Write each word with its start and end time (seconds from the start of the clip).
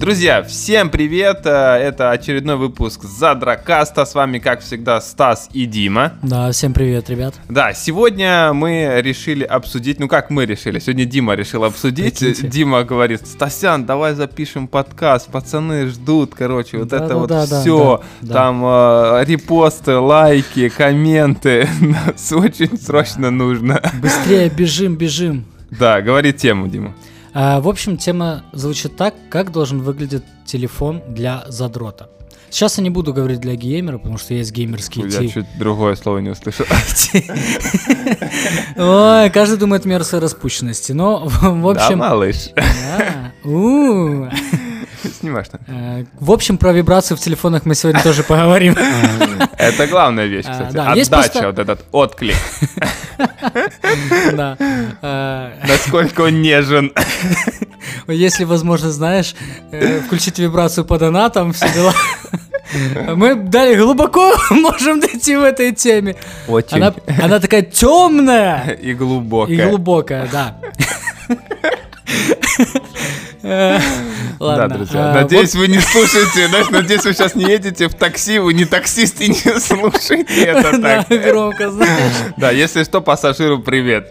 Друзья, 0.00 0.42
всем 0.42 0.88
привет! 0.88 1.42
Э, 1.44 1.76
Это 1.76 2.10
очередной 2.10 2.56
выпуск 2.56 3.02
Задракаста. 3.02 4.06
С 4.06 4.14
вами, 4.14 4.38
как 4.38 4.62
всегда, 4.62 4.98
Стас 4.98 5.50
и 5.52 5.66
Дима. 5.66 6.14
Да, 6.22 6.50
всем 6.52 6.72
привет, 6.72 7.10
ребят. 7.10 7.34
Да, 7.50 7.74
сегодня 7.74 8.54
мы 8.54 9.02
решили 9.02 9.44
обсудить, 9.44 10.00
ну 10.00 10.08
как 10.08 10.30
мы 10.30 10.46
решили, 10.46 10.78
сегодня 10.78 11.04
Дима 11.04 11.34
решил 11.34 11.64
обсудить. 11.64 12.18
Прикиньте. 12.18 12.48
Дима 12.48 12.82
говорит, 12.84 13.26
Стасян, 13.26 13.84
давай 13.84 14.14
запишем 14.14 14.68
подкаст, 14.68 15.30
пацаны 15.30 15.88
ждут, 15.88 16.34
короче, 16.34 16.78
вот 16.78 16.94
это 16.94 17.18
вот 17.18 17.28
Да-да-да-да, 17.28 17.60
все. 17.60 18.02
да. 18.22 18.32
Там 18.34 18.62
э, 18.64 19.24
репосты, 19.26 19.96
лайки, 19.96 20.70
комменты. 20.70 21.68
Нас 21.82 22.32
очень 22.32 22.78
срочно 22.78 23.30
нужно. 23.30 23.82
Быстрее 24.00 24.48
бежим, 24.48 24.96
бежим. 24.96 25.44
Да, 25.70 26.00
говори 26.00 26.32
тему, 26.32 26.68
Дима. 26.68 26.94
А, 27.32 27.60
в 27.60 27.68
общем, 27.68 27.96
тема 27.96 28.44
звучит 28.52 28.96
так, 28.96 29.14
как 29.28 29.52
должен 29.52 29.80
выглядеть 29.80 30.24
телефон 30.44 31.02
для 31.08 31.44
задрота. 31.48 32.08
Сейчас 32.50 32.78
я 32.78 32.82
не 32.82 32.90
буду 32.90 33.14
говорить 33.14 33.40
для 33.40 33.54
геймера, 33.54 33.98
потому 33.98 34.18
что 34.18 34.34
есть 34.34 34.50
геймерские 34.50 35.08
Я 35.08 35.28
чуть 35.28 35.46
другое 35.56 35.94
слово 35.94 36.18
не 36.18 36.30
услышал. 36.30 36.66
Ой, 38.76 39.30
каждый 39.30 39.56
думает 39.56 39.84
мерзкой 39.84 40.18
распущенности. 40.18 40.90
Но, 40.90 41.28
в 41.28 41.38
в 41.40 41.74
Да, 41.74 41.86
общем... 41.86 41.98
малыш. 41.98 42.50
Снимаешь 45.20 45.48
там. 45.48 45.60
Э, 45.68 46.04
В 46.18 46.30
общем, 46.30 46.58
про 46.58 46.72
вибрации 46.72 47.14
в 47.14 47.20
телефонах 47.20 47.64
мы 47.66 47.74
сегодня 47.74 48.02
тоже 48.02 48.22
поговорим. 48.22 48.76
Это 49.58 49.86
главная 49.86 50.26
вещь, 50.26 50.44
А, 50.48 50.66
кстати. 50.68 51.00
Отдача, 51.00 51.46
вот 51.46 51.58
этот 51.58 51.84
отклик. 51.92 52.36
Да. 54.32 54.56
Э, 55.02 55.50
Насколько 55.68 56.22
он 56.22 56.40
нежен. 56.42 56.92
Если, 58.08 58.44
возможно, 58.44 58.90
знаешь, 58.90 59.34
э, 59.72 60.00
включить 60.00 60.38
вибрацию 60.38 60.84
по 60.84 60.98
донатам, 60.98 61.52
все 61.52 61.68
дела. 61.72 61.92
Мы 63.14 63.34
далее 63.34 63.76
глубоко 63.76 64.32
можем 64.50 65.00
дойти 65.00 65.36
в 65.36 65.42
этой 65.42 65.72
теме. 65.72 66.16
Очень. 66.48 66.76
Она, 66.78 66.94
она 67.22 67.40
такая 67.40 67.62
темная 67.62 68.70
И 68.80 68.94
глубокая. 68.94 69.54
и 69.56 69.68
глубокая, 69.68 70.28
да. 70.32 70.56
Э, 73.42 73.78
Да, 74.38 74.44
Ладно. 74.46 74.76
друзья. 74.76 75.10
а, 75.10 75.14
Надеюсь, 75.22 75.54
вы 75.54 75.68
не 75.68 75.78
слушаете. 75.80 76.48
Надеюсь, 76.70 77.04
вы 77.04 77.12
сейчас 77.14 77.34
не 77.34 77.44
едете 77.44 77.88
в 77.88 77.94
такси, 77.94 78.38
вы 78.38 78.54
не 78.54 78.64
таксист 78.64 79.20
и 79.20 79.28
не 79.28 79.34
слушаете 79.60 80.44
это 80.44 80.80
так. 80.80 81.08
громко, 81.08 81.70
знаешь. 81.70 82.12
Да, 82.36 82.50
если 82.50 82.84
что, 82.84 83.00
пассажиру 83.00 83.58
привет. 83.60 84.08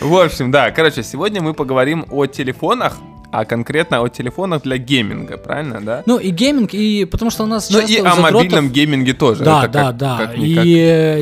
В 0.00 0.16
общем, 0.16 0.50
да, 0.50 0.70
короче, 0.70 1.02
сегодня 1.02 1.40
мы 1.42 1.54
поговорим 1.54 2.06
о 2.10 2.26
телефонах, 2.26 2.96
а 3.30 3.44
конкретно 3.44 4.00
о 4.02 4.08
телефонах 4.08 4.62
для 4.62 4.76
гейминга, 4.78 5.38
правильно, 5.38 5.80
да? 5.80 6.02
Ну 6.06 6.18
и 6.18 6.30
гейминг, 6.30 6.74
и 6.74 7.04
потому 7.04 7.30
что 7.30 7.44
у 7.44 7.46
нас 7.46 7.70
Ну 7.70 7.80
часто 7.80 7.92
и 7.92 7.98
о 7.98 8.02
задротов- 8.14 8.20
мобильном 8.32 8.68
гейминге 8.70 9.12
тоже. 9.14 9.44
Да, 9.44 9.66
да, 9.68 9.84
как- 9.86 9.96
да. 9.96 10.16
как-никак. 10.18 10.64
и 10.64 10.70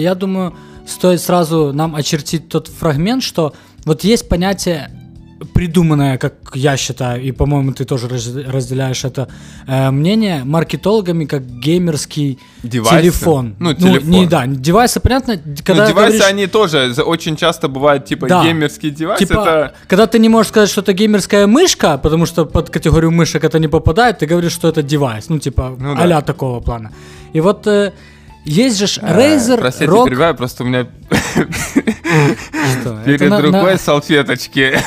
я 0.00 0.14
думаю, 0.14 0.54
стоит 0.86 1.20
сразу 1.20 1.72
нам 1.72 1.94
очертить 1.94 2.48
тот 2.48 2.68
фрагмент, 2.68 3.22
что 3.22 3.52
вот 3.84 4.04
есть 4.04 4.28
понятие 4.28 4.90
придуманное, 5.54 6.18
как 6.18 6.34
я 6.54 6.76
считаю, 6.76 7.22
и, 7.22 7.32
по-моему, 7.32 7.72
ты 7.72 7.84
тоже 7.86 8.08
раз- 8.08 8.34
разделяешь 8.34 9.04
это 9.04 9.28
э, 9.66 9.90
мнение, 9.90 10.44
маркетологами 10.44 11.24
как 11.24 11.42
геймерский 11.46 12.38
Девайсы? 12.62 13.00
телефон. 13.00 13.56
Ну, 13.58 13.72
телефон. 13.72 14.10
не, 14.10 14.26
да, 14.26 14.46
девайсы, 14.46 15.00
понятно, 15.00 15.40
когда 15.64 15.84
ну, 15.84 15.88
девайсы, 15.88 16.18
говоришь- 16.18 16.22
они 16.26 16.46
тоже 16.46 16.92
очень 17.06 17.36
часто 17.36 17.68
бывают, 17.68 18.04
типа, 18.04 18.28
Да. 18.28 18.44
геймерские 18.44 18.92
девайсы. 18.92 19.24
Типа, 19.24 19.40
это... 19.40 19.74
когда 19.88 20.06
ты 20.06 20.18
не 20.18 20.28
можешь 20.28 20.50
сказать, 20.50 20.68
что 20.68 20.82
это 20.82 20.92
геймерская 20.92 21.46
мышка, 21.46 21.96
потому 21.96 22.26
что 22.26 22.44
под 22.44 22.68
категорию 22.68 23.10
мышек 23.10 23.42
это 23.42 23.58
не 23.58 23.68
попадает, 23.68 24.18
ты 24.18 24.26
говоришь, 24.26 24.52
что 24.52 24.68
это 24.68 24.82
девайс, 24.82 25.30
ну, 25.30 25.38
типа, 25.38 25.74
Ну 25.78 25.94
да. 25.96 26.18
а 26.18 26.22
такого 26.22 26.60
плана. 26.60 26.92
И 27.32 27.40
вот 27.40 27.66
э, 27.66 27.92
есть 28.44 28.78
же 28.78 29.00
э, 29.00 29.16
Razer, 29.16 29.58
Простите, 29.58 29.86
ROG... 29.90 30.04
перебиваю, 30.04 30.34
просто 30.34 30.64
у 30.64 30.66
меня 30.66 30.86
Что, 31.32 33.00
это 33.00 33.04
перед 33.04 33.30
на- 33.30 33.38
на- 33.38 33.42
рукой 33.60 33.78
салфеточки 33.78 34.78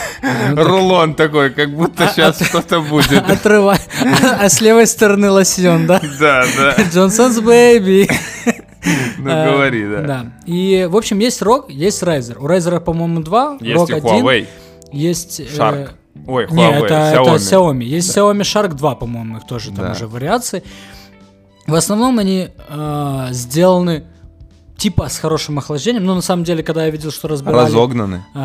рулон 0.56 1.16
такой, 1.16 1.50
как 1.52 1.74
будто 1.76 2.06
А- 2.06 2.08
сейчас 2.12 2.42
а- 2.42 2.46
что-то 2.46 2.82
будет. 2.82 3.30
Отрывай. 3.30 3.78
А 4.40 4.50
с 4.50 4.62
левой 4.62 4.88
стороны 4.88 5.30
лосьон, 5.32 5.86
да? 5.88 6.00
Да, 6.20 6.44
да. 6.58 6.76
Johnson's 6.94 7.42
Baby. 7.42 8.12
Ну, 9.18 9.30
Э, 9.30 9.52
говори, 9.52 9.88
да. 9.88 10.02
Да. 10.02 10.26
И, 10.46 10.86
в 10.90 10.98
общем, 10.98 11.20
есть 11.20 11.42
ROG, 11.42 11.66
есть 11.70 12.04
Razer. 12.04 12.38
У 12.38 12.48
Razer, 12.48 12.82
по-моему, 12.82 13.22
два. 13.22 13.58
Есть 13.62 13.90
и. 13.90 13.94
Huawei, 13.94 14.46
Есть... 14.92 15.40
э, 15.40 15.44
Shark. 15.46 15.92
Ой, 16.28 16.48
Не, 16.52 16.62
Huawei, 16.64 16.86
это, 16.86 16.94
это 16.96 17.22
Xiaomi. 17.22 17.36
Xiaomi. 17.38 17.84
Есть 17.86 18.18
Xiaomi 18.18 18.42
Shark 18.42 18.74
2, 18.74 18.96
по-моему, 18.96 19.38
их 19.38 19.48
тоже 19.48 19.68
там 19.72 19.86
Да. 19.86 19.92
уже 19.92 20.08
вариации. 20.08 20.64
В 21.66 21.76
основном 21.76 22.20
они 22.20 22.50
э, 22.70 23.28
сделаны 23.32 24.04
типа 24.84 25.08
с 25.10 25.18
хорошим 25.20 25.58
охлаждением. 25.58 26.06
Но 26.06 26.16
на 26.16 26.22
самом 26.22 26.44
деле, 26.44 26.62
когда 26.64 26.86
я 26.86 26.92
видел, 26.92 27.12
что 27.12 27.28
разбирали 27.28 27.66
Разогнаны. 27.66 28.24
э, 28.36 28.38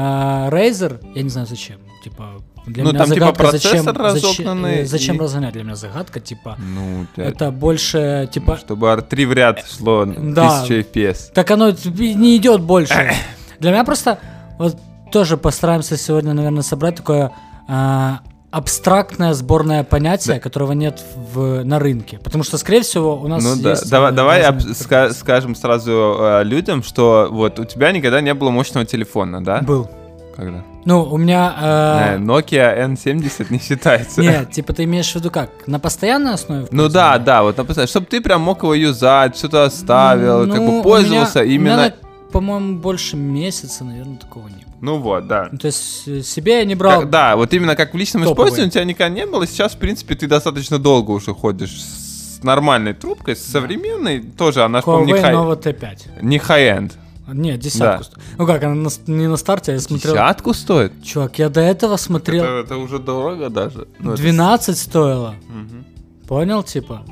Razer, 0.50 1.00
я 1.15 1.22
не 1.22 1.28
знаю 1.31 1.47
зачем. 1.47 1.78
Типа, 2.04 2.25
для 2.66 2.84
Ну, 2.84 2.91
меня 2.91 2.99
там, 2.99 3.09
типа, 3.09 3.21
загадка, 3.21 3.43
процессор 3.43 3.71
зачем, 3.72 3.84
зачем, 3.84 4.04
разогнанный 4.47 4.75
э, 4.82 4.84
зачем 4.87 5.16
и- 5.16 5.19
разгонять 5.19 5.53
для 5.54 5.65
меня 5.65 5.75
загадка, 5.75 6.21
типа. 6.21 6.56
Ну, 6.59 7.06
да. 7.16 7.25
Это 7.25 7.50
больше, 7.50 8.28
типа, 8.32 8.56
Чтобы 8.56 8.87
R3 8.87 9.26
в 9.26 9.32
ряд 9.32 9.65
шло 9.69 10.04
Да. 10.04 10.62
1000 10.62 10.81
FPS. 10.81 11.32
Так 11.34 11.50
оно 11.50 11.71
не 11.71 12.37
идет 12.37 12.60
больше. 12.60 13.12
Для 13.59 13.70
меня 13.72 13.84
просто 13.84 14.19
вот 14.59 14.76
тоже 15.10 15.37
постараемся 15.37 15.97
сегодня, 15.97 16.34
наверное, 16.34 16.62
собрать 16.62 16.94
такое 16.97 17.32
а, 17.70 18.20
абстрактное 18.51 19.35
сборное 19.35 19.85
понятие, 19.85 20.41
которого 20.41 20.73
нет 20.73 21.03
в, 21.35 21.65
на 21.65 21.79
рынке. 21.79 22.19
Потому 22.23 22.45
что, 22.45 22.57
скорее 22.59 22.81
всего, 22.83 23.17
у 23.17 23.29
нас 23.29 23.43
Ну 23.45 23.63
да, 23.63 23.71
есть... 23.71 23.91
давай, 23.91 24.11
э, 24.11 24.15
давай 24.15 24.43
об- 24.43 24.57
ска- 24.59 25.13
скажем 25.13 25.55
сразу 25.55 26.17
э, 26.19 26.45
людям, 26.45 26.83
что 26.83 27.29
вот 27.31 27.59
у 27.59 27.65
тебя 27.65 27.93
никогда 27.93 28.21
не 28.21 28.33
было 28.35 28.51
мощного 28.51 28.87
телефона, 28.87 29.45
да? 29.45 29.61
Был. 29.61 29.89
Когда? 30.35 30.63
Ну, 30.85 31.03
у 31.03 31.17
меня... 31.19 31.55
Э, 31.61 32.17
Nokia 32.19 32.89
N70 32.95 33.47
не 33.51 33.59
считается. 33.63 34.21
Нет, 34.23 34.51
типа 34.53 34.73
ты 34.73 34.85
имеешь 34.85 35.11
в 35.13 35.17
виду 35.17 35.31
как? 35.31 35.51
На 35.67 35.79
постоянной 35.79 36.33
основе? 36.35 36.67
Ну 36.71 36.89
да, 36.89 37.19
да, 37.19 37.43
вот 37.43 37.59
написано, 37.59 37.87
чтобы 37.87 38.07
ты 38.07 38.21
прям 38.23 38.41
мог 38.41 38.63
его 38.63 38.75
юзать, 38.75 39.37
что-то 39.37 39.65
оставил, 39.65 40.47
как 40.49 40.57
Ну, 40.61 40.79
бы 40.79 40.83
пользовался 40.83 41.41
у 41.41 41.43
меня- 41.45 41.57
у 41.57 41.61
меня, 41.61 41.73
именно. 41.75 41.77
на- 41.89 42.08
по-моему, 42.33 42.78
больше 42.78 43.16
месяца, 43.16 43.84
наверное, 43.84 44.16
такого 44.19 44.49
не 44.49 44.65
было. 44.65 44.75
Ну 44.81 44.99
вот, 44.99 45.27
да. 45.27 45.49
Ну, 45.53 45.59
то 45.59 45.66
есть 45.66 46.06
э, 46.06 46.22
себе 46.22 46.59
я 46.59 46.65
не 46.65 46.75
брал... 46.75 47.00
Как- 47.00 47.11
да, 47.11 47.37
вот 47.37 47.53
именно 47.55 47.75
как 47.77 47.94
в 47.94 47.97
личном 47.97 48.22
топовые. 48.22 48.34
использовании 48.49 48.69
у 48.69 48.72
тебя 48.72 48.84
никогда 48.84 49.09
не 49.15 49.27
было. 49.27 49.47
Сейчас, 49.47 49.75
в 49.75 49.78
принципе, 49.78 50.15
ты 50.15 50.27
достаточно 50.27 50.78
долго 50.78 51.11
уже 51.12 51.33
ходишь 51.34 51.81
с 51.83 52.43
нормальной 52.43 52.94
трубкой, 52.94 53.34
с 53.37 53.43
современной. 53.44 54.21
Тоже 54.21 54.62
она, 54.65 54.83
по 54.83 55.03
не, 55.05 55.12
Huawei 55.12 55.21
хай... 55.21 55.34
Nova 55.34 55.61
T5. 55.61 56.22
не 56.22 56.38
high-end. 56.38 56.93
Нет, 57.31 57.61
десятку. 57.61 58.05
Да. 58.05 58.05
сто- 58.05 58.21
Ну 58.38 58.47
как, 58.47 58.62
она 58.62 58.75
на 58.75 58.88
не 59.06 59.27
на 59.27 59.37
старте, 59.37 59.72
а 59.72 59.75
я 59.75 59.81
смотрел... 59.81 60.15
Десятку 60.15 60.55
стоит? 60.55 60.93
Чувак, 61.05 61.38
я 61.38 61.49
до 61.50 61.61
этого 61.61 61.97
смотрел... 61.97 62.43
Это, 62.44 62.53
это 62.65 62.77
уже 62.78 62.99
дорого 62.99 63.50
даже. 63.50 63.87
Ну, 63.99 64.12
это 64.12 64.22
12 64.22 64.78
стоило. 64.78 65.34
Мгм. 65.49 65.84
Понял, 66.27 66.62
типа? 66.62 67.05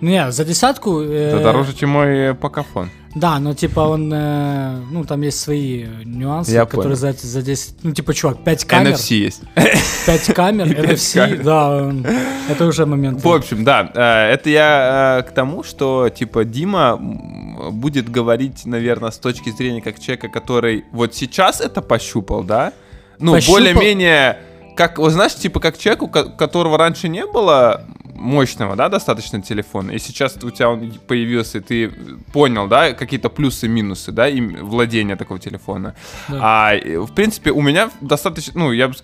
Не, 0.00 0.30
за 0.30 0.44
десятку... 0.44 1.00
э, 1.00 1.30
Это 1.30 1.42
дороже, 1.42 1.72
чем 1.74 1.90
мой 1.90 2.08
э, 2.30 2.34
покафон. 2.34 2.90
Да, 3.14 3.38
но 3.38 3.54
типа 3.54 3.80
он... 3.80 4.12
э, 4.12 4.80
ну, 4.90 5.04
там 5.04 5.20
есть 5.22 5.38
свои 5.40 5.84
нюансы, 6.04 6.50
Я 6.52 6.64
которые 6.66 6.96
понял. 6.96 7.14
за, 7.14 7.26
за 7.28 7.42
10... 7.42 7.74
Ну, 7.84 7.92
типа, 7.92 8.12
чувак, 8.12 8.42
5 8.44 8.64
камер. 8.64 8.92
NFC 8.94 9.14
есть. 9.14 9.42
5 10.06 10.34
камер, 10.34 10.66
NFC, 10.80 11.14
камер. 11.14 11.42
да, 11.44 11.92
это 12.50 12.66
уже 12.66 12.86
момент. 12.86 13.22
В 13.22 13.28
общем, 13.28 13.62
да, 13.64 13.90
э, 13.94 14.32
это 14.34 14.50
я 14.50 15.18
э, 15.20 15.28
к 15.28 15.32
тому, 15.32 15.62
что, 15.62 16.08
типа, 16.08 16.44
Дима 16.44 16.96
будет 17.70 18.08
говорить, 18.10 18.66
наверное, 18.66 19.10
с 19.12 19.18
точки 19.18 19.50
зрения 19.50 19.80
как 19.80 20.00
человека, 20.00 20.28
который 20.28 20.84
вот 20.90 21.14
сейчас 21.14 21.60
это 21.60 21.82
пощупал, 21.82 22.42
да? 22.42 22.72
Ну, 23.20 23.38
более-менее, 23.46 24.38
как, 24.76 24.98
вот 24.98 25.10
знаешь, 25.12 25.34
типа, 25.36 25.60
как 25.60 25.78
человеку, 25.78 26.08
ко- 26.08 26.30
которого 26.30 26.76
раньше 26.78 27.08
не 27.08 27.24
было 27.26 27.84
мощного, 28.24 28.74
да, 28.76 28.88
достаточно 28.88 29.42
телефона, 29.42 29.92
и 29.92 29.98
сейчас 29.98 30.36
у 30.42 30.50
тебя 30.50 30.70
он 30.70 30.92
появился, 31.06 31.58
и 31.58 31.60
ты 31.60 31.90
понял, 32.32 32.66
да, 32.66 32.92
какие-то 32.92 33.28
плюсы-минусы, 33.28 34.12
да, 34.12 34.28
им 34.28 34.56
владения 34.66 35.16
такого 35.16 35.38
телефона. 35.38 35.94
Да. 36.28 36.38
А, 36.72 36.74
в 36.76 37.12
принципе, 37.12 37.50
у 37.50 37.60
меня 37.60 37.90
достаточно, 38.00 38.60
ну, 38.60 38.72
я 38.72 38.88
бы 38.88 38.94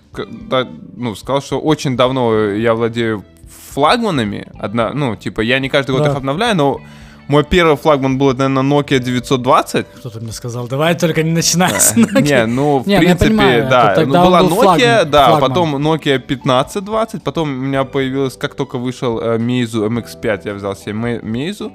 да, 0.49 0.67
ну, 0.95 1.15
сказал, 1.15 1.41
что 1.41 1.59
очень 1.59 1.95
давно 1.95 2.35
я 2.35 2.73
владею 2.73 3.23
флагманами. 3.71 4.47
Одна, 4.59 4.93
ну, 4.93 5.15
типа, 5.15 5.41
я 5.41 5.59
не 5.59 5.69
каждый 5.69 5.91
год 5.91 6.03
Да. 6.03 6.11
их 6.11 6.15
обновляю, 6.17 6.55
но 6.55 6.81
Мой 7.31 7.45
первый 7.45 7.77
флагман 7.77 8.17
был, 8.17 8.33
наверное, 8.33 8.61
Nokia 8.61 8.99
920. 8.99 9.85
Кто-то 9.95 10.19
мне 10.19 10.33
сказал, 10.33 10.67
давай 10.67 10.95
только 10.97 11.23
не 11.23 11.31
начинай 11.31 11.71
с 11.79 11.95
Nokia. 11.95 12.21
Не, 12.21 12.45
ну, 12.45 12.79
в 12.79 12.87
Не, 12.87 12.95
ну, 12.95 12.99
принципе, 12.99 13.25
понимаю, 13.29 13.67
да. 13.69 13.95
Ну, 14.05 14.05
была 14.11 14.41
был 14.43 14.49
Nokia, 14.49 14.63
флагман- 14.63 15.05
да, 15.09 15.27
флагман. 15.29 15.49
потом 15.49 15.75
Nokia 15.87 16.15
1520, 16.19 17.23
потом 17.23 17.49
у 17.49 17.55
меня 17.55 17.85
появилась, 17.85 18.35
как 18.35 18.55
только 18.55 18.77
вышел 18.77 19.17
э, 19.21 19.37
Meizu 19.37 19.87
MX5, 19.87 20.41
я 20.43 20.53
взял 20.53 20.75
себе 20.75 20.91
Meizu. 20.93 21.71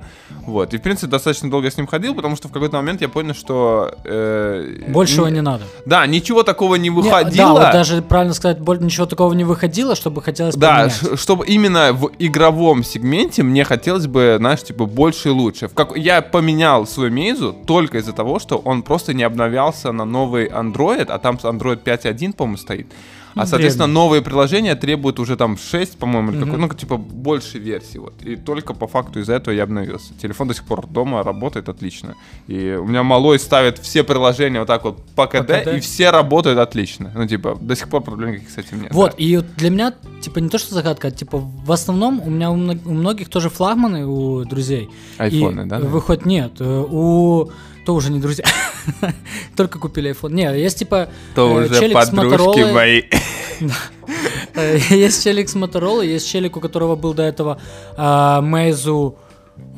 Вот, 0.47 0.75
и, 0.75 0.76
в 0.76 0.82
принципе, 0.82 1.06
достаточно 1.11 1.50
долго 1.50 1.70
с 1.70 1.76
ним 1.79 1.87
ходил, 1.87 2.14
потому 2.14 2.37
что 2.37 2.49
в 2.49 2.52
какой-то 2.52 2.76
момент 2.76 3.00
я 3.00 3.09
понял, 3.09 3.32
что... 3.35 3.94
э, 4.05 4.85
Большего 4.88 5.26
н- 5.29 5.35
не 5.35 5.41
надо. 5.41 5.64
Да, 5.87 6.06
ничего 6.06 6.43
такого 6.43 6.75
не 6.76 6.85
Не, 6.85 6.91
выходило. 6.91 7.55
да, 7.61 7.64
вот 7.67 7.73
даже 7.73 8.02
правильно 8.02 8.35
сказать, 8.35 8.59
боль- 8.61 8.81
ничего 8.82 9.06
такого 9.06 9.32
не 9.32 9.44
выходило, 9.44 9.97
чтобы 9.97 10.20
хотелось 10.20 10.55
Да, 10.55 10.91
поменять. 11.00 11.19
чтобы 11.20 11.47
именно 11.47 11.93
в 11.94 12.11
игровом 12.19 12.85
сегменте 12.85 13.43
мне 13.43 13.64
хотелось 13.64 14.06
бы, 14.06 14.37
знаешь, 14.38 14.62
типа 14.62 14.85
больше 14.85 15.29
и 15.29 15.32
лучше. 15.32 15.46
В 15.53 15.75
как... 15.75 15.97
Я 15.97 16.23
поменял 16.23 16.87
свой 16.87 17.11
Meizu 17.11 17.65
только 17.65 17.99
из-за 17.99 18.13
того, 18.13 18.39
что 18.39 18.57
он 18.59 18.83
просто 18.83 19.15
не 19.15 19.23
обновлялся 19.23 19.93
на 19.93 20.05
новый 20.05 20.49
Android, 20.49 21.07
а 21.09 21.19
там 21.19 21.37
Android 21.37 21.83
5.1, 21.83 22.35
по-моему, 22.35 22.57
стоит. 22.57 22.87
А, 23.37 23.47
соответственно, 23.47 23.87
новые 23.87 24.23
приложения 24.23 24.75
требуют 24.75 25.19
уже 25.19 25.37
там 25.37 25.59
6, 25.59 25.99
по-моему, 25.99 26.33
или 26.33 26.41
какой, 26.44 26.59
ну, 26.59 26.69
типа, 26.69 26.97
больше 26.97 27.59
версий. 27.59 27.99
Вот. 27.99 28.15
И 28.23 28.37
только 28.37 28.73
по 28.75 28.87
факту 28.87 29.21
из-за 29.21 29.35
этого 29.35 29.55
я 29.55 29.65
обновился. 29.65 30.15
Телефон 30.21 30.49
до 30.49 30.55
сих 30.55 30.65
пор 30.65 30.87
дома 30.87 31.23
работает 31.23 31.69
отлично. 31.69 32.15
И 32.49 32.79
у 32.81 32.87
меня 32.87 33.03
малой 33.03 33.38
ставит 33.38 33.79
все 33.79 34.03
приложения 34.05 34.61
вот 34.61 34.69
так 34.69 34.85
вот 34.85 35.05
по 35.15 35.27
КД, 35.27 35.67
и 35.77 35.81
все 35.81 36.11
работают 36.11 36.59
отлично. 36.59 37.12
Ну, 37.15 37.27
типа, 37.27 37.59
до 37.61 37.77
сих 37.77 37.88
пор 37.88 38.03
проблем 38.03 38.33
никаких 38.33 38.50
с 38.50 38.56
этим 38.59 38.83
нет. 38.83 38.94
Вот, 38.94 39.15
и 39.19 39.37
вот 39.37 39.47
для 39.56 39.71
меня, 39.71 39.93
типа, 40.23 40.38
не 40.38 40.49
то 40.49 40.59
что 40.59 40.75
загадка, 40.75 41.09
а 41.09 41.11
типа 41.11 41.38
в 41.38 41.73
основном 41.73 42.23
у 42.25 42.31
меня 42.31 42.50
у, 42.50 42.56
мно- 42.56 42.79
у 42.85 42.94
многих 42.94 43.29
тоже 43.29 43.50
флагманы 43.50 44.06
у 44.06 44.44
друзей. 44.44 44.88
Айфоны, 45.19 45.67
да? 45.67 45.79
Выходит, 45.79 46.27
нет, 46.27 46.53
э, 46.61 46.85
у... 46.88 47.50
То 47.87 47.94
уже 47.94 48.11
не 48.11 48.19
друзья. 48.19 48.44
Только 49.56 49.79
купили 49.79 50.11
iPhone. 50.11 50.33
Не, 50.33 50.61
есть 50.61 50.81
типа 50.81 51.09
То 51.37 51.61
э, 51.61 51.67
уже 51.67 51.81
челик 51.81 52.03
с 52.03 52.73
мои. 52.73 53.03
Э, 54.55 54.79
Есть 54.91 55.23
челик 55.23 55.49
с 55.49 55.55
Motorola, 55.55 56.05
есть 56.05 56.29
челик, 56.29 56.56
у 56.56 56.61
которого 56.61 56.97
был 56.97 57.15
до 57.15 57.23
этого 57.23 57.61
а, 57.97 58.41
Meizu, 58.41 59.17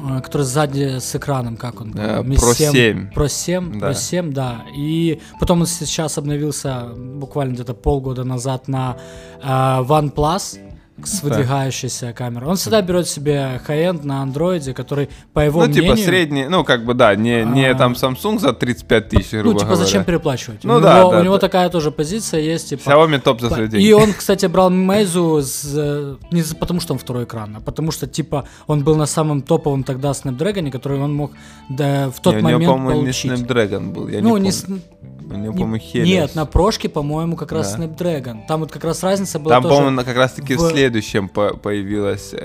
а, 0.00 0.20
который 0.20 0.43
сзади 0.43 0.99
с 1.00 1.16
экраном, 1.16 1.56
как 1.56 1.81
он? 1.81 1.93
Э, 1.96 2.22
Pro 2.22 2.55
7. 2.55 2.72
7. 2.72 3.10
Pro 3.12 3.28
7, 3.28 3.78
Да. 3.81 3.90
Pro 3.90 3.94
7, 3.94 4.32
да. 4.32 4.64
И 4.76 5.20
потом 5.40 5.60
он 5.60 5.66
сейчас 5.66 6.16
обновился 6.16 6.88
буквально 6.96 7.55
где-то 7.55 7.75
полгода 7.75 8.25
назад 8.25 8.69
на 8.69 8.96
а, 9.43 9.82
OnePlus 9.82 10.68
с 11.04 11.22
выдвигающейся 11.22 12.12
камерой. 12.12 12.50
Он 12.50 12.56
всегда 12.56 12.82
берет 12.82 13.08
себе 13.08 13.60
high-end 13.66 14.04
на 14.04 14.22
андроиде, 14.22 14.74
который, 14.74 15.08
по 15.32 15.40
его 15.40 15.64
Ну, 15.66 15.72
типа 15.72 15.92
мнению... 15.92 16.04
средний, 16.04 16.48
ну, 16.48 16.64
как 16.64 16.84
бы, 16.84 16.94
да, 16.94 17.14
не, 17.14 17.44
не 17.44 17.66
А. 17.66 17.74
там 17.74 17.92
Samsung 17.92 18.38
за 18.38 18.52
35 18.52 19.08
тысяч, 19.08 19.30
грубо 19.32 19.46
Ну, 19.52 19.58
типа, 19.58 19.64
говоря. 19.70 19.84
зачем 19.84 20.04
переплачивать? 20.04 20.64
Ну 20.64 20.76
у 20.76 20.80
да, 20.80 20.98
него, 21.00 21.10
да, 21.12 21.20
у 21.20 21.22
него 21.24 21.34
да. 21.34 21.40
такая 21.40 21.68
тоже 21.70 21.90
позиция 21.90 22.40
есть, 22.40 22.70
типа... 22.70 22.88
Xiaomi 22.90 23.20
топ 23.20 23.40
за 23.40 23.50
свои 23.50 23.68
деньги. 23.68 23.86
И 23.86 23.92
он, 23.92 24.12
кстати, 24.12 24.46
брал 24.46 24.70
Meizu 24.70 25.40
с, 25.42 25.72
э, 25.76 26.16
не 26.30 26.42
потому, 26.58 26.80
что 26.80 26.94
он 26.94 26.98
второй 26.98 27.24
экран, 27.24 27.56
а 27.56 27.60
потому 27.60 27.90
что, 27.92 28.06
типа, 28.06 28.44
он 28.66 28.82
был 28.84 28.96
на 28.96 29.06
самом 29.06 29.42
топовом 29.42 29.84
тогда 29.84 30.10
Snapdragon, 30.10 30.70
который 30.70 30.98
он 31.00 31.14
мог 31.14 31.32
да, 31.68 32.10
в 32.10 32.20
тот 32.20 32.34
Не, 32.34 32.42
у 32.54 32.58
него, 32.58 32.76
момент 32.76 33.02
получить. 33.04 33.24
не 33.30 33.36
Snapdragon 33.36 33.92
был, 33.92 34.08
я 34.08 34.20
ну, 34.20 34.36
не 34.36 34.44
не 34.48 34.50
помню. 34.50 34.52
с- 34.52 34.64
У 35.30 35.34
него, 35.34 35.52
не- 35.52 35.58
по-моему, 35.58 35.76
Helios. 35.76 36.04
Нет, 36.06 36.34
на 36.34 36.46
прошке, 36.46 36.88
по-моему, 36.88 37.36
как 37.36 37.52
раз 37.52 37.74
Да. 37.74 37.84
Snapdragon. 37.84 38.46
Там 38.48 38.60
вот 38.60 38.72
как 38.72 38.82
раз 38.84 39.02
разница 39.02 39.38
была 39.38 39.56
Там, 39.56 39.62
по-моему, 39.64 40.02
как 40.02 40.16
раз-таки 40.16 40.54
в 40.54 40.58
в- 40.60 40.72
следующем 40.88 41.29
по- 41.29 41.55
появилась. 41.56 42.32
э, 42.32 42.38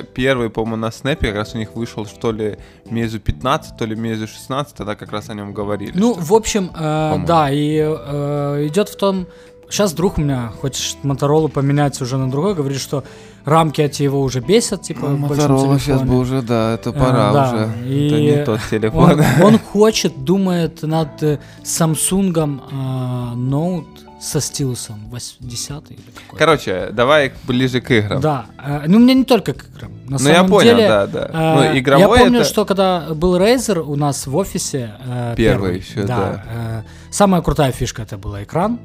э, 0.00 0.04
первый, 0.14 0.48
по-моему, 0.50 0.76
на 0.76 0.90
Снэпе 0.90 1.26
как 1.28 1.36
раз 1.36 1.54
у 1.54 1.58
них 1.58 1.74
вышел, 1.76 2.06
что 2.06 2.32
ли, 2.32 2.56
Meizu 2.90 3.18
15, 3.18 3.76
то 3.76 3.84
ли 3.86 3.96
Meizu 3.96 4.26
16, 4.26 4.74
тогда 4.76 4.94
как 4.94 5.12
раз 5.12 5.30
о 5.30 5.34
нем 5.34 5.52
говорили. 5.52 5.92
Ну, 5.94 6.14
что- 6.14 6.22
в 6.22 6.32
общем, 6.32 6.70
э, 6.78 7.16
да, 7.26 7.50
и 7.50 7.76
э, 7.82 8.66
идет 8.68 8.88
в 8.88 8.96
том... 8.96 9.26
Сейчас 9.70 9.92
друг 9.92 10.16
у 10.18 10.22
меня 10.22 10.50
хочет 10.62 10.96
Моторолу 11.04 11.48
поменять 11.50 12.00
уже 12.00 12.16
на 12.16 12.30
другой, 12.30 12.54
говорит, 12.54 12.80
что 12.80 13.04
рамки 13.44 13.82
от 13.82 13.94
его 14.00 14.22
уже 14.22 14.40
бесят, 14.40 14.80
типа, 14.82 15.06
в 15.08 15.28
большом 15.28 15.56
Motorola 15.56 15.78
сейчас 15.78 16.02
бы 16.02 16.18
уже, 16.18 16.40
да, 16.40 16.72
это 16.74 16.88
Э, 16.90 16.92
пора 16.92 17.32
да, 17.32 17.52
уже. 17.52 17.88
и 17.94 18.06
Это 18.06 18.20
не 18.20 18.44
тот 18.44 18.60
телефон. 18.70 19.20
Он, 19.20 19.44
он 19.44 19.58
хочет, 19.58 20.24
думает 20.24 20.82
над 20.82 21.22
э, 21.22 21.38
Samsung 21.64 22.60
э, 22.72 23.34
Note 23.36 24.07
со 24.20 24.40
стилусом 24.40 25.00
10 25.40 25.70
или 25.90 26.00
какой. 26.26 26.38
Короче, 26.38 26.88
давай 26.92 27.32
ближе 27.44 27.80
к 27.80 27.90
играм. 27.92 28.20
Да, 28.20 28.46
э, 28.64 28.82
ну 28.86 28.98
мне 28.98 29.14
не 29.14 29.24
только 29.24 29.52
к 29.52 29.64
играм. 29.68 29.92
На 30.08 30.18
Ну, 30.18 30.28
я 30.28 30.44
понял, 30.44 30.76
деле, 30.76 30.88
да, 30.88 31.06
да. 31.06 31.30
э, 31.32 31.54
Ну, 31.56 31.62
я 31.62 31.78
игровой 31.78 32.18
помню, 32.18 32.40
это- 32.40 32.48
что 32.48 32.64
когда 32.64 33.06
был 33.14 33.36
Razer 33.38 33.78
у 33.80 33.94
нас 33.96 34.26
в 34.26 34.34
офисе 34.36 34.92
э, 35.06 35.34
Первый 35.36 35.76
ещё, 35.78 36.04
да. 36.06 36.44
э, 36.48 36.82
самая 37.12 37.42
крутая 37.42 37.70
фишка 37.72 38.02
это 38.02 38.18
был 38.18 38.36
экран 38.42 38.80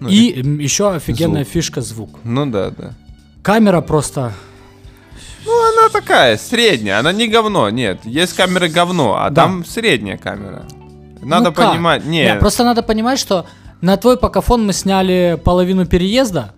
Ну, 0.00 0.08
и 0.08 0.40
м, 0.40 0.58
еще 0.58 0.90
офигенная 0.94 1.42
звук. 1.44 1.52
фишка 1.52 1.80
звук. 1.82 2.18
Ну 2.24 2.46
да, 2.46 2.70
да. 2.70 2.92
Камера 3.42 3.80
просто 3.82 4.32
Ну, 5.44 5.52
она 5.72 5.88
такая, 5.90 6.36
средняя, 6.38 6.98
она 7.00 7.12
не 7.12 7.28
говно, 7.28 7.68
нет. 7.70 8.00
Есть 8.04 8.34
камеры 8.34 8.68
говно, 8.68 9.16
а 9.18 9.30
Да. 9.30 9.42
там 9.42 9.64
средняя 9.66 10.16
камера. 10.18 10.66
Надо 11.22 11.46
Ну 11.50 11.52
понимать, 11.52 12.04
не, 12.06 12.24
Не, 12.24 12.34
просто 12.36 12.64
надо 12.64 12.82
понимать, 12.82 13.18
что 13.18 13.44
на 13.80 13.96
твой 13.96 14.16
покафон 14.16 14.66
мы 14.66 14.72
сняли 14.72 15.40
половину 15.44 15.86
переезда, 15.86 16.54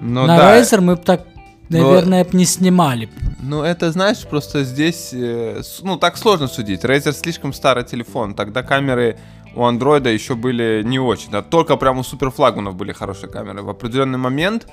ну 0.00 0.26
на 0.26 0.36
да. 0.36 0.58
Razer 0.60 0.80
мы 0.80 0.96
бы 0.96 1.02
так, 1.02 1.26
наверное, 1.68 2.24
б 2.24 2.30
не 2.32 2.44
снимали. 2.44 3.08
Ну, 3.40 3.62
это, 3.62 3.92
знаешь, 3.92 4.26
просто 4.26 4.64
здесь, 4.64 5.10
э, 5.12 5.60
ну, 5.82 5.98
так 5.98 6.16
сложно 6.16 6.48
судить. 6.48 6.84
Razer 6.84 7.12
слишком 7.12 7.52
старый 7.52 7.84
телефон, 7.84 8.34
тогда 8.34 8.62
камеры 8.62 9.18
у 9.54 9.64
андроида 9.64 10.10
еще 10.10 10.34
были 10.34 10.82
не 10.84 10.98
очень. 10.98 11.30
Да, 11.30 11.42
только 11.42 11.76
прям 11.76 11.98
у 11.98 12.02
суперфлагманов 12.02 12.74
были 12.74 12.92
хорошие 12.92 13.30
камеры. 13.30 13.62
В 13.62 13.68
определенный 13.68 14.18
момент, 14.18 14.66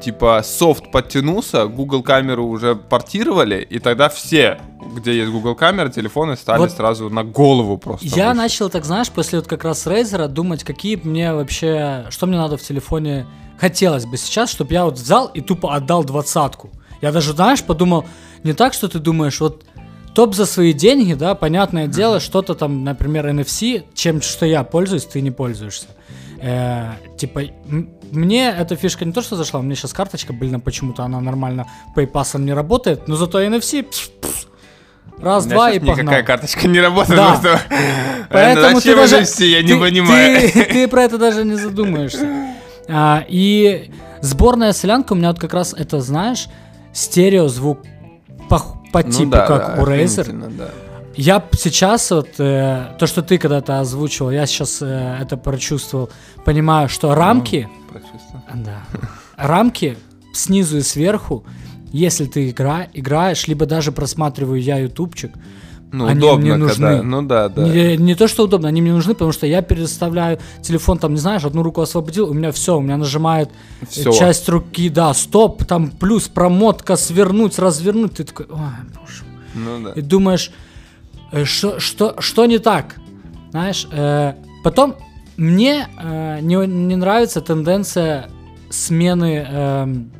типа, 0.00 0.42
софт 0.44 0.90
подтянулся, 0.90 1.66
Google 1.66 2.02
камеру 2.02 2.46
уже 2.46 2.74
портировали, 2.74 3.60
и 3.62 3.78
тогда 3.78 4.08
все, 4.08 4.60
где 4.94 5.16
есть 5.16 5.30
Google 5.30 5.54
камера, 5.54 5.88
телефоны 5.88 6.36
стали 6.36 6.60
Вот 6.60 6.72
сразу 6.72 7.10
на 7.10 7.24
голову 7.24 7.78
просто. 7.78 8.06
Я 8.06 8.28
выше. 8.28 8.36
начал, 8.36 8.70
так 8.70 8.84
знаешь, 8.84 9.10
после 9.10 9.38
вот 9.38 9.48
как 9.48 9.64
раз 9.64 9.86
Razer 9.86 10.28
думать, 10.28 10.64
какие 10.64 10.96
мне 10.96 11.32
вообще, 11.32 12.06
что 12.10 12.26
мне 12.26 12.36
надо 12.36 12.56
в 12.56 12.62
телефоне 12.62 13.26
хотелось 13.58 14.06
бы 14.06 14.16
сейчас, 14.16 14.50
чтобы 14.50 14.72
я 14.72 14.84
вот 14.84 14.94
взял 14.94 15.26
и 15.26 15.40
тупо 15.40 15.74
отдал 15.74 16.04
двадцатку. 16.04 16.70
Я 17.00 17.12
даже, 17.12 17.32
знаешь, 17.32 17.62
подумал, 17.62 18.04
не 18.42 18.52
так, 18.52 18.74
что 18.74 18.88
ты 18.88 18.98
думаешь, 18.98 19.40
вот 19.40 19.64
топ 20.14 20.34
за 20.34 20.46
свои 20.46 20.72
деньги, 20.72 21.14
да, 21.14 21.34
понятное 21.34 21.86
дело, 21.86 22.20
что-то 22.20 22.54
там, 22.54 22.84
например, 22.84 23.26
NFC, 23.28 23.84
чем 23.94 24.22
что 24.22 24.46
я 24.46 24.64
пользуюсь, 24.64 25.04
ты 25.04 25.20
не 25.20 25.30
пользуешься. 25.30 25.88
Э, 26.40 26.92
типа, 27.16 27.42
мне 28.10 28.50
эта 28.50 28.76
фишка 28.76 29.04
не 29.04 29.12
то, 29.12 29.22
что 29.22 29.36
зашла, 29.36 29.60
у 29.60 29.62
меня 29.62 29.74
сейчас 29.74 29.92
карточка, 29.92 30.32
блин, 30.32 30.60
почему-то 30.60 31.02
она 31.02 31.20
нормально 31.20 31.66
PayPass 31.96 32.38
не 32.38 32.52
работает, 32.52 33.08
но 33.08 33.16
зато 33.16 33.42
NFC, 33.42 33.82
пш, 33.82 34.10
пш, 34.20 34.46
раз, 35.18 35.46
два 35.46 35.70
и 35.70 35.78
погнал. 35.78 35.96
никакая 35.96 36.22
карточка 36.22 36.68
не 36.68 36.80
работает. 36.80 37.16
Да. 37.16 37.28
просто. 37.40 37.60
Поэтому 38.30 38.80
ты 38.80 38.94
даже... 38.94 39.24
все, 39.24 39.46
я 39.50 39.62
не 39.62 39.72
ты- 39.74 39.80
понимаю. 39.80 40.50
Ты, 40.50 40.64
ты 40.72 40.88
про 40.88 41.04
это 41.04 41.18
даже 41.18 41.44
не 41.44 41.54
задумаешься. 41.56 42.28
А, 42.88 43.24
и 43.26 43.90
сборная 44.20 44.72
солянка 44.72 45.14
у 45.14 45.16
меня 45.16 45.28
вот 45.28 45.40
как 45.40 45.54
раз 45.54 45.72
это, 45.72 46.00
знаешь, 46.00 46.48
стереозвук 46.92 47.80
по, 48.48 48.60
по 48.92 49.02
Ну 49.02 49.10
типу, 49.10 49.30
да, 49.30 49.46
как 49.46 49.76
да, 49.76 49.82
у 49.82 49.86
Razer. 49.86 50.56
да. 50.56 50.70
Я 51.16 51.42
сейчас 51.52 52.10
вот, 52.10 52.28
э, 52.38 52.94
то, 52.98 53.06
что 53.06 53.22
ты 53.22 53.38
когда-то 53.38 53.80
озвучивал, 53.80 54.30
я 54.30 54.46
сейчас 54.46 54.82
э, 54.82 55.18
это 55.20 55.36
прочувствовал, 55.36 56.10
понимаю, 56.44 56.88
что 56.88 57.14
рамки, 57.14 57.68
Прочувствовал. 57.90 58.42
да, 58.54 58.82
рамки 59.36 59.96
снизу 60.34 60.78
и 60.78 60.82
сверху, 60.82 61.44
если 61.90 62.26
ты 62.26 62.50
игра, 62.50 62.86
играешь, 62.92 63.46
либо 63.48 63.64
даже 63.64 63.92
просматриваю 63.92 64.60
я 64.60 64.76
ютубчик, 64.78 65.32
Ну, 65.92 66.04
Они 66.06 66.18
удобно, 66.18 66.56
мне 66.56 66.68
когда... 66.68 66.90
нужны. 66.90 67.02
Ну 67.02 67.22
да, 67.22 67.48
да. 67.48 67.62
Не, 67.66 67.96
не 67.96 68.14
то, 68.14 68.28
что 68.28 68.44
удобно, 68.44 68.68
они 68.68 68.82
мне 68.82 68.92
нужны, 68.92 69.14
потому 69.14 69.32
что 69.32 69.46
я 69.46 69.62
переставляю 69.62 70.38
телефон, 70.60 70.98
там, 70.98 71.14
не 71.14 71.20
знаешь, 71.20 71.44
одну 71.44 71.62
руку 71.62 71.80
освободил, 71.80 72.28
у 72.28 72.34
меня 72.34 72.52
все, 72.52 72.76
у 72.76 72.80
меня 72.82 72.98
нажимает 72.98 73.48
э, 73.80 73.86
Всё. 73.88 74.12
часть 74.12 74.48
руки, 74.50 74.90
да, 74.90 75.14
стоп, 75.14 75.64
там 75.64 75.90
плюс 75.90 76.28
промотка, 76.28 76.96
свернуть, 76.96 77.58
развернуть, 77.58 78.16
ты 78.16 78.24
такой, 78.24 78.46
ой, 78.50 78.58
боже 79.00 79.24
мой». 79.24 79.78
Ну 79.78 79.84
да. 79.86 79.92
и 79.92 80.02
думаешь, 80.02 80.50
что, 81.44 81.80
что, 81.80 82.20
что 82.20 82.46
не 82.46 82.58
так, 82.58 82.96
знаешь, 83.50 83.86
э, 83.90 84.34
потом 84.64 84.96
мне 85.36 85.88
э, 85.98 86.40
не, 86.40 86.54
не 86.66 86.96
нравится 86.96 87.40
тенденция 87.40 88.28
смены 88.70 89.46
эм, 89.48 90.10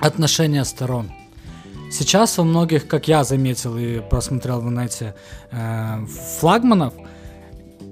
отношения 0.00 0.64
сторон. 0.64 1.10
Сейчас 1.90 2.36
во 2.38 2.44
многих, 2.44 2.86
как 2.86 3.08
я 3.08 3.24
заметил 3.24 3.76
и 3.78 4.00
просмотрел 4.00 4.60
в 4.60 4.68
инете, 4.68 5.14
э, 5.50 6.06
флагманов, 6.38 6.92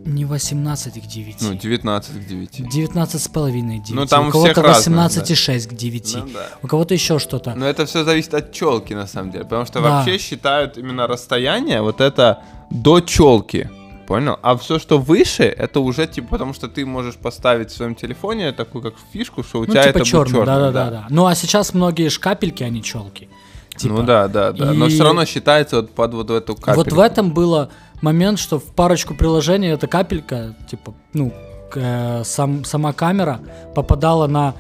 Не 0.05 0.25
18 0.25 1.03
к 1.03 1.07
9. 1.07 1.37
Ну, 1.41 1.55
19 1.55 2.15
к 2.15 2.29
9. 2.29 2.69
19 2.69 3.21
с 3.21 3.29
половиной 3.29 3.81
к 3.81 3.83
9. 3.83 3.95
Ну, 3.95 4.07
там 4.07 4.29
у 4.29 4.31
кого-то 4.31 4.63
разное, 4.63 5.09
18,6 5.09 5.69
к 5.69 5.75
9. 5.75 6.17
Ну, 6.19 6.27
да. 6.33 6.47
У 6.63 6.69
кого-то 6.69 6.95
еще 6.95 7.19
что-то. 7.19 7.55
Но 7.57 7.67
это 7.67 7.87
все 7.87 8.05
зависит 8.05 8.33
от 8.35 8.53
челки, 8.53 8.95
на 8.95 9.07
самом 9.09 9.33
деле. 9.33 9.45
Потому 9.45 9.67
что 9.67 9.81
Да. 9.81 9.89
вообще 9.89 10.19
считают 10.19 10.79
именно 10.79 11.09
расстояние 11.09 11.83
вот 11.83 12.01
это 12.01 12.45
до 12.71 13.01
челки. 13.01 13.71
Понял? 14.07 14.39
А 14.43 14.57
все, 14.57 14.79
что 14.79 14.99
выше, 14.99 15.43
это 15.45 15.81
уже 15.81 16.07
типа, 16.07 16.29
потому 16.31 16.55
что 16.55 16.69
ты 16.69 16.87
можешь 16.87 17.17
поставить 17.17 17.71
в 17.71 17.77
своем 17.77 17.97
телефоне 17.97 18.53
такую 18.53 18.83
как 18.83 18.95
фишку, 19.13 19.43
что 19.43 19.59
у 19.59 19.61
Ну, 19.63 19.73
тебя 19.73 19.83
типа 19.85 19.99
это 19.99 20.05
черный, 20.07 20.25
будет 20.33 20.47
черный. 20.47 20.47
да, 20.47 20.71
да, 20.71 20.85
да, 20.85 20.91
да. 20.91 21.07
Ну 21.11 21.27
а 21.27 21.35
сейчас 21.35 21.75
многие 21.75 22.09
ж 22.09 22.19
капельки, 22.21 22.63
а 22.63 22.69
не 22.69 22.83
челки. 22.85 23.29
Типа. 23.77 23.95
Ну 23.95 24.03
да, 24.05 24.29
да, 24.29 24.53
да. 24.53 24.73
Но 24.73 24.87
И- 24.87 24.91
все 24.91 25.03
равно 25.03 25.25
считается 25.25 25.77
вот 25.77 25.91
под 25.91 26.15
вот 26.15 26.31
эту 26.31 26.55
капельку. 26.55 26.77
Вот 26.85 26.93
в 26.93 27.01
этом 27.01 27.33
было 27.33 27.71
момент, 28.01 28.39
что 28.39 28.59
в 28.61 28.65
парочку 28.75 29.15
приложений 29.15 29.69
эта 29.71 29.89
капелька, 29.89 30.55
типа, 30.71 30.95
ну, 31.13 31.33
э, 31.75 32.23
сам, 32.25 32.65
сама 32.65 32.93
камера 32.93 33.41
попадала 33.75 34.29
на... 34.29 34.55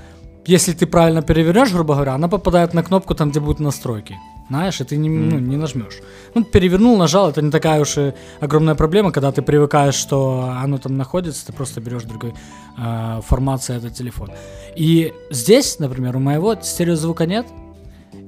Если 0.45 0.73
ты 0.73 0.87
правильно 0.87 1.23
перевернешь, 1.23 1.71
грубо 1.73 1.95
говоря, 1.95 2.15
она 2.15 2.29
попадает 2.29 2.75
на 2.75 2.83
кнопку 2.83 3.15
там, 3.15 3.31
где 3.31 3.41
будут 3.41 3.61
настройки. 3.61 4.17
Знаешь, 4.49 4.81
и 4.81 4.85
ты 4.85 4.97
не, 4.97 5.09
ну, 5.09 5.39
не 5.39 5.57
нажмешь. 5.57 5.99
Ну, 6.35 6.45
перевернул, 6.45 6.97
нажал, 6.97 7.31
это 7.31 7.43
не 7.43 7.51
такая 7.51 7.81
уж 7.81 7.99
и 7.99 8.15
огромная 8.41 8.75
проблема, 8.77 9.11
когда 9.11 9.33
ты 9.33 9.43
привыкаешь, 9.43 9.95
что 9.95 10.53
оно 10.63 10.79
там 10.79 10.97
находится, 10.97 11.47
ты 11.47 11.53
просто 11.53 11.81
берешь 11.81 12.05
другой 12.05 12.33
э, 12.79 13.21
формации 13.27 13.77
этот 13.77 13.95
телефон. 13.95 14.31
И 14.77 15.13
здесь, 15.31 15.79
например, 15.81 16.17
у 16.17 16.21
моего 16.21 16.55
стереозвука 16.61 17.27
нет. 17.27 17.47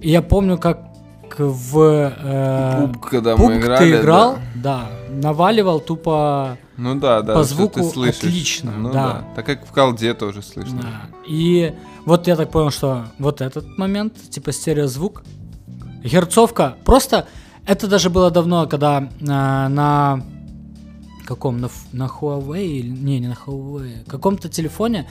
И 0.01 0.11
я 0.11 0.23
помню, 0.23 0.59
как 0.59 0.89
в... 1.39 2.13
э, 2.19 2.87
Пуп, 2.87 3.05
когда 3.05 3.37
Пуп, 3.37 3.47
мы 3.49 3.59
играли. 3.59 3.93
ты 3.93 4.01
играл, 4.01 4.39
да. 4.57 4.91
да. 5.09 5.15
наваливал 5.29 5.79
тупо, 5.81 6.59
Ну 6.77 6.95
да, 6.97 7.23
да. 7.23 7.35
По 7.35 7.45
звуку 7.45 7.81
ты 7.81 7.85
слышишь. 7.85 8.19
отлично, 8.25 8.73
Ну 8.77 8.93
да. 8.93 9.25
Так 9.37 9.47
как 9.47 9.67
в 9.67 9.73
колде 9.73 10.15
тоже 10.15 10.43
слышно. 10.43 10.83
да. 10.83 11.17
И 11.29 11.75
вот 12.05 12.27
я 12.27 12.37
так 12.37 12.51
понял, 12.51 12.71
что 12.71 13.05
вот 13.19 13.41
этот 13.41 13.79
момент, 13.79 14.15
типа 14.31 14.53
стереозвук, 14.53 15.23
герцовка, 16.03 16.77
просто 16.85 17.27
это 17.67 17.87
даже 17.87 18.11
было 18.11 18.31
давно, 18.31 18.67
когда 18.67 19.09
э, 19.21 19.25
на 19.25 20.23
каком, 21.27 21.61
на, 21.61 21.69
на 21.93 22.07
Huawei, 22.07 22.83
не, 22.83 23.21
не 23.21 23.29
на 23.29 23.37
Huawei, 23.47 24.09
каком-то 24.09 24.49
телефоне 24.49 25.07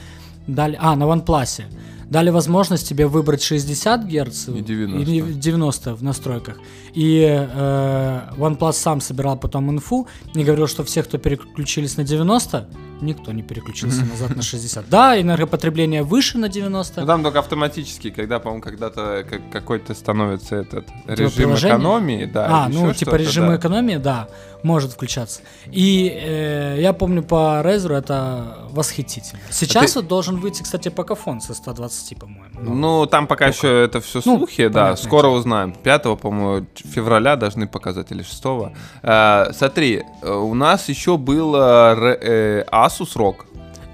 дали, 0.48 0.76
а, 0.80 0.96
на 0.96 1.04
OnePlus, 1.04 1.62
дали 2.10 2.30
возможность 2.30 2.88
тебе 2.88 3.06
выбрать 3.06 3.42
60 3.42 4.04
Гц 4.04 4.48
И 4.48 4.60
90. 4.60 4.98
или 4.98 5.32
90 5.32 5.94
в 5.94 6.02
настройках. 6.02 6.56
И 6.94 7.20
э, 7.28 8.20
OnePlus 8.36 8.72
сам 8.72 9.00
собирал 9.00 9.38
потом 9.38 9.70
инфу 9.70 10.08
и 10.34 10.42
говорил, 10.42 10.66
что 10.66 10.82
все, 10.84 11.02
кто 11.02 11.18
переключились 11.18 11.96
на 11.96 12.04
90, 12.04 12.68
никто 13.00 13.32
не 13.32 13.42
переключился 13.42 14.04
назад 14.04 14.34
на 14.36 14.42
60. 14.42 14.88
Да, 14.88 15.20
энергопотребление 15.20 16.02
выше 16.02 16.38
на 16.38 16.48
90. 16.48 17.00
Ну 17.00 17.06
там 17.06 17.22
только 17.22 17.38
автоматически, 17.38 18.10
когда, 18.10 18.38
по-моему, 18.38 18.62
когда-то 18.62 19.24
как- 19.28 19.50
какой-то 19.50 19.94
становится 19.94 20.56
этот 20.56 20.86
режим 21.06 21.30
приложение? 21.32 21.76
экономии, 21.76 22.24
да. 22.26 22.46
а, 22.64 22.68
ну, 22.68 22.92
типа 22.92 23.14
режим 23.16 23.46
да. 23.48 23.56
экономии, 23.56 23.96
да, 23.96 24.28
может 24.62 24.92
включаться. 24.92 25.40
И 25.66 26.08
э, 26.12 26.76
я 26.80 26.92
помню 26.92 27.22
по 27.22 27.60
Razer 27.64 27.94
это 27.96 28.58
восхитительно. 28.70 29.40
Сейчас 29.50 29.92
ты- 29.92 29.98
вот 30.00 30.08
должен 30.08 30.36
выйти, 30.40 30.62
кстати, 30.62 30.88
покафон 30.88 31.40
со 31.40 31.54
120, 31.54 32.18
по-моему. 32.18 32.44
Ну, 32.60 33.06
там 33.06 33.26
пока 33.26 33.46
еще 33.46 33.84
это 33.84 34.00
все 34.00 34.20
Ну, 34.24 34.38
слухи, 34.38 34.68
да, 34.68 34.96
скоро 34.96 35.28
узнаем. 35.28 35.72
5, 35.72 36.16
по-моему, 36.16 36.66
февраля 36.74 37.36
должны 37.36 37.66
показать, 37.68 38.10
или 38.10 38.22
6. 38.22 38.72
Э, 39.02 39.52
смотри, 39.52 40.02
э, 40.22 40.30
у 40.32 40.54
нас 40.54 40.88
еще 40.88 41.16
был 41.16 41.54
э, 41.54 41.94
ре- 41.94 42.18
э, 42.20 42.64
Asus 42.88 43.16
ROG. 43.16 43.36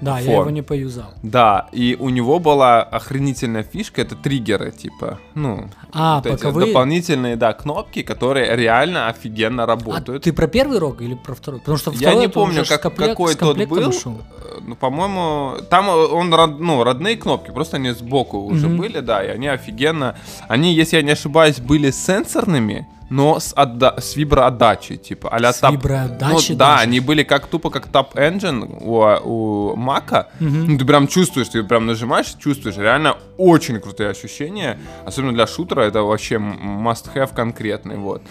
да, 0.01 0.19
я 0.19 0.25
фон. 0.25 0.41
его 0.41 0.49
не 0.51 0.61
поюзал. 0.61 1.05
Да, 1.23 1.67
и 1.71 1.95
у 1.99 2.09
него 2.09 2.39
была 2.39 2.83
охренительная 2.83 3.63
фишка, 3.63 4.01
это 4.01 4.15
триггеры, 4.15 4.71
типа, 4.71 5.19
ну, 5.35 5.69
А, 5.93 6.15
вот 6.17 6.25
эти 6.27 6.41
дополнительные, 6.43 7.35
да, 7.37 7.53
кнопки, 7.53 8.01
которые 8.03 8.55
реально 8.55 9.07
офигенно 9.07 9.63
А 9.63 9.65
работают. 9.65 10.23
ты 10.23 10.33
про 10.33 10.47
первый 10.47 10.79
рог 10.79 11.01
или 11.01 11.15
про 11.15 11.33
второй? 11.33 11.59
Потому 11.61 11.77
что 11.77 11.91
Я 11.91 11.97
второй 11.97 12.19
не 12.19 12.25
это 12.25 12.33
помню, 12.33 12.65
как, 12.67 12.81
комплект- 12.81 13.11
какой 13.11 13.35
тот 13.35 13.57
был. 13.67 13.89
ушел. 13.89 14.17
Э, 14.17 14.59
Ну, 14.67 14.75
по-моему, 14.75 15.57
там 15.69 15.87
э, 15.89 15.91
он 15.93 16.29
ну, 16.29 16.83
родные 16.83 17.15
кнопки, 17.17 17.51
просто 17.51 17.77
они 17.77 17.91
сбоку 17.91 18.37
уже 18.39 18.67
Мгм. 18.67 18.77
были, 18.77 18.99
да, 18.99 19.23
и 19.23 19.27
они 19.29 19.47
офигенно. 19.47 20.15
Они, 20.49 20.73
если 20.73 20.97
я 20.97 21.03
не 21.03 21.11
ошибаюсь, 21.11 21.59
были 21.59 21.91
сенсорными, 21.91 22.87
но 23.09 23.39
с, 23.39 23.53
отда- 23.55 23.99
с 23.99 24.15
виброотдачей, 24.15 24.97
типа, 24.97 25.29
а-ля 25.31 25.53
С 25.53 25.59
тап- 25.59 25.71
виброотдачей 25.73 26.53
Ну, 26.53 26.59
да, 26.59 26.71
даже? 26.71 26.83
они 26.83 26.99
были 26.99 27.23
как 27.23 27.47
тупо 27.47 27.69
как 27.69 27.87
Tap 27.87 28.13
Engine 28.15 28.77
у, 28.81 29.71
у 29.71 29.75
Мака. 29.75 30.29
Ну, 30.39 30.77
ты 30.77 30.85
прям 30.85 31.07
чувствуешь, 31.07 31.49
ты 31.49 31.63
прям 31.63 31.85
нажимаешь, 31.85 32.33
чувствуешь. 32.39 32.77
Реально 32.77 33.17
очень 33.37 33.79
крутые 33.79 34.09
ощущения. 34.09 34.79
Особенно 35.05 35.33
для 35.33 35.45
шутера 35.47 35.81
это 35.81 36.01
вообще 36.01 36.35
must-have 36.35 37.35
конкретный, 37.35 37.97
вот. 37.97 38.21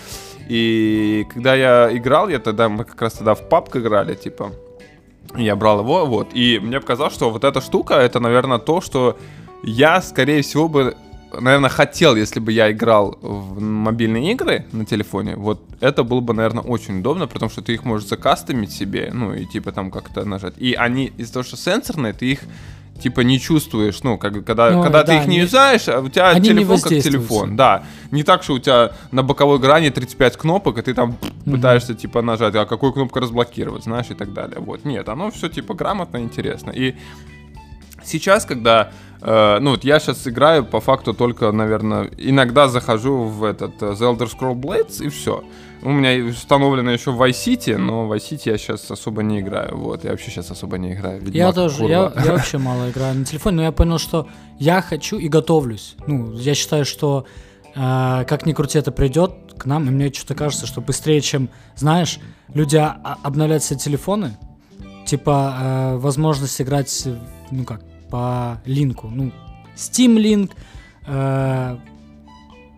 И 0.48 1.24
когда 1.32 1.54
я 1.54 1.88
играл, 1.96 2.28
я 2.28 2.38
тогда, 2.38 2.68
мы 2.68 2.84
как 2.84 3.00
раз 3.00 3.14
тогда 3.14 3.34
в 3.34 3.48
папк 3.48 3.76
играли, 3.76 4.14
типа, 4.14 4.50
я 5.36 5.56
брал 5.56 5.80
его, 5.80 6.04
вот, 6.06 6.28
и 6.34 6.58
мне 6.62 6.80
показалось, 6.80 7.14
что 7.14 7.30
вот 7.30 7.44
эта 7.44 7.60
штука, 7.60 7.94
это, 7.94 8.20
наверное, 8.20 8.58
то, 8.58 8.80
что 8.80 9.16
я, 9.62 10.02
скорее 10.02 10.42
всего, 10.42 10.68
бы, 10.68 10.96
наверное, 11.40 11.70
хотел, 11.70 12.16
если 12.16 12.40
бы 12.40 12.52
я 12.52 12.70
играл 12.70 13.18
в 13.22 13.60
мобильные 13.60 14.32
игры 14.32 14.66
на 14.72 14.84
телефоне, 14.84 15.36
вот 15.36 15.62
это 15.80 16.02
было 16.04 16.20
бы, 16.20 16.34
наверное, 16.34 16.62
очень 16.62 17.00
удобно, 17.00 17.26
потому 17.26 17.50
что 17.50 17.62
ты 17.62 17.74
их 17.74 17.84
можешь 17.84 18.08
закастомить 18.08 18.72
себе, 18.72 19.10
ну, 19.12 19.34
и 19.34 19.44
типа 19.46 19.72
там 19.72 19.90
как-то 19.90 20.24
нажать. 20.24 20.54
И 20.58 20.74
они, 20.74 21.12
из-за 21.18 21.32
того, 21.34 21.42
что 21.42 21.56
сенсорные, 21.56 22.12
ты 22.12 22.26
их 22.32 22.40
типа 23.02 23.22
не 23.22 23.40
чувствуешь, 23.40 24.02
ну, 24.04 24.18
как, 24.18 24.44
когда, 24.44 24.70
Ну, 24.70 24.82
когда 24.82 25.02
да, 25.02 25.12
ты 25.12 25.18
их 25.18 25.26
не 25.26 25.34
они- 25.36 25.38
юзаешь, 25.40 25.88
а 25.88 26.00
у 26.00 26.08
тебя 26.08 26.28
они 26.30 26.48
телефон 26.48 26.80
как 26.80 26.90
телефон, 26.90 27.56
да. 27.56 27.82
Не 28.12 28.22
так, 28.22 28.44
что 28.44 28.54
у 28.54 28.58
тебя 28.60 28.92
на 29.10 29.22
боковой 29.24 29.58
грани 29.58 29.90
35 29.90 30.36
кнопок, 30.36 30.78
и 30.78 30.82
ты 30.82 30.94
там 30.94 31.16
пытаешься, 31.44 31.94
типа, 31.94 32.22
нажать, 32.22 32.54
а 32.54 32.66
какую 32.66 32.92
кнопку 32.92 33.18
разблокировать, 33.18 33.82
знаешь, 33.82 34.06
и 34.10 34.14
так 34.14 34.32
далее. 34.32 34.58
Вот, 34.60 34.84
нет, 34.84 35.08
оно 35.08 35.30
все, 35.32 35.48
типа, 35.48 35.74
грамотно, 35.74 36.18
интересно. 36.18 36.70
И 36.70 36.94
сейчас, 38.04 38.44
когда, 38.44 38.92
э, 39.24 39.58
ну, 39.60 39.70
вот 39.70 39.84
я 39.84 39.98
сейчас 39.98 40.26
играю, 40.28 40.64
по 40.64 40.80
факту, 40.80 41.14
только, 41.14 41.50
наверное, 41.52 42.10
иногда 42.18 42.68
захожу 42.68 43.24
в 43.24 43.44
этот 43.44 43.82
э, 43.82 43.86
The 43.92 44.16
Elder 44.16 44.30
Scroll 44.30 44.54
Blades, 44.54 45.04
и 45.04 45.08
все. 45.08 45.42
У 45.82 45.90
меня 45.90 46.24
установлено 46.30 46.90
еще 46.92 47.10
в 47.10 47.22
Vice 47.22 47.30
City, 47.30 47.76
но 47.76 48.06
в 48.06 48.12
Vice 48.12 48.30
City 48.30 48.42
я 48.46 48.58
сейчас 48.58 48.90
особо 48.90 49.22
не 49.22 49.40
играю, 49.40 49.76
вот, 49.76 50.04
я 50.04 50.10
вообще 50.10 50.30
сейчас 50.30 50.50
особо 50.50 50.78
не 50.78 50.92
играю. 50.94 51.20
Я 51.20 51.24
Ведьмак, 51.24 51.54
тоже, 51.54 51.84
я, 51.84 52.04
курва. 52.08 52.24
я 52.24 52.32
вообще 52.36 52.58
мало 52.58 52.90
играю 52.90 53.14
на 53.14 53.24
телефоне, 53.24 53.56
но 53.56 53.62
я 53.62 53.72
понял, 53.72 53.98
что 53.98 54.28
я 54.58 54.80
хочу 54.80 55.18
и 55.18 55.28
готовлюсь. 55.28 55.96
Ну, 56.06 56.32
я 56.34 56.54
считаю, 56.54 56.84
что 56.84 57.26
э, 57.74 58.24
как 58.26 58.46
ни 58.46 58.52
крути 58.52 58.78
это 58.78 58.92
придет 58.92 59.32
к 59.58 59.66
нам, 59.66 59.88
и 59.88 59.90
мне 59.90 60.12
что-то 60.12 60.34
кажется, 60.34 60.66
что 60.66 60.80
быстрее, 60.80 61.20
чем, 61.20 61.48
знаешь, 61.76 62.18
люди 62.52 62.76
обновляют 62.76 63.62
себе 63.62 63.78
телефоны, 63.78 64.36
типа 65.06 65.58
э, 65.60 65.96
возможность 65.96 66.60
играть, 66.60 67.08
ну 67.50 67.64
как, 67.64 67.80
по 68.14 68.60
линку, 68.64 69.10
ну, 69.12 69.32
Steam 69.74 70.16
Link, 70.16 70.52
э, 71.08 71.76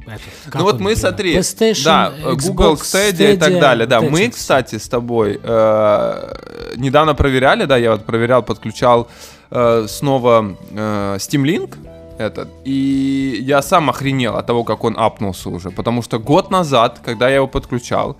этот, 0.07 0.55
Ну 0.55 0.63
вот 0.63 0.81
мы, 0.81 0.93
блин, 0.93 0.97
смотри, 0.97 1.37
PlayStation, 1.37 1.85
да, 1.85 2.13
Google 2.47 2.73
Xbox, 2.73 2.77
Stadia 2.77 3.35
и 3.35 3.37
так 3.37 3.61
далее, 3.61 3.87
да. 3.87 4.01
Мы, 4.01 4.31
кстати, 4.31 4.77
с 4.79 4.89
тобой 4.89 5.39
э, 5.43 6.73
недавно 6.77 7.15
проверяли, 7.15 7.67
да, 7.67 7.77
я 7.77 7.91
вот 7.91 8.07
проверял, 8.07 8.43
подключал 8.43 9.09
э, 9.51 9.87
снова 9.89 10.57
э, 10.71 11.17
Steam 11.19 11.45
Link 11.45 11.77
этот, 12.19 12.49
и 12.65 13.37
я 13.43 13.61
сам 13.61 13.91
охренел 13.91 14.37
от 14.37 14.47
того, 14.47 14.65
как 14.65 14.85
он 14.85 14.97
апнулся 14.99 15.51
уже, 15.51 15.71
потому 15.71 16.01
что 16.01 16.19
год 16.19 16.51
назад, 16.51 17.01
когда 17.05 17.29
я 17.29 17.37
его 17.37 17.47
подключал, 17.47 18.17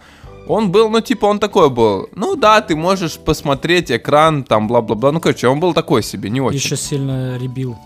он 0.49 0.71
был, 0.71 0.89
ну, 0.91 1.01
типа, 1.01 1.27
он 1.27 1.39
такой 1.39 1.71
был, 1.71 2.09
ну, 2.15 2.37
да, 2.37 2.61
ты 2.61 2.75
можешь 2.77 3.19
посмотреть 3.19 3.91
экран, 3.91 4.45
там, 4.45 4.69
бла-бла-бла, 4.69 5.13
ну, 5.13 5.21
короче, 5.21 5.49
он 5.49 5.61
был 5.61 5.75
такой 5.75 6.03
себе, 6.03 6.31
не 6.31 6.41
очень. 6.41 6.59
Еще 6.59 6.77
сильно 6.77 7.37
ребил. 7.39 7.77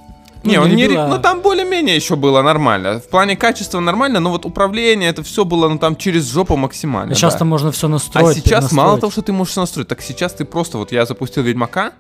Не, 0.42 0.56
Ну, 0.56 0.62
он 0.62 0.70
не, 0.70 0.84
ребил, 0.84 0.96
ре- 0.96 1.02
а- 1.02 1.08
ну 1.08 1.18
там 1.18 1.40
более-менее 1.42 1.94
еще 1.96 2.16
было 2.16 2.40
нормально. 2.40 2.98
В 2.98 3.08
плане 3.10 3.36
качества 3.36 3.78
нормально, 3.80 4.20
но 4.20 4.30
вот 4.30 4.46
управление 4.46 5.10
это 5.10 5.22
все 5.22 5.44
было, 5.44 5.68
ну 5.68 5.78
там 5.78 5.96
через 5.96 6.32
жопу 6.32 6.56
максимально. 6.56 7.12
А 7.12 7.14
сейчас 7.14 7.34
да. 7.34 7.40
там 7.40 7.48
можно 7.48 7.70
все 7.72 7.88
А 7.88 7.90
настроить. 7.90 8.36
сейчас 8.38 8.72
мало 8.72 8.98
того, 8.98 9.10
что 9.12 9.20
ты 9.20 9.32
можешь 9.32 9.56
настроить, 9.56 9.88
так 9.88 10.00
сейчас 10.00 10.32
ты 10.32 10.46
просто 10.46 10.78
вот 10.78 10.92
я 10.92 11.04
запустил 11.04 11.42
Ведьмака, 11.42 11.92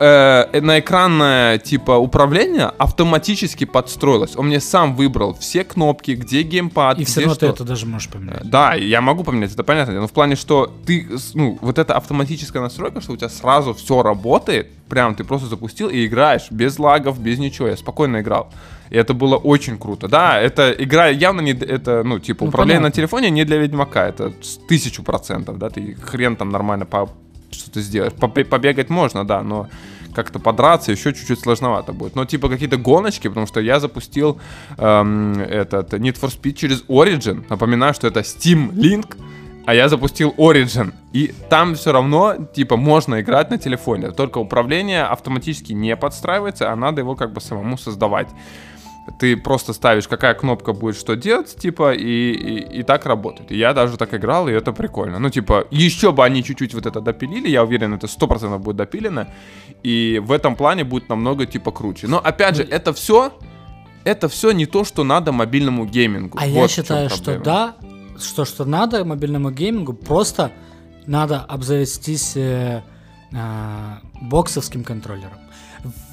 э, 0.00 0.60
на 0.60 0.78
экранное 0.80 1.58
типа 1.58 1.92
управление 1.98 2.66
автоматически 2.78 3.64
подстроилось. 3.64 4.36
Он 4.36 4.46
мне 4.46 4.60
сам 4.60 4.94
выбрал 4.94 5.34
все 5.34 5.64
кнопки, 5.64 6.12
где 6.12 6.42
геймпад, 6.42 6.98
И 6.98 7.02
где 7.02 7.10
все 7.10 7.20
равно 7.20 7.34
ты 7.34 7.46
что. 7.46 7.54
это 7.54 7.64
даже 7.64 7.86
можешь 7.86 8.08
поменять. 8.08 8.48
Да, 8.48 8.74
я 8.74 9.00
могу 9.00 9.24
поменять, 9.24 9.52
это 9.52 9.64
понятно. 9.64 9.94
Но 10.00 10.06
в 10.06 10.12
плане, 10.12 10.36
что 10.36 10.72
ты, 10.86 11.08
ну, 11.34 11.58
вот 11.60 11.78
эта 11.78 11.94
автоматическая 11.96 12.62
настройка, 12.62 13.00
что 13.00 13.12
у 13.12 13.16
тебя 13.16 13.28
сразу 13.28 13.74
все 13.74 14.02
работает, 14.02 14.70
прям 14.88 15.14
ты 15.14 15.24
просто 15.24 15.48
запустил 15.48 15.88
и 15.88 16.06
играешь 16.06 16.50
без 16.50 16.78
лагов, 16.78 17.18
без 17.20 17.38
ничего. 17.38 17.68
Я 17.68 17.76
спокойно 17.76 18.20
играл. 18.20 18.50
И 18.90 18.96
это 18.96 19.14
было 19.14 19.36
очень 19.36 19.78
круто. 19.78 20.06
Да, 20.06 20.38
это 20.40 20.70
игра 20.70 21.08
явно 21.08 21.40
не, 21.40 21.50
это, 21.52 22.02
ну, 22.04 22.20
типа, 22.20 22.44
Ну, 22.44 22.48
управление 22.50 22.78
на 22.80 22.84
понятно. 22.84 22.96
телефоне 22.96 23.30
не 23.30 23.44
для 23.44 23.56
Ведьмака, 23.58 24.06
это 24.06 24.32
тысячу 24.68 25.02
процентов, 25.02 25.58
да, 25.58 25.70
ты 25.70 25.94
хрен 25.96 26.36
там 26.36 26.50
нормально 26.50 26.86
по 26.86 27.08
что-то 27.56 27.80
сделаешь. 27.80 28.12
Побе- 28.12 28.44
Побегать 28.44 28.90
можно, 28.90 29.26
да, 29.26 29.42
но 29.42 29.68
как-то 30.14 30.38
подраться 30.38 30.92
еще 30.92 31.12
чуть-чуть 31.12 31.40
сложновато 31.40 31.92
будет. 31.92 32.16
Но 32.16 32.24
типа 32.24 32.48
какие-то 32.48 32.78
гоночки, 32.78 33.28
потому 33.28 33.46
что 33.46 33.60
я 33.60 33.80
запустил 33.80 34.40
эм, 34.78 35.34
этот 35.40 35.92
Need 35.92 36.18
for 36.20 36.30
Speed 36.30 36.52
через 36.54 36.84
Origin. 36.88 37.44
Напоминаю, 37.50 37.92
что 37.92 38.06
это 38.06 38.20
Steam 38.20 38.72
Link, 38.72 39.16
а 39.66 39.74
я 39.74 39.88
запустил 39.88 40.34
Origin. 40.38 40.92
И 41.12 41.34
там 41.50 41.74
все 41.74 41.92
равно, 41.92 42.34
типа, 42.54 42.76
можно 42.76 43.20
играть 43.20 43.50
на 43.50 43.58
телефоне. 43.58 44.10
Только 44.10 44.38
управление 44.38 45.02
автоматически 45.04 45.74
не 45.74 45.96
подстраивается, 45.96 46.72
а 46.72 46.76
надо 46.76 47.00
его 47.00 47.14
как 47.14 47.32
бы 47.32 47.40
самому 47.40 47.76
создавать. 47.76 48.28
Ты 49.18 49.36
просто 49.36 49.72
ставишь, 49.72 50.08
какая 50.08 50.34
кнопка 50.34 50.72
будет 50.72 50.96
что 50.96 51.14
делать, 51.14 51.56
типа, 51.56 51.94
и, 51.94 52.32
и, 52.32 52.80
и 52.80 52.82
так 52.82 53.06
работает. 53.06 53.52
И 53.52 53.56
я 53.56 53.72
даже 53.72 53.96
так 53.96 54.12
играл, 54.14 54.48
и 54.48 54.52
это 54.52 54.72
прикольно. 54.72 55.18
Ну, 55.18 55.30
типа, 55.30 55.66
еще 55.70 56.12
бы 56.12 56.24
они 56.24 56.42
чуть-чуть 56.42 56.74
вот 56.74 56.86
это 56.86 57.00
допилили, 57.00 57.48
я 57.48 57.62
уверен, 57.62 57.94
это 57.94 58.06
100% 58.06 58.58
будет 58.58 58.76
допилено. 58.76 59.26
И 59.84 60.20
в 60.24 60.32
этом 60.32 60.56
плане 60.56 60.84
будет 60.84 61.08
намного, 61.08 61.46
типа, 61.46 61.70
круче. 61.70 62.08
Но, 62.08 62.18
опять 62.18 62.56
же, 62.56 62.62
это 62.62 62.92
все, 62.92 63.32
это 64.04 64.28
все 64.28 64.50
не 64.50 64.66
то, 64.66 64.84
что 64.84 65.04
надо 65.04 65.32
мобильному 65.32 65.86
геймингу. 65.86 66.38
А 66.38 66.46
Вот 66.46 66.48
я 66.48 66.68
считаю, 66.68 67.08
что 67.10 67.38
да, 67.38 67.76
что 68.18 68.44
что 68.44 68.64
надо 68.64 69.04
мобильному 69.04 69.50
геймингу, 69.50 69.94
просто 69.94 70.50
надо 71.06 71.40
обзавестись 71.40 72.36
э, 72.36 72.82
а, 73.32 74.00
боксовским 74.20 74.84
контроллером. 74.84 75.38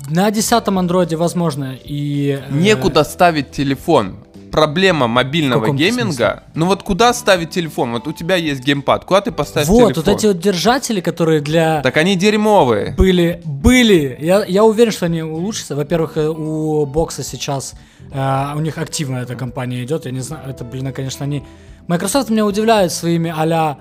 На 0.10 0.32
10 0.32 0.68
андроиде, 0.68 1.16
возможно, 1.16 1.76
и... 1.84 2.40
э, 2.42 2.54
Некуда 2.54 3.04
ставить 3.04 3.52
телефон. 3.52 4.18
Проблема 4.52 5.08
мобильного 5.08 5.74
гейминга. 5.74 6.44
Ну 6.54 6.68
вот 6.68 6.84
куда 6.84 7.12
ставить 7.14 7.50
телефон? 7.50 7.94
Вот 7.94 8.08
у 8.08 8.12
тебя 8.12 8.36
есть 8.36 8.64
геймпад, 8.64 9.04
куда 9.06 9.22
ты 9.22 9.32
поставишь 9.32 9.68
Вот, 9.68 9.94
телефон? 9.94 10.04
вот 10.06 10.16
эти 10.16 10.26
вот 10.28 10.40
держатели, 10.40 11.02
которые 11.02 11.42
для... 11.42 11.82
Так 11.82 11.98
они 11.98 12.16
дерьмовые. 12.16 12.94
Были, 12.96 13.42
были. 13.46 14.16
Я, 14.22 14.46
я 14.46 14.64
уверен, 14.64 14.92
что 14.92 15.08
они 15.08 15.24
улучшатся. 15.24 15.76
Во-первых, 15.76 16.18
э, 16.18 16.28
у 16.28 16.86
бокса 16.86 17.24
сейчас 17.24 17.74
э, 18.12 18.56
у 18.56 18.60
них 18.60 18.78
активно 18.78 19.18
эта 19.18 19.36
компания 19.36 19.84
идет. 19.84 20.06
Я 20.06 20.12
не 20.12 20.22
знаю, 20.22 20.48
это, 20.48 20.64
блин, 20.64 20.94
конечно, 20.94 21.26
они. 21.26 21.44
Microsoft 21.88 22.30
меня 22.30 22.46
удивляет 22.46 22.92
своими 22.92 23.34
а 23.36 23.78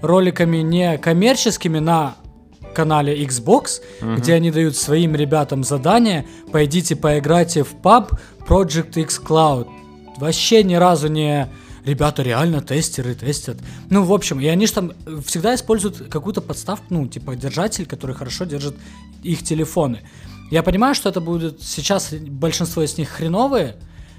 роликами 0.00 0.58
не 0.58 0.98
коммерческими 0.98 1.80
на 1.80 2.14
канале 2.74 3.24
Xbox, 3.24 3.80
где 4.02 4.34
они 4.34 4.50
дают 4.50 4.76
своим 4.76 5.14
ребятам 5.14 5.64
задание, 5.64 6.26
пойдите 6.52 6.96
поиграйте 6.96 7.62
в 7.62 7.74
паб 7.80 8.12
Project 8.46 9.00
X 9.00 9.22
Cloud. 9.24 9.68
Вообще 10.18 10.62
ни 10.62 10.74
разу 10.74 11.08
не 11.08 11.48
ребята 11.84 12.22
реально 12.22 12.60
тестеры 12.60 13.14
тестят. 13.14 13.58
Ну, 13.90 14.04
в 14.04 14.12
общем, 14.12 14.40
и 14.40 14.46
они 14.46 14.66
же 14.66 14.72
там 14.72 14.92
всегда 15.24 15.54
используют 15.54 16.08
какую-то 16.08 16.40
подставку, 16.40 16.86
ну, 16.90 17.06
типа 17.06 17.36
держатель, 17.36 17.86
который 17.86 18.14
хорошо 18.14 18.44
держит 18.44 18.74
их 19.22 19.42
телефоны. 19.42 20.00
Я 20.50 20.62
понимаю, 20.62 20.94
что 20.94 21.08
это 21.08 21.20
будет 21.20 21.62
сейчас 21.62 22.12
большинство 22.12 22.82
из 22.82 22.98
них 22.98 23.08
хреновые, 23.08 23.76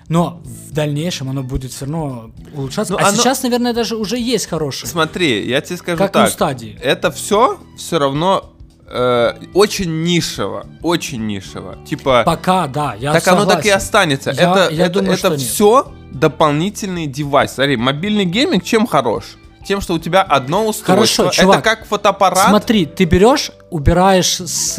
но 0.07 0.41
в 0.43 0.71
дальнейшем 0.71 1.29
оно 1.29 1.41
будет 1.43 1.71
все 1.71 1.85
равно 1.85 2.31
улучшаться. 2.55 2.93
Ну, 2.93 2.99
а 2.99 3.07
оно- 3.09 3.17
сейчас, 3.17 3.43
наверное, 3.43 3.73
даже 3.73 3.95
уже 3.95 4.17
есть 4.17 4.47
хорошие. 4.47 4.89
Смотри, 4.89 5.47
я 5.47 5.61
тебе 5.61 5.77
скажу 5.77 5.97
Как 5.97 6.11
так. 6.11 6.29
стадии. 6.29 6.77
Это 6.81 7.11
все 7.11 7.59
все 7.77 7.97
равно 7.99 8.51
э, 8.87 9.33
очень 9.55 10.03
нишево. 10.03 10.67
Очень 10.83 11.25
нишево. 11.25 11.77
Типа, 11.87 12.21
Пока, 12.23 12.67
да, 12.67 12.93
я 12.93 13.13
так 13.13 13.27
оно 13.29 13.45
так 13.45 13.59
и 13.65 13.69
согласен. 13.69 13.77
останется. 13.77 14.31
Я- 14.31 14.51
это 14.51 14.73
я 14.73 14.85
это, 14.85 14.93
думаю, 14.93 15.13
это 15.13 15.17
что 15.19 15.29
нет. 15.29 15.39
все 15.39 15.91
дополнительный 16.11 17.07
девайс. 17.07 17.53
Смотри, 17.53 17.77
мобильный 17.77 18.25
гейминг 18.25 18.63
чем 18.63 18.85
хорош? 18.85 19.23
Тем, 19.67 19.81
что 19.81 19.95
у 19.95 19.99
тебя 19.99 20.21
одно 20.21 20.67
устройство. 20.67 21.25
Хорошо, 21.25 21.29
чувак, 21.31 21.59
это 21.61 21.63
как 21.77 21.87
фотоаппарат. 21.87 22.49
Смотри, 22.49 22.85
ты 22.85 23.05
берешь, 23.05 23.49
убираешь 23.71 24.35
с 24.39 24.77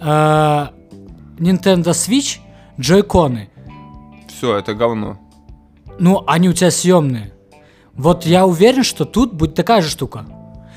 э, 0.00 0.68
Nintendo 1.38 1.90
Switch 1.92 2.38
джойконы. 2.80 3.50
Все, 4.44 4.58
это 4.58 4.74
говно. 4.74 5.16
Ну, 5.98 6.22
они 6.26 6.50
у 6.50 6.52
тебя 6.52 6.70
съемные. 6.70 7.32
Вот 7.94 8.26
я 8.26 8.44
уверен, 8.44 8.82
что 8.84 9.06
тут 9.06 9.32
будет 9.32 9.54
такая 9.54 9.80
же 9.80 9.88
штука. 9.88 10.26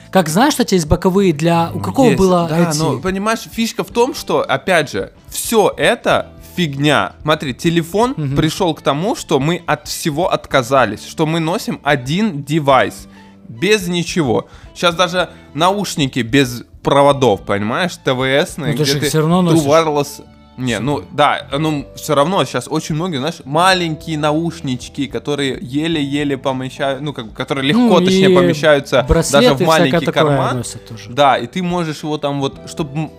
Как 0.10 0.30
знаешь, 0.30 0.54
что 0.54 0.64
у 0.64 0.66
тебя 0.66 0.78
есть 0.78 0.88
боковые 0.88 1.34
для... 1.34 1.72
У 1.74 1.82
какого 1.82 2.12
Есть, 2.12 2.18
было 2.18 2.48
Да, 2.50 2.70
эти... 2.70 2.78
но 2.78 3.00
понимаешь, 3.00 3.42
фишка 3.52 3.84
в 3.84 3.90
том, 3.90 4.16
что, 4.16 4.42
опять 4.42 4.90
же, 4.90 5.12
все 5.28 5.74
это 5.76 6.30
фигня. 6.56 7.18
Смотри, 7.24 7.54
телефон 7.54 8.14
пришел 8.38 8.74
к 8.74 8.82
тому, 8.82 9.18
что 9.18 9.38
мы 9.42 9.62
от 9.66 9.90
всего 9.90 10.32
отказались, 10.32 11.06
что 11.06 11.26
мы 11.26 11.42
носим 11.42 11.82
один 11.84 12.46
девайс, 12.46 13.10
без 13.50 13.90
ничего. 13.90 14.48
Сейчас 14.74 14.96
даже 14.96 15.32
наушники 15.54 16.20
без 16.20 16.64
проводов, 16.84 17.42
понимаешь, 17.42 17.98
ТВС, 17.98 18.56
Ну, 18.56 18.74
ты 18.78 18.86
же 18.86 19.00
их 19.00 19.04
всё 19.04 19.20
равно 19.20 19.42
носишь. 19.42 19.66
Wireless. 19.66 20.24
Не, 20.58 20.80
ну 20.80 21.04
да, 21.12 21.48
ну 21.58 21.86
все 21.96 22.16
равно 22.16 22.44
сейчас 22.44 22.68
очень 22.68 22.96
многие, 22.96 23.18
знаешь, 23.18 23.42
маленькие 23.46 24.18
наушнички, 24.18 25.08
которые 25.08 25.60
еле-еле 25.62 26.38
помещают, 26.38 27.02
ну 27.02 27.14
как 27.14 27.28
бы, 27.28 27.34
которые 27.34 27.68
легко, 27.68 28.00
Ну, 28.00 28.06
точнее, 28.06 28.30
помещаются 28.36 29.06
даже 29.08 29.54
в 29.54 29.62
маленький 29.62 30.06
карман. 30.08 30.64
тоже. 30.88 31.10
Да, 31.12 31.38
и 31.38 31.46
ты 31.46 31.62
можешь 31.62 32.02
его 32.04 32.18
там 32.18 32.42
вот, 32.42 32.56
чтобы 32.68 33.10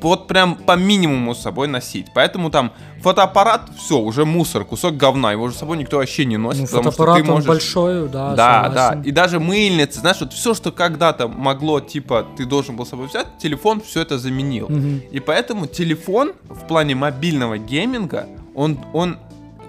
вот 0.00 0.26
прям 0.28 0.54
по 0.54 0.76
минимуму 0.76 1.34
с 1.34 1.40
собой 1.40 1.68
носить. 1.68 2.06
Поэтому 2.14 2.50
там 2.50 2.72
фотоаппарат, 3.02 3.70
все, 3.76 3.98
уже 3.98 4.24
мусор, 4.24 4.64
кусок 4.64 4.96
говна, 4.96 5.32
его 5.32 5.44
уже 5.44 5.54
с 5.54 5.58
собой 5.58 5.76
никто 5.78 5.98
вообще 5.98 6.24
не 6.24 6.36
носит, 6.36 6.62
Ну, 6.62 6.66
потому 6.66 6.92
что 6.92 7.14
ты 7.16 7.24
можешь... 7.24 7.48
большой, 7.48 8.08
да, 8.08 8.34
Да, 8.34 8.64
согласен. 8.64 9.02
да. 9.02 9.08
И 9.08 9.12
даже 9.12 9.40
мыльницы, 9.40 10.00
знаешь, 10.00 10.20
вот 10.20 10.32
все, 10.32 10.54
что 10.54 10.72
когда-то 10.72 11.28
могло, 11.28 11.80
типа, 11.80 12.26
ты 12.36 12.44
должен 12.44 12.76
был 12.76 12.86
с 12.86 12.90
собой 12.90 13.06
взять, 13.06 13.26
телефон 13.38 13.80
все 13.80 14.00
это 14.02 14.18
заменил. 14.18 14.68
Мгм. 14.68 15.02
И 15.10 15.20
поэтому 15.20 15.66
телефон 15.66 16.32
в 16.48 16.66
плане 16.66 16.94
мобильного 16.94 17.58
гейминга, 17.58 18.26
он, 18.54 18.78
он 18.92 19.16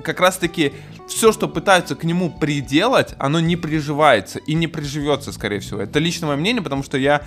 как 0.04 0.20
раз-таки 0.20 0.74
все, 1.08 1.32
что 1.32 1.48
пытаются 1.48 1.96
к 1.96 2.04
нему 2.04 2.30
приделать, 2.30 3.16
оно 3.18 3.40
не 3.40 3.56
приживается 3.56 4.40
и 4.40 4.54
не 4.54 4.68
приживется, 4.68 5.32
скорее 5.32 5.60
всего. 5.60 5.82
Это 5.82 6.00
лично 6.00 6.28
мое 6.28 6.36
мнение, 6.38 6.62
потому 6.62 6.84
что 6.84 6.98
я 6.98 7.22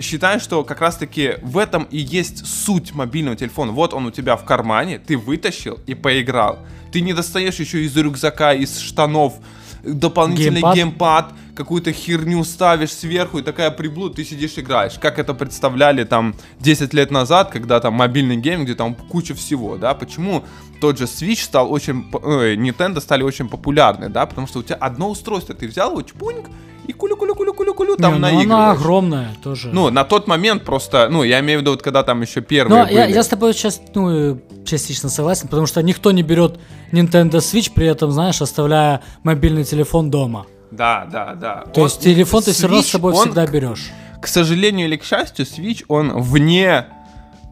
считаю, 0.00 0.40
что 0.40 0.64
как 0.64 0.80
раз-таки 0.80 1.34
в 1.42 1.58
этом 1.58 1.84
и 1.84 1.98
есть 1.98 2.46
суть 2.46 2.94
мобильного 2.94 3.36
телефона. 3.36 3.72
Вот 3.72 3.94
он 3.94 4.06
у 4.06 4.10
тебя 4.10 4.36
в 4.36 4.44
кармане, 4.44 4.98
ты 4.98 5.16
вытащил 5.16 5.78
и 5.86 5.94
поиграл. 5.94 6.58
Ты 6.92 7.00
не 7.00 7.12
достаешь 7.12 7.56
еще 7.56 7.82
из 7.84 7.96
рюкзака, 7.96 8.52
из 8.52 8.78
штанов 8.78 9.34
дополнительный 9.82 10.60
Геймпад? 10.60 10.74
геймпад, 10.74 11.32
какую-то 11.54 11.92
херню 11.92 12.42
ставишь 12.44 12.92
сверху 12.92 13.38
и 13.38 13.42
такая 13.42 13.70
приблуда, 13.70 14.16
ты 14.16 14.24
сидишь 14.24 14.56
играешь. 14.56 14.94
Как 14.98 15.18
это 15.18 15.34
представляли 15.34 16.04
там 16.04 16.34
10 16.60 16.94
лет 16.94 17.10
назад, 17.10 17.50
когда 17.50 17.80
там 17.80 17.94
мобильный 17.94 18.36
гейм, 18.36 18.64
где 18.64 18.74
там 18.74 18.94
куча 18.94 19.34
всего, 19.34 19.76
да? 19.76 19.94
Почему 19.94 20.44
тот 20.80 20.98
же 20.98 21.04
Switch 21.04 21.42
стал 21.42 21.72
очень, 21.72 22.06
ой, 22.12 22.56
Nintendo 22.56 23.00
стали 23.00 23.22
очень 23.22 23.48
популярны, 23.48 24.08
да? 24.08 24.26
Потому 24.26 24.46
что 24.46 24.60
у 24.60 24.62
тебя 24.62 24.76
одно 24.76 25.10
устройство, 25.10 25.54
ты 25.54 25.68
взял 25.68 25.90
его, 25.90 26.02
чпуньк, 26.02 26.48
и 26.86 26.92
кулю-кулю-кулю-кулю-кулю, 26.92 27.96
там 27.96 28.14
Не, 28.14 28.18
ну, 28.18 28.22
наигрываешь. 28.22 28.50
она 28.50 28.70
огромная 28.72 29.28
тоже. 29.42 29.70
Ну, 29.72 29.90
на 29.90 30.04
тот 30.04 30.26
момент 30.26 30.64
просто, 30.64 31.08
ну, 31.10 31.22
я 31.22 31.40
имею 31.40 31.58
в 31.58 31.62
виду, 31.62 31.70
вот 31.72 31.82
когда 31.82 32.02
там 32.02 32.20
еще 32.22 32.40
Но 32.40 32.46
первые 32.46 32.84
Ну, 32.84 32.90
я, 32.90 33.04
были. 33.04 33.14
я 33.14 33.22
с 33.22 33.28
тобой 33.28 33.52
сейчас, 33.54 33.80
ну, 33.94 34.10
э, 34.32 34.36
частично 34.66 35.08
согласен, 35.08 35.48
потому 35.48 35.66
что 35.66 35.82
никто 35.82 36.10
не 36.12 36.22
берет 36.22 36.58
Nintendo 36.92 37.36
Switch, 37.38 37.72
при 37.74 37.86
этом, 37.86 38.10
знаешь, 38.10 38.40
оставляя 38.42 39.00
мобильный 39.22 39.64
телефон 39.64 40.10
дома. 40.10 40.46
Да, 40.70 41.06
да, 41.10 41.34
да. 41.34 41.64
То 41.72 41.82
Он- 41.82 41.86
есть 41.86 42.00
телефон 42.00 42.42
ты 42.42 42.52
все 42.52 42.66
равно 42.66 42.82
с 42.82 42.86
Switch, 42.86 42.90
собой 42.90 43.12
он 43.14 43.20
всегда 43.26 43.46
берешь. 43.46 43.90
к 44.20 44.26
сожалению 44.26 44.86
или 44.88 44.96
к 44.96 45.04
счастью, 45.04 45.46
Switch, 45.46 45.84
он 45.88 46.20
вне 46.20 46.86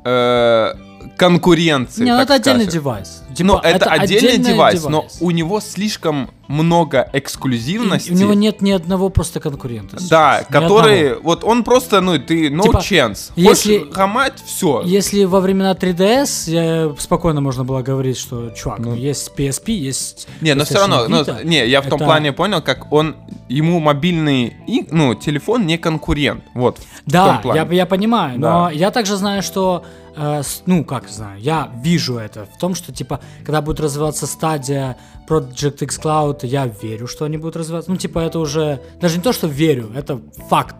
э, 0.04 0.72
конкуренции. 1.16 2.04
Не, 2.04 2.12
ну 2.16 2.20
это 2.22 2.34
отдельный 2.34 2.64
скажем. 2.64 2.80
девайс. 2.80 3.22
Ну, 3.28 3.34
Типа, 3.34 3.60
это, 3.64 3.90
отдельный 3.90 4.28
отдельный 4.30 4.52
девайс, 4.52 4.84
но 4.84 5.06
у 5.20 5.30
него 5.30 5.60
слишком 5.60 6.30
много 6.52 7.08
И- 7.12 7.18
эксклюзивности. 7.18 8.10
У 8.12 8.14
него 8.14 8.34
нет 8.34 8.60
ни 8.62 8.70
одного 8.70 9.08
просто 9.08 9.40
конкурента. 9.40 9.96
Да, 10.08 10.38
сейчас. 10.40 10.48
Ни 10.48 10.52
который, 10.52 11.06
одного. 11.12 11.22
вот 11.24 11.44
он 11.44 11.64
просто, 11.64 12.00
ну, 12.00 12.18
ты, 12.18 12.48
no 12.48 12.62
Типа, 12.62 12.76
chance. 12.78 13.32
если- 13.36 13.78
Хочешь 13.78 13.94
хамать, 13.94 14.42
все. 14.44 14.82
Если 14.84 15.24
во 15.24 15.40
времена 15.40 15.74
3DS 15.74 16.50
я, 16.50 16.94
спокойно 16.98 17.40
можно 17.40 17.64
было 17.64 17.82
говорить, 17.82 18.18
что, 18.18 18.50
чувак, 18.50 18.80
ну, 18.80 18.94
есть 18.94 19.30
PSP, 19.36 19.72
есть... 19.72 20.28
Не, 20.40 20.54
но 20.54 20.64
все 20.64 20.78
равно, 20.78 21.06
ну, 21.08 21.24
не, 21.44 21.66
я 21.66 21.80
в 21.80 21.86
том 21.88 21.96
Это- 21.96 22.04
плане 22.04 22.32
понял, 22.32 22.60
как 22.62 22.92
он, 22.92 23.16
ему 23.48 23.80
мобильный, 23.80 24.54
и, 24.66 24.86
ну, 24.90 25.14
телефон 25.14 25.66
не 25.66 25.78
конкурент, 25.78 26.44
вот, 26.54 26.78
Да, 27.06 27.40
я, 27.44 27.66
я 27.70 27.86
понимаю, 27.86 28.38
но 28.38 28.66
Да. 28.66 28.70
я 28.70 28.90
также 28.90 29.16
знаю, 29.16 29.42
что, 29.42 29.84
э, 30.16 30.42
ну, 30.66 30.84
как 30.84 31.08
знаю, 31.08 31.40
я 31.40 31.70
вижу 31.82 32.16
это 32.18 32.46
в 32.46 32.58
том, 32.58 32.74
что, 32.74 32.92
типа, 32.92 33.20
когда 33.44 33.60
будет 33.62 33.80
развиваться 33.80 34.26
стадия 34.26 34.96
Project 35.32 35.84
X 35.84 35.98
Cloud, 35.98 36.46
я 36.46 36.66
верю, 36.66 37.06
что 37.06 37.24
они 37.24 37.38
будут 37.38 37.56
развиваться. 37.56 37.90
Ну, 37.90 37.96
типа, 37.96 38.18
это 38.20 38.38
уже, 38.38 38.80
даже 39.00 39.16
не 39.16 39.22
то, 39.22 39.32
что 39.32 39.46
верю, 39.46 39.90
это 39.94 40.20
факт. 40.48 40.76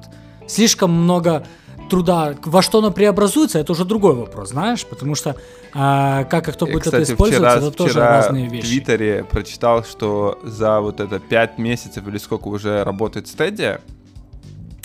Слишком 0.47 0.91
много 0.93 1.47
труда, 1.93 2.35
во 2.45 2.63
что 2.63 2.79
оно 2.79 2.91
преобразуется, 2.91 3.59
это 3.59 3.73
уже 3.73 3.85
другой 3.85 4.15
вопрос, 4.15 4.51
знаешь, 4.51 4.87
потому 4.87 5.15
что 5.15 5.31
э, 5.31 5.35
как 5.75 6.49
и 6.49 6.53
кто 6.53 6.65
будет 6.65 6.85
кстати, 6.85 7.03
это 7.03 7.13
использовать, 7.13 7.51
вчера, 7.51 7.67
это 7.67 7.71
тоже 7.71 7.91
вчера 7.91 8.09
разные 8.09 8.49
в 8.49 8.53
вещи. 8.53 8.67
Твиттере 8.67 9.25
прочитал, 9.31 9.85
что 9.85 10.39
за 10.43 10.81
вот 10.81 11.01
это 11.01 11.19
5 11.19 11.59
месяцев 11.59 12.07
или 12.09 12.17
сколько 12.17 12.49
уже 12.49 12.83
работает 12.83 13.29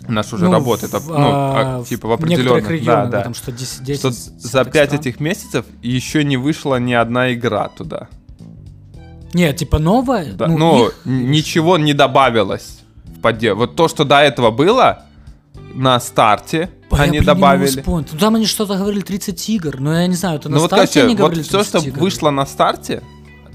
У 0.06 0.12
нас 0.12 0.34
уже 0.34 0.46
Ну, 0.46 0.52
работает, 0.52 0.92
в, 0.92 1.10
ну, 1.10 1.16
а, 1.18 1.80
а, 1.80 1.84
типа 1.86 2.10
в 2.10 2.12
определенных, 2.12 2.70
регионах, 2.70 3.06
да, 3.06 3.12
да. 3.12 3.18
потому 3.20 3.36
что 3.36 3.54
10, 3.54 3.84
10 3.84 4.00
Что 4.00 4.12
за 4.12 4.64
так 4.66 4.74
5 4.74 4.86
стран. 4.90 5.00
этих 5.00 5.20
месяцев 5.22 5.66
еще 5.82 6.26
не 6.26 6.36
вышла 6.36 6.78
ни 6.78 6.94
одна 6.94 7.34
игра 7.34 7.70
туда. 7.70 8.10
Нет, 9.38 9.58
типа 9.58 9.80
новая? 9.80 10.34
Да, 10.34 10.48
ну, 10.48 10.88
их- 10.88 10.96
н- 11.06 11.32
ничего 11.32 11.78
не 11.78 11.94
добавилось 11.94 12.80
в 13.06 13.20
подде. 13.22 13.54
Вот 13.54 13.76
то, 13.76 13.88
что 13.88 14.04
до 14.04 14.16
этого 14.20 14.52
было 14.52 15.04
на 15.74 16.00
старте, 16.00 16.70
я, 16.92 16.98
они 17.04 17.12
блин, 17.12 17.22
не 17.22 17.28
могу 17.28 17.40
добавили. 17.40 17.68
вспомнить. 17.68 18.08
Ну, 18.14 18.20
там 18.20 18.36
они 18.36 18.46
что-то 18.46 18.76
говорили 18.78 19.02
30 19.02 19.50
игр, 19.50 19.80
но 19.80 19.94
я 20.00 20.08
не 20.08 20.16
знаю, 20.16 20.40
это 20.40 20.50
на 20.50 20.56
Ну 20.56 20.62
вот, 20.62 20.70
старте 20.72 20.86
короче, 20.94 21.02
они 21.04 21.16
вот 21.16 21.18
говорили 21.20 21.44
все, 21.44 21.64
что 21.64 21.72
30 21.80 21.88
игр? 21.90 22.00
вышло 22.00 22.30
на 22.32 22.46
старте, 22.46 23.02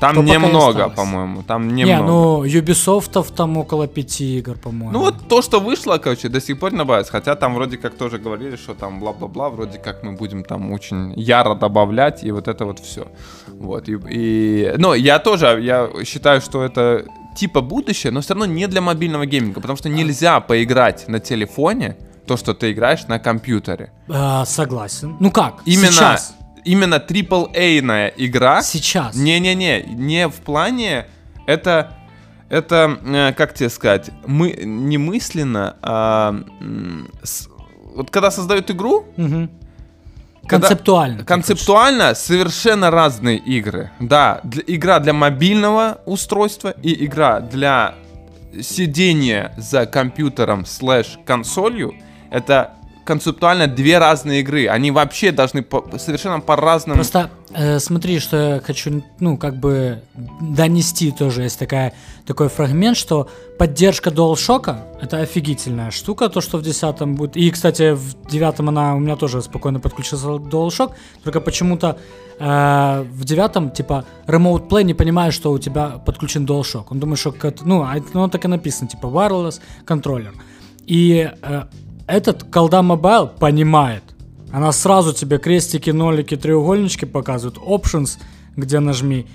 там 0.02 0.16
То 0.16 0.22
немного, 0.22 0.88
по-моему. 0.88 1.42
Там 1.42 1.68
Не, 1.68 1.84
немного. 1.84 2.06
ну, 2.06 2.44
Ubisoft 2.44 3.34
там 3.36 3.56
около 3.56 3.86
5 3.86 4.20
игр, 4.20 4.58
по-моему. 4.58 4.90
Ну 4.90 4.98
вот 4.98 5.28
то, 5.28 5.42
что 5.42 5.60
вышло, 5.60 5.98
короче, 5.98 6.28
до 6.28 6.40
сих 6.40 6.58
пор 6.58 6.72
не 6.72 6.78
добавится. 6.78 7.12
Хотя 7.12 7.36
там 7.36 7.54
вроде 7.54 7.76
как 7.76 7.94
тоже 7.94 8.18
говорили, 8.18 8.56
что 8.56 8.74
там 8.74 8.98
бла-бла-бла, 8.98 9.48
вроде 9.48 9.78
как 9.78 10.02
мы 10.02 10.12
будем 10.12 10.42
там 10.42 10.72
очень 10.72 11.12
яро 11.16 11.54
добавлять, 11.54 12.24
и 12.24 12.32
вот 12.32 12.48
это 12.48 12.64
вот 12.64 12.80
все. 12.80 13.06
Вот, 13.46 13.88
и, 13.88 13.98
и... 14.10 14.74
Ну, 14.76 14.94
я 14.94 15.20
тоже, 15.20 15.60
я 15.62 15.88
считаю, 16.04 16.40
что 16.40 16.64
это 16.64 17.04
типа 17.36 17.60
будущее, 17.60 18.10
но 18.12 18.20
все 18.20 18.34
равно 18.34 18.46
не 18.46 18.66
для 18.66 18.80
мобильного 18.80 19.24
гейминга, 19.24 19.60
потому 19.60 19.76
что 19.76 19.88
нельзя 19.88 20.40
поиграть 20.40 21.08
на 21.08 21.20
телефоне 21.20 21.96
то, 22.26 22.36
что 22.36 22.54
ты 22.54 22.72
играешь 22.72 23.06
на 23.06 23.20
компьютере. 23.20 23.92
А, 24.08 24.44
согласен. 24.46 25.16
Ну 25.20 25.30
как? 25.30 25.62
Именно, 25.64 25.92
Сейчас. 25.92 26.34
Именно 26.64 26.96
AAA-ная 26.96 28.08
игра... 28.16 28.62
Сейчас. 28.62 29.14
Не-не-не, 29.16 29.82
не 29.82 30.28
в 30.28 30.34
плане, 30.34 31.06
это, 31.46 31.92
это, 32.48 32.98
э, 33.04 33.32
как 33.36 33.54
тебе 33.54 33.68
сказать, 33.70 34.10
мы 34.26 34.52
не 34.64 34.98
мысленно, 34.98 35.76
а 35.82 36.34
с- 37.22 37.48
вот 37.94 38.10
когда 38.10 38.30
создают 38.30 38.70
игру, 38.70 39.06
Мгм. 39.16 39.50
Когда- 40.46 40.66
Концептуально. 40.68 41.24
концептуально 41.24 42.14
совершенно 42.14 42.90
разные 42.90 43.36
игры. 43.38 43.92
Да, 44.00 44.40
для- 44.42 44.64
игра 44.66 44.98
для 44.98 45.12
мобильного 45.12 46.00
устройства 46.04 46.74
и 46.82 47.04
игра 47.04 47.38
для 47.38 47.94
сидения 48.60 49.54
за 49.56 49.86
компьютером 49.86 50.66
слэш 50.66 51.18
консолью, 51.24 51.94
это 52.30 52.72
концептуально 53.04 53.66
две 53.66 53.98
разные 53.98 54.40
игры. 54.40 54.66
Они 54.68 54.90
вообще 54.90 55.32
должны 55.32 55.62
по- 55.62 55.98
совершенно 55.98 56.40
по-разному... 56.40 56.94
Просто 56.96 57.30
э, 57.54 57.78
смотри, 57.78 58.18
что 58.20 58.36
я 58.54 58.60
хочу, 58.60 59.02
ну, 59.20 59.36
как 59.36 59.56
бы 59.56 60.02
донести 60.40 61.10
тоже. 61.10 61.42
Есть 61.42 61.58
такая, 61.58 61.92
такой 62.26 62.48
фрагмент, 62.48 62.96
что 62.96 63.28
поддержка 63.58 64.10
DualShock 64.10 64.76
это 65.00 65.18
офигительная 65.18 65.90
штука, 65.90 66.28
то, 66.28 66.40
что 66.40 66.58
в 66.58 66.62
10 66.62 67.02
будет. 67.16 67.36
И, 67.36 67.50
кстати, 67.50 67.92
в 67.94 68.28
9 68.30 68.60
она 68.60 68.94
у 68.94 68.98
меня 69.00 69.16
тоже 69.16 69.42
спокойно 69.42 69.80
подключился 69.80 70.26
DualShock, 70.26 70.92
только 71.24 71.40
почему-то 71.40 71.98
э, 72.38 73.04
в 73.12 73.24
9 73.24 73.74
типа 73.74 74.04
Remote 74.26 74.68
Play 74.68 74.84
не 74.84 74.94
понимает, 74.94 75.34
что 75.34 75.50
у 75.52 75.58
тебя 75.58 76.00
подключен 76.06 76.44
DualShock. 76.46 76.84
Он 76.90 77.00
думает, 77.00 77.18
что 77.18 77.34
ну, 77.64 77.82
а 77.82 77.96
это- 77.96 78.06
ну, 78.14 78.28
так 78.28 78.44
и 78.44 78.48
написано, 78.48 78.88
типа 78.88 79.06
wireless 79.06 79.60
контроллер. 79.84 80.32
И 80.86 81.30
э, 81.42 81.62
этот 82.06 82.44
колда 82.44 82.78
Mobile 82.80 83.30
понимает. 83.38 84.02
Она 84.52 84.72
сразу 84.72 85.12
тебе 85.12 85.38
крестики, 85.38 85.90
нолики, 85.90 86.36
треугольнички 86.36 87.06
показывает. 87.06 87.58
Options, 87.58 88.18
где 88.56 88.80
нажми. 88.80 89.26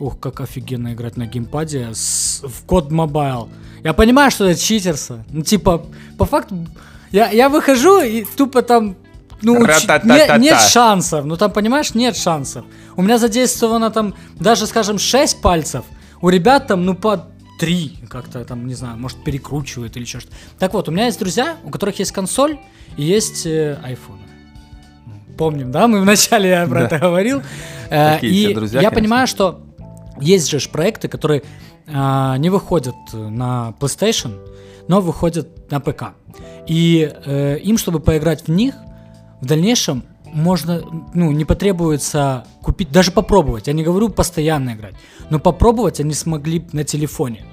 Ух, 0.00 0.18
как 0.18 0.40
офигенно 0.40 0.92
играть 0.94 1.16
на 1.16 1.26
геймпаде 1.26 1.88
с- 1.92 2.42
в 2.42 2.64
код 2.66 2.90
Mobile. 2.90 3.48
Я 3.84 3.92
понимаю, 3.92 4.30
что 4.30 4.46
это 4.48 4.60
читерство. 4.60 5.24
Ну, 5.30 5.42
типа, 5.42 5.82
по 6.18 6.24
факту, 6.26 6.66
я, 7.10 7.30
я 7.30 7.48
выхожу 7.48 8.00
и 8.00 8.24
тупо 8.24 8.62
там 8.62 8.96
ну, 9.42 9.54
не- 10.04 10.18
нет 10.38 10.54
шансов. 10.70 11.24
Ну, 11.24 11.36
там, 11.36 11.50
понимаешь, 11.50 11.94
нет 11.94 12.16
шансов. 12.16 12.64
У 12.96 13.02
меня 13.02 13.18
задействовано 13.18 13.90
там 13.90 14.14
даже, 14.38 14.66
скажем, 14.66 14.98
6 14.98 15.40
пальцев. 15.40 15.84
У 16.20 16.28
ребят 16.28 16.66
там, 16.66 16.84
ну, 16.84 16.94
по 16.94 17.26
3 17.60 17.98
как-то 18.08 18.44
там, 18.44 18.66
не 18.66 18.74
знаю, 18.74 18.98
может, 18.98 19.22
перекручивают 19.22 19.96
или 19.96 20.04
что-то. 20.06 20.28
Так 20.58 20.72
вот, 20.72 20.88
у 20.88 20.92
меня 20.92 21.06
есть 21.06 21.18
друзья, 21.18 21.58
у 21.62 21.70
которых 21.70 21.98
есть 21.98 22.10
консоль 22.10 22.58
и 22.96 23.04
есть 23.04 23.44
э, 23.44 23.78
iPhone. 23.84 24.18
Помним, 25.36 25.70
да? 25.70 25.86
Мы 25.86 26.00
вначале 26.00 26.48
я 26.48 26.66
про 26.66 26.80
Да. 26.80 26.86
это 26.86 26.98
говорил. 26.98 27.42
Э, 27.90 28.14
Такие 28.14 28.50
и 28.50 28.54
друзья, 28.54 28.80
я 28.80 28.88
конечно. 28.88 29.02
понимаю, 29.02 29.26
что 29.26 29.60
есть 30.20 30.50
же 30.50 30.58
проекты, 30.70 31.08
которые 31.08 31.42
а, 31.86 32.36
не 32.38 32.50
выходят 32.50 32.94
на 33.12 33.74
PlayStation, 33.78 34.38
но 34.88 35.00
выходят 35.00 35.70
на 35.70 35.80
ПК. 35.80 36.14
И 36.66 37.12
э, 37.24 37.58
им, 37.58 37.76
чтобы 37.78 38.00
поиграть 38.00 38.44
в 38.46 38.48
них, 38.48 38.74
в 39.40 39.46
дальнейшем 39.46 40.04
можно, 40.32 40.82
ну, 41.14 41.32
не 41.32 41.44
потребуется 41.44 42.44
купить, 42.62 42.92
даже 42.92 43.10
попробовать. 43.10 43.66
Я 43.66 43.72
не 43.72 43.82
говорю 43.82 44.08
постоянно 44.08 44.74
играть, 44.74 44.94
но 45.30 45.38
попробовать 45.38 46.00
они 46.00 46.14
смогли 46.14 46.64
на 46.72 46.84
телефоне. 46.84 47.44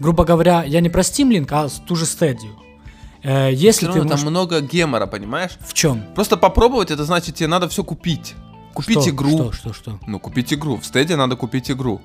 Грубо 0.00 0.24
говоря, 0.24 0.64
я 0.64 0.80
не 0.80 0.88
про 0.88 1.02
Steam 1.02 1.28
Link, 1.30 1.48
а 1.50 1.68
ту 1.86 1.96
же 1.96 2.04
Stadia. 2.04 2.50
Э, 3.22 3.50
если 3.52 3.86
ты 3.86 4.02
можешь... 4.02 4.20
там 4.22 4.30
много 4.30 4.60
гемора, 4.60 5.06
понимаешь? 5.06 5.58
В 5.60 5.74
чем? 5.74 6.02
Просто 6.14 6.36
попробовать, 6.36 6.90
это 6.90 7.04
значит, 7.04 7.34
тебе 7.34 7.48
надо 7.48 7.68
все 7.68 7.82
купить. 7.82 8.34
Купить 8.74 9.00
Что? 9.00 9.10
игру. 9.10 9.28
Что, 9.30 9.52
что, 9.52 9.72
что? 9.72 9.98
Ну, 10.06 10.20
купить 10.20 10.52
игру. 10.52 10.76
В 10.76 10.84
стеде 10.86 11.16
надо 11.16 11.34
купить 11.36 11.70
игру. 11.70 12.00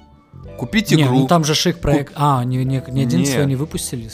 Купить 0.58 0.91
Не, 0.91 1.03
игру. 1.03 1.19
ну 1.19 1.27
там 1.27 1.43
же 1.43 1.53
их 1.69 1.79
проект... 1.79 2.13
А, 2.15 2.43
не, 2.43 2.58
не, 2.65 2.84
не 2.88 3.03
один 3.03 3.19
Нет. 3.19 3.29
свой 3.29 3.45
не 3.45 3.56
выпустили. 3.56 4.10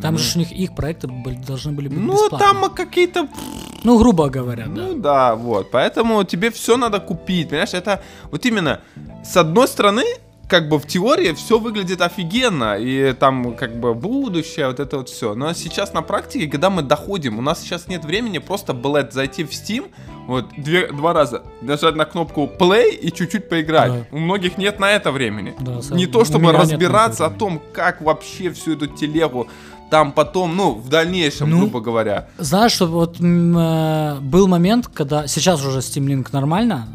Там 0.00 0.16
же 0.18 0.24
ж 0.24 0.36
у 0.36 0.38
них 0.38 0.52
их 0.52 0.74
проекты 0.76 1.08
были- 1.08 1.36
должны 1.36 1.72
были 1.72 1.88
быть 1.88 1.98
Ну, 1.98 2.12
бесплатные. 2.12 2.38
там 2.38 2.70
какие-то... 2.74 3.28
Ну, 3.82 3.98
грубо 3.98 4.28
говоря, 4.28 4.66
да. 4.66 4.70
Ну 4.82 4.94
да, 5.00 5.34
вот. 5.34 5.70
Поэтому 5.72 6.22
тебе 6.24 6.50
все 6.50 6.76
надо 6.76 7.00
купить. 7.00 7.48
Понимаешь, 7.48 7.74
это 7.74 8.02
вот 8.30 8.46
именно 8.46 8.80
с 9.24 9.36
одной 9.36 9.66
стороны, 9.66 10.04
как 10.48 10.68
бы 10.68 10.78
в 10.78 10.86
теории 10.86 11.32
все 11.32 11.58
выглядит 11.58 12.00
офигенно, 12.00 12.76
и 12.78 13.12
там 13.12 13.54
как 13.54 13.78
бы 13.78 13.94
будущее, 13.94 14.68
вот 14.68 14.80
это 14.80 14.98
вот 14.98 15.08
все. 15.08 15.34
Но 15.34 15.52
сейчас 15.52 15.92
на 15.92 16.02
практике, 16.02 16.46
когда 16.48 16.70
мы 16.70 16.82
доходим, 16.82 17.38
у 17.38 17.42
нас 17.42 17.60
сейчас 17.60 17.88
нет 17.88 18.04
времени 18.04 18.38
просто, 18.38 18.72
блядь, 18.74 19.12
зайти 19.12 19.44
в 19.44 19.50
Steam, 19.50 19.90
вот 20.26 20.46
две, 20.56 20.90
два 20.92 21.12
раза 21.12 21.42
нажать 21.62 21.96
на 21.96 22.04
кнопку 22.04 22.50
play 22.58 22.90
и 22.94 23.12
чуть-чуть 23.12 23.48
поиграть. 23.48 23.92
Да. 23.92 24.06
У 24.12 24.18
многих 24.18 24.58
нет 24.58 24.78
на 24.80 24.90
это 24.90 25.12
времени. 25.12 25.54
Да, 25.60 25.82
сам- 25.82 25.96
Не 25.96 26.06
то, 26.06 26.24
чтобы 26.24 26.52
разбираться 26.52 27.26
о 27.26 27.30
том, 27.30 27.60
как 27.72 28.00
вообще 28.00 28.50
всю 28.50 28.72
эту 28.74 28.86
телегу 28.86 29.48
там 29.90 30.12
потом, 30.12 30.56
ну, 30.56 30.72
в 30.72 30.88
дальнейшем, 30.88 31.50
Ну, 31.50 31.58
грубо 31.58 31.80
говоря. 31.80 32.26
Знаешь, 32.38 32.72
что 32.72 32.86
вот 32.86 33.20
э, 33.20 34.18
был 34.20 34.48
момент, 34.48 34.88
когда... 34.88 35.26
Сейчас 35.28 35.64
уже 35.64 35.80
Steam 35.80 36.06
Link 36.06 36.28
нормально 36.32 36.88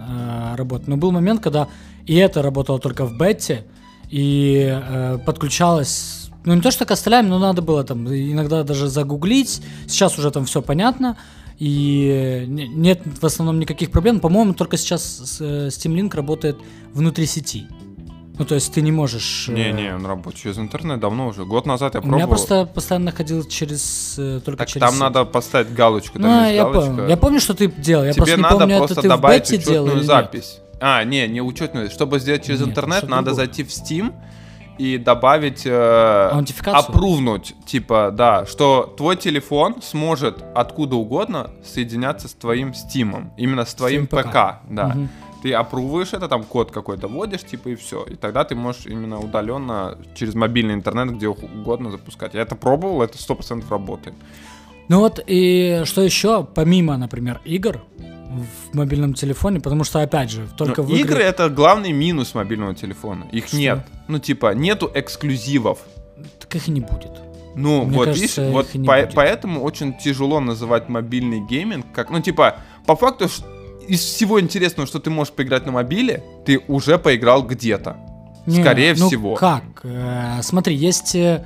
э, 0.54 0.56
работает, 0.58 0.90
но 0.90 0.98
был 0.98 1.12
момент, 1.12 1.42
когда 1.42 1.68
и 2.10 2.16
это 2.16 2.42
работало 2.42 2.80
только 2.80 3.06
в 3.06 3.18
бете, 3.18 3.66
и 4.10 4.68
э, 4.68 5.18
подключалось... 5.26 6.30
Ну, 6.46 6.56
не 6.56 6.62
то, 6.62 6.72
что 6.72 6.86
к 6.86 6.92
остальным, 6.92 7.30
но 7.30 7.38
надо 7.40 7.62
было 7.62 7.84
там 7.84 8.08
иногда 8.08 8.64
даже 8.64 8.88
загуглить. 8.88 9.62
Сейчас 9.88 10.18
уже 10.18 10.32
там 10.32 10.46
все 10.46 10.62
понятно. 10.62 11.16
И 11.60 12.46
не- 12.48 12.68
нет 12.68 13.02
в 13.22 13.26
основном 13.26 13.60
никаких 13.60 13.92
проблем. 13.92 14.20
По-моему, 14.20 14.54
только 14.54 14.78
сейчас 14.78 15.38
э, 15.42 15.68
Steam 15.68 15.94
Link 15.96 16.16
работает 16.16 16.58
внутри 16.94 17.26
сети. 17.26 17.68
Ну, 18.40 18.46
то 18.46 18.56
есть 18.56 18.74
ты 18.74 18.82
не 18.82 18.92
можешь... 18.92 19.50
э, 19.50 19.54
Не-не, 19.54 19.94
он 19.96 20.06
работает 20.06 20.42
через 20.42 20.58
интернет 20.58 21.00
давно 21.00 21.28
уже. 21.28 21.44
Год 21.46 21.66
назад 21.66 21.94
я 21.96 22.00
У 22.00 22.04
пробовал. 22.04 22.18
меня 22.18 22.28
просто 22.28 22.66
постоянно 22.66 23.12
ходил 23.12 23.44
через... 23.44 24.16
э, 24.18 24.40
только 24.46 24.58
Так 24.60 24.70
через 24.70 24.88
там 24.90 24.98
надо 24.98 25.26
поставить 25.26 25.74
галочку, 25.74 26.20
там 26.20 26.28
Ну, 26.32 26.50
я 26.50 26.64
галочка. 26.64 26.82
помню. 26.90 27.08
Я 27.10 27.18
помню, 27.18 27.40
что 27.42 27.54
ты 27.54 27.68
делал. 27.68 28.06
Я 28.06 28.14
Тебе 28.14 28.22
просто 28.24 28.38
не 28.38 28.42
надо 28.44 28.58
помню, 28.60 28.78
просто 28.78 28.94
это 28.94 29.02
ты 29.02 29.08
в 29.08 29.12
добавить 29.12 29.52
бете 29.52 29.58
делал 29.72 29.88
нет. 29.88 30.46
А, 30.80 31.04
не, 31.04 31.28
не 31.28 31.42
учетную. 31.42 31.90
Чтобы 31.90 32.20
сделать 32.20 32.46
через 32.46 32.60
Нет, 32.62 32.70
интернет, 32.70 33.04
надо 33.04 33.26
другое. 33.32 33.46
зайти 33.46 33.64
в 33.64 33.68
Steam 33.68 34.14
и 34.78 34.98
добавить... 34.98 35.64
Э, 35.66 36.32
опрувнуть, 36.66 37.54
типа, 37.66 38.12
да, 38.14 38.46
что 38.46 38.94
твой 38.98 39.18
телефон 39.18 39.82
сможет 39.82 40.44
откуда 40.56 40.96
угодно 40.96 41.52
соединяться 41.64 42.30
с 42.30 42.34
твоим 42.34 42.72
Steam. 42.72 43.32
Именно 43.38 43.66
с 43.66 43.74
твоим 43.74 44.08
ПК. 44.08 44.24
ПК, 44.24 44.36
да. 44.70 44.88
Мгм. 44.88 45.10
Ты 45.44 45.54
опрувываешь 45.54 46.14
это, 46.14 46.28
там 46.28 46.44
код 46.44 46.72
какой-то 46.72 47.08
вводишь, 47.08 47.44
типа, 47.44 47.70
и 47.70 47.76
все. 47.76 48.04
И 48.04 48.16
тогда 48.16 48.44
ты 48.44 48.56
можешь 48.56 48.86
именно 48.86 49.20
удаленно 49.20 49.98
через 50.16 50.36
мобильный 50.36 50.74
интернет 50.74 51.16
где 51.16 51.28
угодно 51.28 51.92
запускать. 51.92 52.34
Я 52.34 52.42
это 52.42 52.56
пробовал, 52.56 53.02
это 53.02 53.18
100% 53.18 53.64
работает. 53.70 54.16
Ну 54.90 55.00
вот 55.00 55.20
и 55.26 55.84
что 55.86 56.02
еще, 56.02 56.44
помимо, 56.44 56.98
например, 56.98 57.42
игр 57.46 57.82
в 58.30 58.76
мобильном 58.76 59.14
телефоне, 59.14 59.60
потому 59.60 59.84
что, 59.84 60.02
опять 60.02 60.30
же, 60.30 60.48
только 60.58 60.84
в 60.84 60.90
игры... 60.90 61.00
игры 61.00 61.24
это 61.24 61.50
главный 61.50 61.92
минус 61.92 62.36
мобильного 62.36 62.76
телефона. 62.76 63.26
Их 63.32 63.48
Что? 63.48 63.58
нет. 63.58 63.80
Ну, 64.08 64.20
типа, 64.20 64.54
нету 64.54 64.90
эксклюзивов. 64.94 65.80
Так 66.40 66.56
их 66.56 66.68
и 66.68 66.72
не 66.72 66.82
будет. 66.82 67.12
Ну, 67.56 67.86
Мне 67.86 67.98
вот 67.98 68.06
кажется, 68.06 68.42
видишь, 68.42 68.54
вот 68.54 68.72
по- 68.72 68.78
будет. 68.78 69.14
поэтому 69.16 69.62
очень 69.64 69.98
тяжело 69.98 70.40
называть 70.40 70.90
мобильный 70.90 71.40
гейминг 71.40 71.86
как, 71.94 72.10
ну, 72.12 72.22
типа, 72.22 72.58
по 72.86 72.96
факту, 72.96 73.28
из 73.88 74.00
всего 74.02 74.40
интересного, 74.40 74.88
что 74.88 75.00
ты 75.00 75.10
можешь 75.10 75.34
поиграть 75.34 75.66
на 75.66 75.72
мобиле, 75.72 76.24
ты 76.46 76.60
уже 76.68 77.00
поиграл 77.00 77.44
где-то. 77.44 77.98
Не, 78.46 78.62
Скорее 78.62 78.94
ну 78.98 79.08
всего. 79.08 79.36
как? 79.36 79.64
Э, 79.84 80.42
смотри, 80.42 80.76
есть... 80.76 81.16
э, 81.16 81.46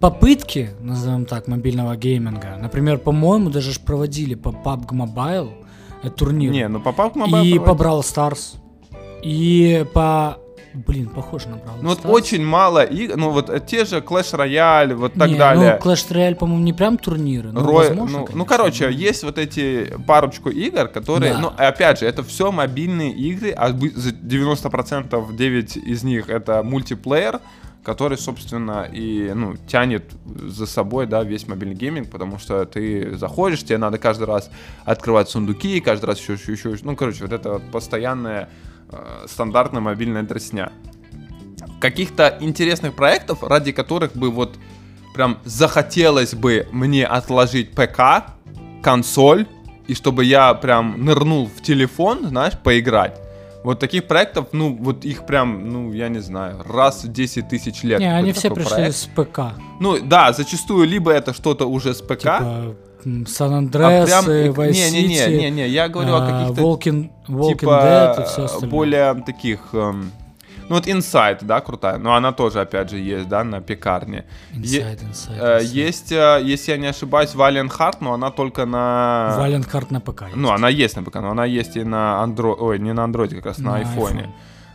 попытки, 0.00 0.70
назовем 0.80 1.26
так, 1.26 1.46
мобильного 1.46 1.94
гейминга. 1.96 2.56
Например, 2.60 2.98
по-моему, 2.98 3.50
даже 3.50 3.78
проводили 3.78 4.34
по 4.34 4.48
PUBG 4.48 4.88
Mobile 4.90 5.59
турнир. 6.08 6.50
Не, 6.50 6.68
ну 6.68 6.80
по 6.80 6.90
PUBG 6.90 7.14
Mobile 7.14 7.44
и 7.46 7.58
по. 7.58 7.70
Brawl 7.72 8.00
Stars. 8.00 8.56
И 9.22 9.84
по... 9.92 10.38
Блин, 10.72 11.08
похоже 11.08 11.48
на 11.48 11.54
Brawl 11.56 11.78
Ну 11.82 11.88
вот 11.88 12.06
очень 12.06 12.44
мало 12.44 12.84
игр, 12.84 13.16
ну 13.16 13.30
вот 13.30 13.50
э, 13.50 13.58
те 13.58 13.84
же 13.84 13.98
Clash 13.98 14.32
Royale, 14.38 14.94
вот 14.94 15.14
так 15.14 15.28
Не, 15.28 15.34
далее. 15.36 15.78
Ну, 15.84 15.90
Clash 15.90 16.08
Royale, 16.10 16.36
по-моему, 16.36 16.62
не 16.62 16.72
прям 16.72 16.96
турниры. 16.96 17.50
но 17.50 17.60
Рой- 17.66 17.88
возможно, 17.88 18.18
ну, 18.18 18.18
ну, 18.20 18.26
конечно. 18.26 18.44
короче, 18.44 18.92
есть 18.92 19.24
вот 19.24 19.36
эти 19.36 19.92
парочку 20.06 20.48
игр, 20.48 20.86
которые, 20.86 21.32
Да. 21.34 21.38
ну, 21.40 21.52
опять 21.56 21.98
же, 21.98 22.06
это 22.06 22.22
все 22.22 22.52
мобильные 22.52 23.10
игры, 23.10 23.50
а 23.50 23.70
бы- 23.72 23.90
за 23.90 24.10
90% 24.12 25.32
9 25.36 25.76
из 25.76 26.04
них 26.04 26.28
это 26.30 26.62
мультиплеер, 26.62 27.40
который, 27.82 28.18
собственно, 28.18 28.88
и, 28.92 29.32
ну, 29.34 29.56
тянет 29.56 30.12
за 30.24 30.66
собой, 30.66 31.06
да, 31.06 31.22
весь 31.24 31.48
мобильный 31.48 31.74
гейминг, 31.74 32.10
потому 32.10 32.38
что 32.38 32.64
ты 32.66 33.16
заходишь, 33.16 33.64
тебе 33.64 33.78
надо 33.78 33.98
каждый 33.98 34.26
раз 34.26 34.50
открывать 34.84 35.28
сундуки, 35.28 35.80
каждый 35.80 36.06
раз 36.06 36.20
еще, 36.20 36.34
еще, 36.34 36.52
еще, 36.52 36.76
ну, 36.82 36.94
короче, 36.94 37.24
вот 37.24 37.32
это 37.32 37.54
вот 37.54 37.62
постоянная 37.72 38.50
э, 38.90 39.26
стандартная 39.26 39.80
мобильная 39.80 40.22
дресня. 40.22 40.72
Каких-то 41.80 42.36
интересных 42.40 42.94
проектов, 42.94 43.42
ради 43.42 43.72
которых 43.72 44.14
бы 44.14 44.30
вот 44.30 44.58
прям 45.14 45.38
захотелось 45.44 46.34
бы 46.34 46.68
мне 46.72 47.06
отложить 47.06 47.70
ПК, 47.72 48.34
консоль, 48.82 49.46
и 49.86 49.94
чтобы 49.94 50.24
я 50.24 50.52
прям 50.54 51.04
нырнул 51.04 51.46
в 51.46 51.62
телефон, 51.62 52.26
знаешь, 52.28 52.54
поиграть. 52.62 53.18
Вот 53.62 53.78
таких 53.78 54.06
проектов, 54.06 54.48
ну, 54.52 54.76
вот 54.80 55.04
их 55.04 55.26
прям, 55.26 55.68
ну, 55.68 55.92
я 55.92 56.08
не 56.08 56.20
знаю, 56.20 56.62
раз 56.66 57.04
в 57.04 57.12
10 57.12 57.48
тысяч 57.48 57.82
лет. 57.82 58.00
Не, 58.00 58.16
они 58.16 58.32
все 58.32 58.50
пришли 58.50 58.70
проект. 58.70 58.96
с 58.96 59.06
ПК. 59.06 59.40
Ну, 59.80 59.98
да, 60.02 60.32
зачастую 60.32 60.86
либо 60.86 61.10
это 61.10 61.34
что-то 61.34 61.66
уже 61.66 61.94
с 61.94 62.00
ПК, 62.00 62.40
Типа 63.02 63.28
Сан 63.28 63.54
а 63.54 63.58
Андреас, 63.58 64.08
прям... 64.08 64.28
э, 64.28 64.48
Vice 64.48 64.72
Не, 64.72 64.90
не, 64.90 65.08
не, 65.08 65.36
не, 65.36 65.50
не, 65.50 65.68
я 65.68 65.88
говорю 65.88 66.14
о 66.14 66.18
а, 66.18 66.26
каких-то 66.26 66.62
Walking, 66.62 67.10
Walking 67.28 67.58
типа 67.58 67.70
Dead 67.70 68.22
и 68.22 68.26
все 68.26 68.44
остальное. 68.44 68.70
более 68.70 69.14
таких... 69.14 69.60
эм, 69.72 70.12
ну 70.70 70.76
вот 70.76 70.86
Inside, 70.86 71.38
да, 71.42 71.60
крутая, 71.60 71.98
но 71.98 72.14
она 72.14 72.30
тоже, 72.32 72.60
опять 72.60 72.90
же, 72.90 72.96
есть, 72.98 73.28
да, 73.28 73.42
на 73.42 73.60
пекарне. 73.60 74.24
Inside, 74.54 75.00
Inside, 75.00 75.38
э, 75.38 75.58
Inside. 75.58 75.64
есть, 75.64 76.12
э, 76.12 76.40
если 76.44 76.70
я 76.70 76.78
не 76.78 76.86
ошибаюсь, 76.86 77.34
Valiant 77.34 77.76
Heart, 77.76 77.96
но 78.00 78.12
она 78.12 78.30
только 78.30 78.66
на... 78.66 79.36
Valiant 79.36 79.68
Heart 79.68 79.86
на 79.90 80.00
ПК 80.00 80.22
есть. 80.22 80.36
Ну, 80.36 80.50
она 80.50 80.68
есть 80.68 80.96
на 80.96 81.02
ПК, 81.02 81.16
но 81.16 81.30
она 81.32 81.44
есть 81.44 81.76
и 81.76 81.82
на 81.82 82.24
Android, 82.24 82.56
ой, 82.60 82.78
не 82.78 82.92
на 82.92 83.00
Android, 83.00 83.34
как 83.34 83.46
раз 83.46 83.58
на, 83.58 83.72
На 83.72 83.76
айфоне. 83.78 84.20
iPhone. 84.20 84.30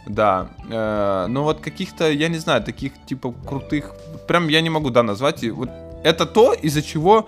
Да, 0.08 0.50
э, 0.70 1.28
но 1.30 1.44
вот 1.44 1.62
каких-то, 1.62 2.12
я 2.12 2.28
не 2.28 2.40
знаю, 2.40 2.62
таких 2.62 2.92
типа 3.06 3.34
крутых, 3.48 3.94
прям 4.28 4.50
я 4.50 4.62
не 4.62 4.70
могу, 4.70 4.90
да, 4.90 5.02
назвать. 5.02 5.44
И 5.44 5.50
вот 5.50 5.70
это 6.04 6.26
то, 6.26 6.54
из-за 6.54 6.82
чего 6.82 7.26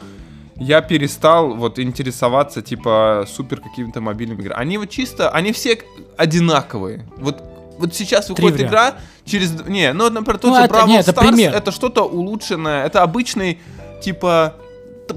я 0.58 0.82
перестал 0.82 1.56
вот 1.56 1.80
интересоваться 1.80 2.62
типа 2.62 3.26
супер 3.28 3.62
какими-то 3.62 4.02
мобильными 4.02 4.42
играми. 4.42 4.60
Они 4.60 4.78
вот 4.78 4.90
чисто, 4.90 5.30
они 5.30 5.54
все 5.54 5.80
одинаковые. 6.18 7.06
Вот 7.18 7.42
вот 7.78 7.94
сейчас 7.96 8.30
выходит 8.30 8.54
варианта. 8.58 8.68
игра 8.68 8.96
через... 9.26 9.52
Не, 9.68 9.94
ну, 9.94 10.10
например, 10.10 10.40
тот 10.40 10.52
Ну, 10.52 10.58
же 10.58 10.64
это- 10.64 10.74
Brawl 10.74 10.88
не, 10.88 11.00
это 11.00 11.14
пример. 11.14 11.54
это 11.54 11.72
что-то 11.72 12.04
улучшенное, 12.04 12.86
это 12.86 13.04
обычный, 13.04 13.60
типа, 14.02 14.56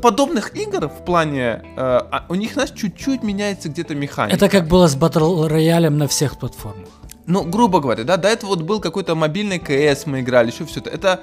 подобных 0.03 0.55
игр 0.57 0.89
в 0.89 1.05
плане... 1.05 1.63
э, 1.77 1.81
а 1.81 2.25
у 2.29 2.35
них, 2.35 2.53
знаешь, 2.55 2.71
чуть-чуть 2.71 3.23
меняется 3.23 3.69
где-то 3.69 3.95
механика. 3.95 4.37
Это 4.37 4.49
как 4.49 4.69
было 4.69 4.87
с 4.87 4.97
Battle 4.97 5.49
Royale 5.49 5.91
на 5.91 6.07
всех 6.07 6.39
платформах. 6.39 6.89
Ну, 7.27 7.45
грубо 7.45 7.81
говоря, 7.81 8.05
да, 8.05 8.17
до 8.17 8.29
этого 8.29 8.51
вот 8.51 8.63
был 8.63 8.81
какой-то 8.81 9.15
мобильный 9.15 9.59
КС, 9.59 10.07
мы 10.07 10.21
играли, 10.21 10.51
еще 10.51 10.65
все 10.65 10.81
это. 10.81 10.91
Это 10.91 11.21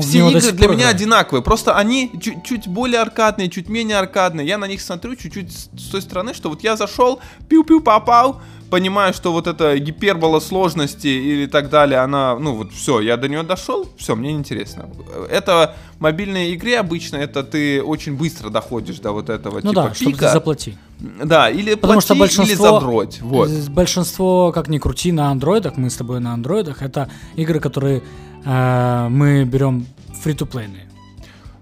все 0.00 0.18
него 0.18 0.30
до 0.30 0.38
игры 0.38 0.52
для 0.52 0.68
меня 0.68 0.88
одинаковые. 0.88 1.42
Просто 1.42 1.76
они 1.76 2.10
чуть, 2.20 2.44
чуть 2.44 2.66
более 2.66 3.00
аркадные, 3.00 3.48
чуть 3.48 3.68
менее 3.68 3.98
аркадные. 3.98 4.46
Я 4.46 4.58
на 4.58 4.66
них 4.66 4.80
смотрю 4.80 5.16
чуть-чуть 5.16 5.52
с, 5.52 5.90
той 5.90 6.02
стороны, 6.02 6.34
что 6.34 6.48
вот 6.48 6.64
я 6.64 6.76
зашел, 6.76 7.20
пиу-пиу 7.48 7.80
попал, 7.80 8.40
понимаю, 8.70 9.14
что 9.14 9.32
вот 9.32 9.46
эта 9.46 9.78
гипербола 9.78 10.40
сложности 10.40 11.06
или 11.06 11.46
так 11.46 11.70
далее, 11.70 12.00
она, 12.00 12.36
ну 12.38 12.54
вот 12.56 12.72
все, 12.72 13.00
я 13.00 13.16
до 13.16 13.28
нее 13.28 13.42
дошел, 13.44 13.88
все, 13.96 14.16
мне 14.16 14.32
неинтересно. 14.32 14.88
Это 15.30 15.76
мобильные 16.00 16.52
игры 16.52 16.74
обычно, 16.74 17.16
это 17.16 17.44
ты 17.44 17.82
очень 17.82 18.16
быстро 18.16 18.50
доходишь 18.50 18.98
до 18.98 19.12
вот 19.12 19.30
этого 19.30 19.60
Ну 19.62 19.70
типа 19.70 19.74
да, 19.74 19.94
чтобы 19.94 20.12
пика. 20.12 20.26
ты 20.26 20.32
заплати. 20.32 20.76
Да, 20.98 21.50
или 21.50 21.74
Потому 21.74 22.00
что 22.00 22.14
плати, 22.14 22.34
или 22.34 22.40
большинство, 22.40 22.80
задроть. 22.80 23.20
Вот. 23.20 23.48
э, 23.48 23.70
большинство, 23.70 24.52
как 24.52 24.68
ни 24.68 24.78
крути, 24.78 25.12
на 25.12 25.30
андроидах, 25.30 25.76
мы 25.76 25.88
с 25.88 25.96
тобой 25.96 26.20
на 26.20 26.32
андроидах, 26.32 26.82
это 26.82 27.08
игры, 27.36 27.60
которые 27.60 28.02
э, 28.44 29.08
мы 29.08 29.44
берем 29.44 29.86
фри-то-плейные. 30.22 30.88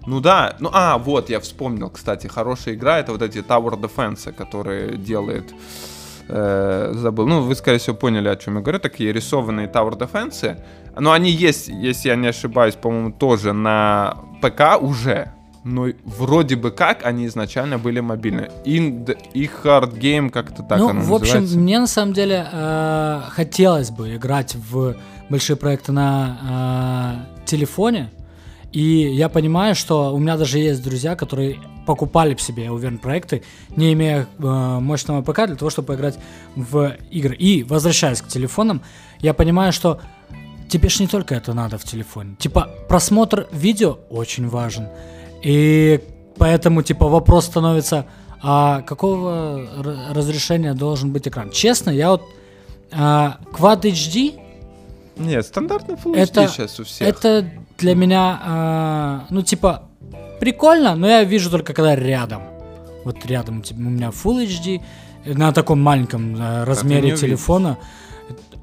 Ну 0.05 0.19
да, 0.19 0.55
ну 0.59 0.69
а, 0.73 0.97
вот, 0.97 1.29
я 1.29 1.39
вспомнил, 1.39 1.89
кстати, 1.89 2.27
хорошая 2.27 2.75
игра, 2.75 2.99
это 2.99 3.13
вот 3.13 3.21
эти 3.21 3.37
Tower 3.37 3.79
Defense, 3.79 4.33
которые 4.33 4.97
делает, 4.97 5.53
э, 6.27 6.91
забыл, 6.93 7.25
ну 7.25 7.41
вы, 7.41 7.55
скорее 7.55 7.77
всего, 7.77 7.95
поняли, 7.95 8.27
о 8.27 8.35
чем 8.35 8.55
я 8.55 8.61
говорю, 8.61 8.79
такие 8.79 9.13
рисованные 9.13 9.67
Tower 9.67 9.97
Defense, 9.97 10.61
но 10.99 11.13
они 11.13 11.31
есть, 11.31 11.69
если 11.69 12.09
я 12.09 12.15
не 12.15 12.27
ошибаюсь, 12.27 12.75
по-моему, 12.75 13.13
тоже 13.13 13.53
на 13.53 14.17
ПК 14.41 14.81
уже, 14.81 15.31
но 15.63 15.87
вроде 16.03 16.55
бы 16.55 16.71
как 16.71 17.05
они 17.05 17.25
изначально 17.27 17.77
были 17.77 17.99
мобильные. 17.99 18.51
Ind, 18.65 19.17
и 19.33 19.45
Hard 19.45 19.97
Game, 19.97 20.29
как-то 20.29 20.63
так 20.63 20.79
ну, 20.79 20.89
оно 20.89 21.01
в 21.01 21.13
общем, 21.13 21.41
называется. 21.41 21.59
мне 21.59 21.79
на 21.79 21.87
самом 21.87 22.13
деле 22.13 22.47
э, 22.51 23.21
хотелось 23.29 23.91
бы 23.91 24.15
играть 24.15 24.55
в 24.55 24.95
большие 25.29 25.55
проекты 25.55 25.91
на 25.91 27.25
э, 27.41 27.45
телефоне. 27.45 28.11
И 28.71 29.13
я 29.13 29.29
понимаю, 29.29 29.75
что 29.75 30.13
у 30.13 30.19
меня 30.19 30.35
даже 30.35 30.57
есть 30.57 30.83
друзья, 30.83 31.15
которые 31.15 31.59
покупали 31.85 32.33
бы 32.33 32.39
себе, 32.39 32.65
я 32.65 32.73
уверен, 32.73 32.97
проекты, 32.97 33.43
не 33.75 33.93
имея 33.93 34.27
э, 34.39 34.79
мощного 34.79 35.21
ПК, 35.21 35.45
для 35.45 35.55
того, 35.55 35.69
чтобы 35.69 35.89
поиграть 35.89 36.17
в 36.55 36.95
игры. 37.11 37.35
И, 37.35 37.63
возвращаясь 37.63 38.21
к 38.21 38.27
телефонам, 38.27 38.81
я 39.19 39.33
понимаю, 39.33 39.71
что 39.73 40.01
тебе 40.69 40.89
ж 40.89 41.01
не 41.01 41.07
только 41.07 41.35
это 41.35 41.53
надо 41.53 41.77
в 41.77 41.83
телефоне. 41.83 42.35
Типа, 42.39 42.69
просмотр 42.89 43.47
видео 43.51 43.99
очень 44.09 44.47
важен. 44.47 44.87
И 45.43 45.99
поэтому, 46.37 46.81
типа, 46.81 47.07
вопрос 47.07 47.45
становится, 47.45 48.05
а 48.41 48.81
какого 48.81 49.61
разрешения 50.11 50.73
должен 50.73 51.11
быть 51.11 51.27
экран? 51.27 51.51
Честно, 51.51 51.91
я 51.91 52.11
вот 52.11 52.23
а, 52.91 53.37
Quad 53.51 53.81
HD 53.81 54.39
Нет, 55.17 55.45
стандартный 55.45 55.95
Full 55.95 56.15
это, 56.15 56.43
HD 56.43 56.47
сейчас 56.49 56.79
у 56.79 56.83
всех. 56.85 57.07
это 57.07 57.49
для 57.77 57.95
меня, 57.95 58.39
а, 58.43 59.25
ну, 59.29 59.41
типа, 59.41 59.83
прикольно, 60.39 60.95
но 60.95 61.07
я 61.07 61.23
вижу 61.23 61.49
только 61.49 61.73
когда 61.73 61.95
рядом. 61.95 62.43
Вот 63.03 63.25
рядом 63.25 63.61
типа, 63.61 63.79
у 63.79 63.89
меня 63.89 64.09
Full 64.09 64.47
HD 64.47 64.81
на 65.25 65.51
таком 65.51 65.81
маленьком 65.81 66.35
а, 66.39 66.65
размере 66.65 67.11
не 67.11 67.17
телефона. 67.17 67.77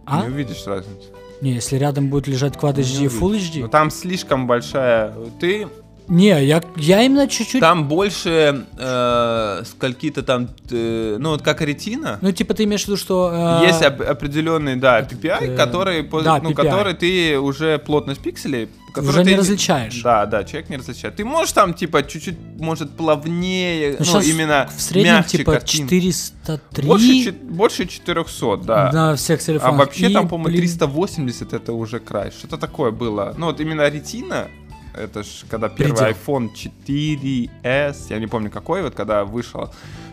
А? 0.06 0.22
Не 0.22 0.32
увидишь 0.32 0.66
разницу. 0.66 1.08
Не, 1.40 1.52
если 1.52 1.76
рядом 1.76 2.08
будет 2.08 2.26
лежать 2.26 2.54
Quad 2.54 2.76
HD 2.76 3.04
и 3.04 3.08
Full. 3.08 3.38
HD. 3.38 3.60
Ну, 3.62 3.68
там 3.68 3.90
слишком 3.90 4.46
большая... 4.46 5.14
Ты 5.38 5.68
Не, 6.10 6.44
я, 6.44 6.62
я 6.76 7.02
именно 7.02 7.28
чуть-чуть... 7.28 7.60
Там 7.60 7.86
больше 7.88 8.66
э, 8.78 9.62
скольки-то 9.64 10.22
там, 10.22 10.48
э, 10.70 11.16
ну 11.18 11.30
вот 11.30 11.42
как 11.42 11.60
ретина. 11.62 12.18
Ну, 12.20 12.32
типа, 12.32 12.52
ты 12.54 12.64
имеешь 12.64 12.82
в 12.84 12.88
виду, 12.88 12.96
что... 12.96 13.60
э, 13.62 13.66
Есть 13.66 13.80
оп- 13.82 14.00
определенный, 14.02 14.74
да, 14.76 15.00
PPI, 15.02 15.52
э, 15.52 15.56
который, 15.56 16.02
да, 16.22 16.40
ну, 16.42 16.50
PPI. 16.50 16.54
который 16.54 16.94
ты 16.94 17.38
уже 17.38 17.78
плотность 17.78 18.20
пикселей, 18.20 18.68
Уже 18.96 19.22
ты 19.22 19.30
не 19.30 19.36
различаешь. 19.36 20.02
Да, 20.02 20.26
да, 20.26 20.42
человек 20.42 20.68
не 20.68 20.76
различает. 20.78 21.14
Ты 21.14 21.24
можешь 21.24 21.52
там 21.52 21.74
типа 21.74 22.02
чуть-чуть, 22.02 22.36
может, 22.58 22.90
плавнее, 22.96 23.94
ну, 24.00 24.04
щас 24.04 24.26
именно 24.26 24.68
в 24.76 24.80
среднем, 24.80 25.12
мягче 25.14 25.38
типа, 25.38 25.52
картинка. 25.52 25.94
403 25.94 26.86
Больше, 26.88 27.32
больше 27.32 27.86
400, 27.86 28.56
да. 28.58 28.90
на 28.92 29.14
всех 29.16 29.40
А 29.40 29.44
телефонах. 29.44 29.76
вообще 29.78 30.10
И, 30.10 30.12
там, 30.12 30.28
по-моему, 30.28 30.48
блин, 30.48 30.60
380 30.62 31.52
это 31.52 31.72
уже 31.72 32.00
край. 32.00 32.32
Что-то 32.32 32.56
такое 32.58 32.90
было. 32.90 33.32
Ну 33.38 33.46
вот 33.46 33.60
именно 33.60 33.88
ретина, 33.88 34.48
это 34.94 35.22
ж 35.22 35.26
когда 35.48 35.68
первый 35.68 35.96
Предел. 35.96 36.16
iPhone 36.16 36.50
4s, 36.54 37.96
я 38.10 38.18
не 38.18 38.26
помню 38.26 38.50
какой, 38.50 38.82
вот 38.82 38.94
когда 38.94 39.24
вышел 39.24 39.70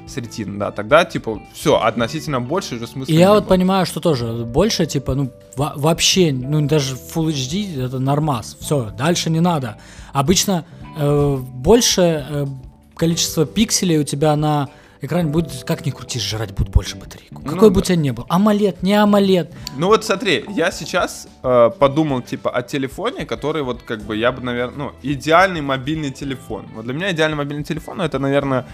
с 0.08 0.16
ретина, 0.18 0.58
да, 0.60 0.72
тогда 0.72 1.04
типа 1.06 1.42
все, 1.54 1.76
относительно 1.78 2.40
больше 2.40 2.76
уже 2.76 2.88
смысла 2.88 3.12
я 3.12 3.32
вот 3.34 3.44
было. 3.44 3.50
понимаю, 3.50 3.86
что 3.86 4.00
тоже 4.00 4.46
больше, 4.46 4.86
типа, 4.86 5.16
ну, 5.16 5.32
во- 5.58 5.74
вообще, 5.76 6.32
ну, 6.32 6.62
даже 6.66 6.96
Full 6.96 7.28
HD 7.34 7.86
это 7.86 8.00
нормас. 8.00 8.56
Все, 8.62 8.90
дальше 8.98 9.30
не 9.30 9.42
надо. 9.42 9.78
Обычно 10.14 10.64
э, 10.98 11.38
больше 11.38 12.26
э, 12.30 12.46
количество 12.96 13.46
пикселей 13.46 14.00
у 14.00 14.04
тебя 14.04 14.36
на 14.38 14.70
экране 15.02 15.30
будет, 15.30 15.64
как 15.64 15.86
ни 15.86 15.92
крути, 15.92 16.20
жрать 16.20 16.54
будет 16.54 16.70
больше 16.70 16.96
батарейку. 16.96 17.42
Ну 17.44 17.52
Какой 17.52 17.70
бы 17.70 17.76
да. 17.76 17.80
у 17.80 17.84
тебя 17.84 17.96
ни 17.96 18.12
был. 18.12 18.26
AMOLED, 18.30 18.78
не 18.82 18.94
AMOLED. 18.94 19.54
Ну 19.78 19.88
вот 19.88 20.06
смотри, 20.06 20.46
я 20.50 20.72
сейчас 20.72 21.28
э, 21.44 21.72
подумал 21.78 22.22
типа 22.22 22.50
о 22.50 22.62
телефоне, 22.62 23.26
который 23.26 23.64
вот 23.64 23.84
как 23.84 24.02
бы 24.02 24.16
я 24.16 24.32
бы, 24.32 24.42
наверное, 24.42 24.78
ну, 24.78 24.92
идеальный 25.04 25.62
мобильный 25.62 26.12
телефон. 26.12 26.66
Вот 26.76 26.86
для 26.86 26.94
меня 26.94 27.12
идеальный 27.12 27.38
мобильный 27.38 27.64
телефон 27.64 28.02
это, 28.02 28.20
наверное, 28.20 28.66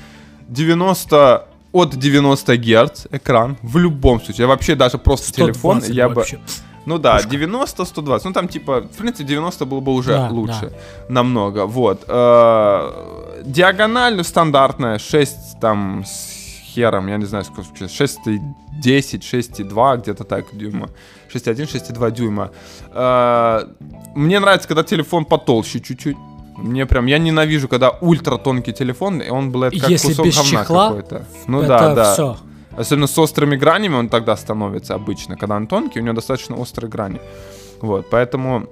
90 0.49 1.47
от 1.73 1.95
90 1.95 2.57
Гц 2.57 3.07
экран 3.11 3.57
в 3.61 3.77
любом 3.77 4.21
случае. 4.21 4.43
Я 4.43 4.47
вообще 4.47 4.75
даже 4.75 4.97
просто 4.97 5.33
телефон, 5.33 5.81
120 5.81 5.95
я 5.95 6.07
бы 6.09 6.15
вообще. 6.15 6.39
Ну 6.85 6.97
да, 6.97 7.15
Пушка. 7.15 7.29
90-120. 7.29 8.21
Ну 8.25 8.33
там 8.33 8.47
типа, 8.47 8.81
в 8.81 8.97
принципе, 8.97 9.23
90 9.29 9.65
было 9.65 9.79
бы 9.79 9.93
уже 9.93 10.11
Да, 10.11 10.29
лучше. 10.29 10.73
Намного. 11.09 11.65
Вот. 11.65 12.03
Э, 12.07 13.41
Диагональ 13.45 14.23
стандартная, 14.23 14.99
6 14.99 15.59
там 15.61 16.03
с 16.05 16.43
хером, 16.73 17.07
я 17.07 17.17
не 17.17 17.25
знаю, 17.25 17.45
сколько 17.45 17.69
сейчас, 17.75 17.91
6,10, 17.91 19.21
6,2, 19.21 19.97
где-то 19.97 20.23
так 20.23 20.45
дюйма. 20.53 20.89
6,1, 21.33 21.67
6,2 21.67 22.11
дюйма. 22.11 22.51
Э, 22.93 23.61
Мне 24.15 24.39
нравится, 24.39 24.67
когда 24.67 24.83
телефон 24.83 25.25
потолще 25.25 25.79
чуть-чуть. 25.79 26.17
Мне 26.57 26.85
прям, 26.85 27.07
я 27.07 27.17
ненавижу, 27.17 27.67
когда 27.67 27.89
ультра 27.89 28.37
тонкий 28.37 28.73
телефон, 28.73 29.21
и 29.21 29.29
он, 29.29 29.51
блядь, 29.51 29.79
как 29.79 29.89
Если 29.89 30.09
кусок 30.09 30.25
без 30.25 30.35
говна 30.35 30.49
чехла, 30.51 30.87
какой-то. 30.89 31.25
Ну 31.47 31.59
это 31.61 31.67
да, 31.67 31.95
да. 31.95 32.13
все. 32.13 32.37
Особенно 32.77 33.07
с 33.07 33.17
острыми 33.17 33.55
гранями 33.55 33.95
он 33.95 34.09
тогда 34.09 34.35
становится 34.35 34.95
обычно. 34.95 35.37
Когда 35.37 35.55
он 35.55 35.67
тонкий, 35.67 35.99
у 35.99 36.03
него 36.03 36.15
достаточно 36.15 36.55
острые 36.55 36.89
грани. 36.89 37.21
Вот, 37.81 38.09
поэтому 38.09 38.67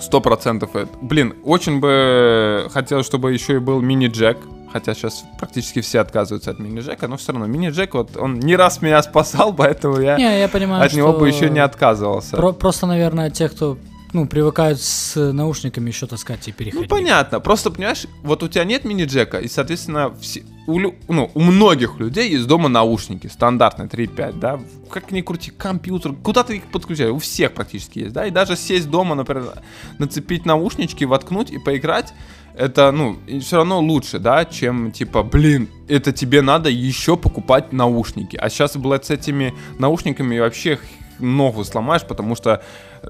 сто 0.00 0.20
процентов 0.20 0.74
это. 0.76 0.88
Блин, 1.00 1.34
очень 1.44 1.80
бы 1.80 2.68
хотелось, 2.72 3.06
чтобы 3.06 3.32
еще 3.32 3.54
и 3.54 3.58
был 3.58 3.80
мини-джек. 3.80 4.38
Хотя 4.72 4.92
сейчас 4.94 5.24
практически 5.38 5.80
все 5.82 6.00
отказываются 6.00 6.50
от 6.50 6.58
мини-джека, 6.58 7.06
но 7.06 7.16
все 7.16 7.30
равно 7.32 7.46
мини-джек, 7.46 7.94
вот 7.94 8.16
он 8.16 8.40
не 8.40 8.56
раз 8.56 8.82
меня 8.82 9.00
спасал, 9.04 9.52
поэтому 9.56 10.00
я 10.00 10.16
Не, 10.16 10.40
я 10.40 10.48
понимаю, 10.48 10.84
от 10.84 10.92
него 10.94 11.12
бы 11.12 11.28
еще 11.28 11.48
не 11.48 11.60
отказывался. 11.60 12.36
про- 12.36 12.52
просто, 12.52 12.86
наверное, 12.86 13.30
те, 13.30 13.48
кто 13.48 13.78
ну, 14.12 14.26
привыкают 14.26 14.80
с 14.80 15.14
наушниками 15.32 15.90
еще 15.90 16.08
таскать 16.08 16.48
и 16.48 16.50
Ну 16.50 16.56
переходить. 16.56 16.88
понятно, 16.90 17.38
просто 17.38 17.70
понимаешь, 17.70 18.06
вот 18.24 18.42
у 18.42 18.48
тебя 18.48 18.64
нет 18.64 18.84
мини-джека, 18.84 19.38
и, 19.38 19.46
соответственно, 19.48 20.12
все, 20.20 20.42
у, 20.66 20.78
ну, 20.78 21.30
у 21.34 21.40
многих 21.40 21.98
людей 21.98 22.30
есть 22.30 22.46
дома 22.46 22.68
наушники, 22.68 23.26
стандартные 23.26 23.88
3.5, 23.88 24.38
да, 24.38 24.60
как 24.90 25.10
ни 25.10 25.20
крути, 25.20 25.50
компьютер, 25.50 26.14
куда 26.14 26.42
ты 26.42 26.56
их 26.56 26.64
подключаешь, 26.64 27.12
у 27.12 27.18
всех 27.18 27.52
практически 27.52 28.00
есть, 28.00 28.12
да, 28.12 28.26
и 28.26 28.30
даже 28.30 28.56
сесть 28.56 28.88
дома, 28.90 29.14
например, 29.14 29.52
нацепить 29.98 30.46
наушнички, 30.46 31.04
воткнуть 31.04 31.50
и 31.50 31.58
поиграть, 31.58 32.14
это, 32.56 32.92
ну, 32.92 33.18
все 33.40 33.56
равно 33.56 33.80
лучше, 33.80 34.18
да, 34.18 34.44
чем, 34.44 34.92
типа, 34.92 35.22
блин, 35.22 35.68
это 35.88 36.12
тебе 36.12 36.40
надо 36.40 36.70
еще 36.70 37.16
покупать 37.16 37.72
наушники. 37.72 38.36
А 38.36 38.48
сейчас, 38.48 38.76
блядь, 38.76 39.06
с 39.06 39.10
этими 39.10 39.52
наушниками 39.78 40.38
вообще 40.38 40.78
ногу 41.18 41.64
сломаешь, 41.64 42.04
потому 42.04 42.36
что, 42.36 42.62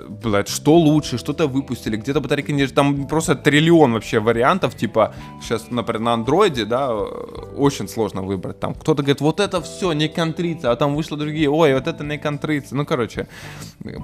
блядь, 0.08 0.48
что 0.48 0.76
лучше, 0.76 1.18
что-то 1.18 1.46
выпустили, 1.46 1.96
где-то 1.96 2.20
батарейка 2.20 2.52
не... 2.52 2.66
Там 2.66 3.06
просто 3.06 3.34
триллион 3.34 3.92
вообще 3.92 4.20
вариантов, 4.20 4.74
типа, 4.74 5.14
сейчас, 5.42 5.70
например, 5.70 6.00
на 6.00 6.12
андроиде, 6.14 6.64
да, 6.64 6.94
очень 6.94 7.88
сложно 7.88 8.22
выбрать. 8.22 8.60
Там 8.60 8.74
кто-то 8.74 9.02
говорит, 9.02 9.20
вот 9.20 9.40
это 9.40 9.60
все 9.60 9.92
не 9.92 10.08
контрится, 10.08 10.70
а 10.70 10.76
там 10.76 10.94
вышло 10.94 11.16
другие, 11.16 11.50
ой, 11.50 11.74
вот 11.74 11.86
это 11.86 12.04
не 12.04 12.18
контрится. 12.18 12.76
Ну, 12.76 12.84
короче, 12.84 13.26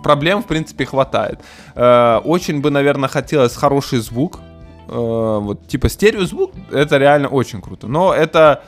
проблем, 0.03 0.43
в 0.43 0.47
принципе, 0.47 0.85
хватает. 0.85 1.41
Э, 1.75 2.21
Очень 2.25 2.61
бы, 2.61 2.71
наверное, 2.71 3.09
хотелось 3.09 3.55
хороший 3.57 3.99
звук, 3.99 4.41
Э, 4.91 5.39
вот 5.41 5.69
типа 5.69 5.89
стереозвук, 5.89 6.51
это 6.73 6.99
реально 6.99 7.29
очень 7.29 7.63
круто. 7.63 7.87
Но 7.87 8.13
это, 8.13 8.65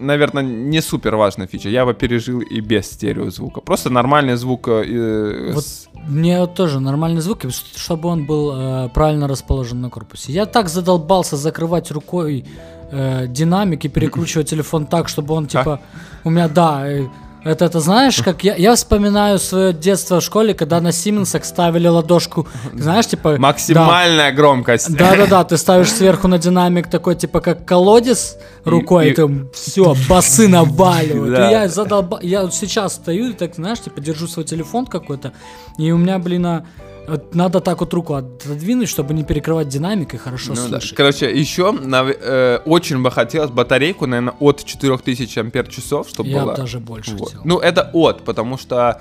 наверное, 0.00 0.42
не 0.42 0.80
супер 0.82 1.16
важная 1.16 1.46
фича. 1.46 1.68
Я 1.68 1.84
бы 1.84 1.94
пережил 1.94 2.40
и 2.40 2.60
без 2.60 2.86
стереозвука. 2.86 3.60
Просто 3.60 3.90
нормальный 3.90 4.36
звук. 4.36 4.68
э, 4.68 5.52
Вот 5.54 5.64
с- 5.64 5.88
Мне 6.08 6.40
вот 6.40 6.54
тоже 6.54 6.80
нормальный 6.80 7.20
звук, 7.20 7.38
чтобы 7.76 8.08
он 8.08 8.26
был 8.26 8.52
э, 8.54 8.88
правильно 8.94 9.28
расположен 9.28 9.80
на 9.80 9.90
корпусе. 9.90 10.32
Я 10.32 10.46
так 10.46 10.68
задолбался 10.68 11.36
закрывать 11.36 11.90
рукой 11.90 12.44
э, 12.92 13.26
динамик 13.28 13.84
и 13.84 13.88
перекручивать 13.88 14.48
телефон 14.50 14.86
так, 14.86 15.08
чтобы 15.08 15.34
он 15.34 15.46
типа... 15.46 15.78
У 16.24 16.30
меня, 16.30 16.48
да, 16.48 16.88
э, 16.90 17.06
это, 17.44 17.64
это 17.64 17.80
знаешь, 17.80 18.20
как 18.22 18.44
я, 18.44 18.54
я 18.54 18.74
вспоминаю 18.74 19.38
свое 19.38 19.72
детство 19.72 20.20
в 20.20 20.22
школе, 20.24 20.54
когда 20.54 20.80
на 20.80 20.92
Сименсах 20.92 21.44
ставили 21.44 21.88
ладошку, 21.88 22.46
знаешь, 22.74 23.06
типа... 23.06 23.32
да, 23.32 23.38
Максимальная 23.38 24.32
громкость. 24.32 24.94
Да-да-да, 24.94 25.44
ты 25.50 25.56
ставишь 25.56 25.90
сверху 25.90 26.28
на 26.28 26.38
динамик 26.38 26.88
такой, 26.88 27.14
типа, 27.14 27.40
как 27.40 27.64
колодец 27.64 28.36
рукой, 28.64 29.08
и, 29.08 29.10
и- 29.10 29.14
ты 29.14 29.28
все, 29.54 29.94
басы 30.08 30.48
наваливают. 30.48 31.34
Да. 31.34 31.48
И 31.48 31.52
я 31.52 31.68
задолба... 31.68 32.18
Я 32.22 32.42
вот 32.42 32.54
сейчас 32.54 32.94
стою 32.94 33.30
и 33.30 33.32
так, 33.32 33.54
знаешь, 33.54 33.80
типа, 33.80 34.00
держу 34.00 34.28
свой 34.28 34.44
телефон 34.44 34.86
какой-то, 34.86 35.32
и 35.78 35.90
у 35.92 35.96
меня, 35.96 36.18
блин, 36.18 36.46
а, 36.46 36.64
вот 37.10 37.34
надо 37.34 37.60
так 37.60 37.80
вот 37.80 37.92
руку 37.94 38.14
отодвинуть, 38.14 38.88
чтобы 38.88 39.12
не 39.14 39.24
перекрывать 39.24 39.68
динамик 39.68 40.14
и 40.14 40.16
хорошо 40.16 40.50
Ну 40.50 40.54
да. 40.56 40.68
слышать. 40.80 40.96
Короче, 40.96 41.30
еще 41.30 41.72
нав- 41.72 42.08
э, 42.20 42.60
очень 42.64 43.02
бы 43.02 43.10
хотелось 43.10 43.50
батарейку, 43.50 44.06
наверное, 44.06 44.34
от 44.40 44.64
4000 44.64 45.38
ампер 45.40 45.66
часов, 45.68 46.08
чтобы 46.08 46.28
Я 46.30 46.42
было. 46.42 46.52
бы 46.52 46.56
даже 46.56 46.78
больше 46.80 47.12
Вот. 47.16 47.28
хотел. 47.28 47.42
Ну, 47.44 47.58
это 47.58 47.90
от, 47.92 48.22
потому 48.24 48.56
что 48.58 49.00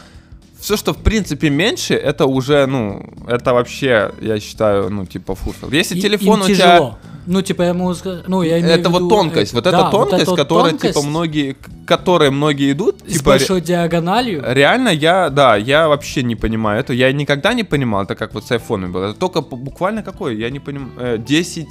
все, 0.59 0.77
что 0.77 0.93
в 0.93 0.97
принципе 0.97 1.49
меньше, 1.49 1.93
это 1.95 2.25
уже, 2.25 2.65
ну, 2.65 3.01
это 3.27 3.53
вообще, 3.53 4.11
я 4.21 4.39
считаю, 4.39 4.89
ну, 4.89 5.05
типа 5.05 5.35
фурфел. 5.35 5.69
Если 5.71 5.97
И- 5.97 6.01
телефон 6.01 6.41
у 6.41 6.47
тяжело. 6.47 6.55
тебя... 6.55 6.97
Ну, 7.27 7.41
типа, 7.43 7.61
я 7.61 7.73
могу 7.75 7.93
сказать... 7.93 8.27
Ну, 8.27 8.41
я 8.41 8.59
имею 8.59 8.73
Это 8.79 8.89
в 8.89 8.93
вот 8.93 8.99
виду, 9.01 9.09
тонкость, 9.09 9.53
э, 9.53 9.55
вот 9.55 9.63
да, 9.63 9.69
эта 9.69 9.89
тонкость, 9.91 10.27
вот 10.27 10.35
которая, 10.37 10.71
тонкость 10.71 10.93
типа, 10.95 11.07
многие, 11.07 11.53
к 11.53 11.69
которой 11.85 12.31
многие 12.31 12.71
идут, 12.71 13.01
С 13.07 13.13
типа, 13.13 13.25
большой 13.25 13.61
диагональю. 13.61 14.43
реально 14.47 14.89
я, 14.89 15.29
да, 15.29 15.55
я 15.55 15.87
вообще 15.87 16.23
не 16.23 16.35
понимаю 16.35 16.79
это, 16.79 16.93
я 16.93 17.11
никогда 17.11 17.53
не 17.53 17.63
понимал, 17.63 18.03
это 18.03 18.15
как 18.15 18.33
вот 18.33 18.45
с 18.45 18.51
айфоном 18.51 18.91
было, 18.91 19.09
это 19.11 19.19
только 19.19 19.41
буквально 19.41 20.01
какой, 20.01 20.37
я 20.37 20.49
не 20.49 20.59
понимаю, 20.59 20.89
э, 20.97 21.17
10 21.19 21.67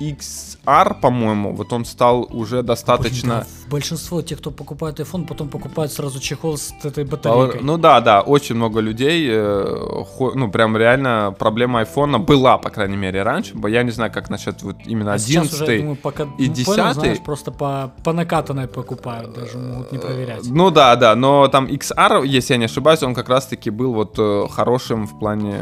XR, 0.00 1.00
по-моему, 1.00 1.52
вот 1.54 1.72
он 1.72 1.84
стал 1.84 2.28
уже 2.30 2.56
Блин, 2.56 2.66
достаточно... 2.66 3.28
да, 3.40 3.46
большинство 3.70 4.22
тех, 4.22 4.38
кто 4.38 4.50
покупает 4.50 5.00
iPhone, 5.00 5.26
потом 5.26 5.48
покупают 5.48 5.92
сразу 5.92 6.20
чехол 6.20 6.56
с 6.56 6.72
этой 6.82 7.04
батарейкой. 7.04 7.60
Ну 7.62 7.78
да, 7.78 8.00
да, 8.00 8.20
очень 8.20 8.56
много 8.56 8.80
людей, 8.80 9.26
э, 9.30 10.04
ну 10.34 10.50
прям 10.50 10.76
реально 10.76 11.34
проблема 11.38 11.80
айфона 11.80 12.18
была, 12.18 12.58
по 12.58 12.70
крайней 12.70 12.96
мере, 12.96 13.22
раньше. 13.22 13.54
Я 13.68 13.82
не 13.82 13.90
знаю, 13.90 14.12
как 14.12 14.30
насчет 14.30 14.62
вот 14.62 14.76
именно 14.86 15.12
А 15.12 15.16
уже, 15.16 15.24
11 15.24 15.60
я 15.60 15.78
думаю, 15.78 15.96
пока, 15.96 16.24
и 16.38 16.48
ну, 16.48 16.54
понял, 16.64 16.84
10. 16.84 16.94
знаешь, 16.94 17.18
просто 17.20 17.50
по, 17.50 17.92
по 18.02 18.12
накатанной 18.12 18.68
покупают, 18.68 19.32
даже 19.34 19.58
могут 19.58 19.92
не 19.92 19.98
проверять. 19.98 20.46
Ну 20.46 20.70
да, 20.70 20.96
да, 20.96 21.14
но 21.14 21.48
там 21.48 21.66
XR, 21.66 22.26
если 22.26 22.54
я 22.54 22.58
не 22.58 22.66
ошибаюсь, 22.66 23.02
он 23.02 23.14
как 23.14 23.28
раз-таки 23.28 23.70
был 23.70 23.92
вот 23.92 24.16
э, 24.18 24.46
хорошим 24.50 25.06
в 25.06 25.18
плане... 25.18 25.60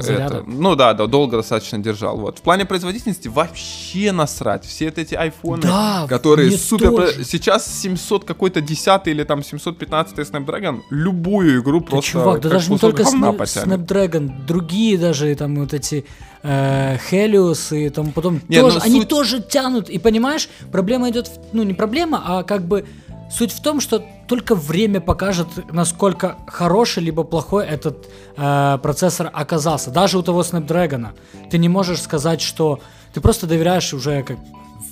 Заряда? 0.00 0.38
это, 0.38 0.44
ну 0.46 0.74
да, 0.74 0.94
да, 0.94 1.06
долго 1.06 1.36
достаточно 1.36 1.78
держал. 1.78 2.16
Вот. 2.16 2.38
В 2.38 2.42
плане 2.42 2.64
производительности 2.64 3.28
вообще 3.28 3.73
насрать. 4.12 4.64
Все 4.64 4.86
вот 4.86 4.98
эти 4.98 5.14
айфоны, 5.14 5.62
Да, 5.62 6.06
которые 6.08 6.50
супер... 6.56 6.90
тоже. 6.90 7.24
Сейчас 7.24 7.66
700 7.80 8.24
какой-то 8.24 8.60
10 8.60 9.06
или 9.06 9.24
там 9.24 9.42
715 9.42 10.18
Snapdragon, 10.18 10.80
любую 10.90 11.60
игру 11.60 11.80
Да, 11.80 11.86
просто 11.86 12.10
чувак, 12.10 12.40
да 12.40 12.48
даже 12.50 12.70
не 12.70 12.78
только 12.78 13.04
потянет. 13.32 13.68
Snapdragon, 13.68 14.44
другие 14.46 14.98
даже 14.98 15.34
там 15.34 15.56
вот 15.56 15.74
эти 15.74 16.04
э, 16.42 16.96
Helios 17.10 17.76
и 17.76 17.88
тому 17.90 18.12
потом 18.12 18.40
Не, 18.48 18.60
тоже, 18.60 18.78
ну, 18.78 18.84
они 18.84 19.00
суть- 19.00 19.08
тоже 19.08 19.40
тянут. 19.42 19.88
И 19.90 19.98
понимаешь, 19.98 20.48
проблема 20.72 21.10
идет, 21.10 21.28
в- 21.28 21.38
ну 21.52 21.62
не 21.62 21.74
проблема, 21.74 22.22
а 22.24 22.42
как 22.42 22.62
бы 22.66 22.84
суть 23.30 23.52
в 23.52 23.60
том, 23.62 23.80
что 23.80 24.04
только 24.28 24.54
время 24.54 25.00
покажет, 25.00 25.48
насколько 25.72 26.36
хороший 26.46 27.02
либо 27.02 27.24
плохой 27.24 27.66
этот 27.66 28.08
э, 28.36 28.78
процессор 28.82 29.30
оказался. 29.32 29.90
Даже 29.90 30.18
у 30.18 30.22
того 30.22 30.42
Snapdragon 30.42 31.08
ты 31.50 31.58
не 31.58 31.68
можешь 31.68 32.00
сказать, 32.02 32.40
что 32.40 32.80
ты 33.14 33.20
просто 33.20 33.46
доверяешь 33.46 33.94
уже 33.94 34.22
как 34.22 34.38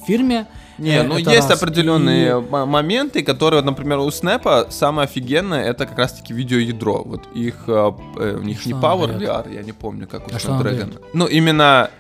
фирме. 0.07 0.47
Не, 0.79 0.97
э, 0.97 1.03
ну 1.03 1.17
есть 1.17 1.51
раз. 1.51 1.63
определенные 1.63 2.39
И- 2.41 2.67
моменты, 2.67 3.23
которые, 3.23 3.63
например, 3.63 3.99
у 3.99 4.11
Снэпа 4.11 4.67
самое 4.71 5.05
офигенное 5.05 5.65
это 5.65 5.87
как 5.87 5.99
раз-таки 5.99 6.33
видеоядро. 6.35 7.03
Вот 7.05 7.29
их, 7.35 7.65
э, 7.67 7.93
э, 8.17 8.37
у 8.41 8.43
них 8.43 8.61
Что 8.61 8.69
не 8.69 8.75
Power? 8.75 9.19
VR, 9.19 9.55
я 9.55 9.63
не 9.63 9.73
помню, 9.73 10.07
как 10.09 10.27
у 10.27 10.31
А 10.35 10.39
Snapdragon. 10.39 11.01
Ну, 11.15 11.27
именно, 11.27 11.91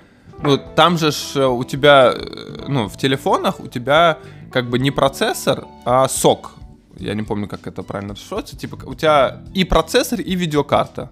ну, 0.42 0.58
там 0.76 0.98
же 0.98 1.11
ж, 1.12 1.37
э, 1.37 1.46
у 1.46 1.64
тебя, 1.64 2.14
ну, 2.68 2.88
в 2.88 2.96
телефонах 2.96 3.61
у 3.61 3.68
тебя 3.68 4.16
как 4.50 4.68
бы 4.70 4.78
не 4.78 4.90
процессор, 4.90 5.64
а 5.85 6.08
сок. 6.08 6.52
Я 6.98 7.14
не 7.14 7.22
помню, 7.22 7.48
как 7.48 7.66
это 7.66 7.82
правильно 7.82 8.14
расшифровывается. 8.14 8.56
Типа, 8.56 8.78
у 8.87 8.94
тебя 8.94 9.40
и 9.54 9.64
процессор, 9.64 10.20
и 10.20 10.35
видеокарта. 10.35 11.08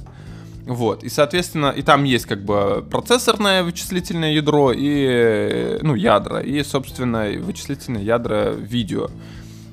Вот, 0.70 1.02
и, 1.02 1.08
соответственно, 1.08 1.74
и 1.76 1.82
там 1.82 2.04
есть 2.04 2.26
как 2.26 2.44
бы 2.44 2.86
процессорное 2.88 3.64
вычислительное 3.64 4.34
ядро 4.34 4.72
и, 4.72 5.78
ну, 5.82 5.96
ядра, 5.96 6.40
и, 6.40 6.62
собственно, 6.62 7.28
и 7.28 7.38
вычислительные 7.38 8.04
ядра 8.04 8.50
видео. 8.52 9.08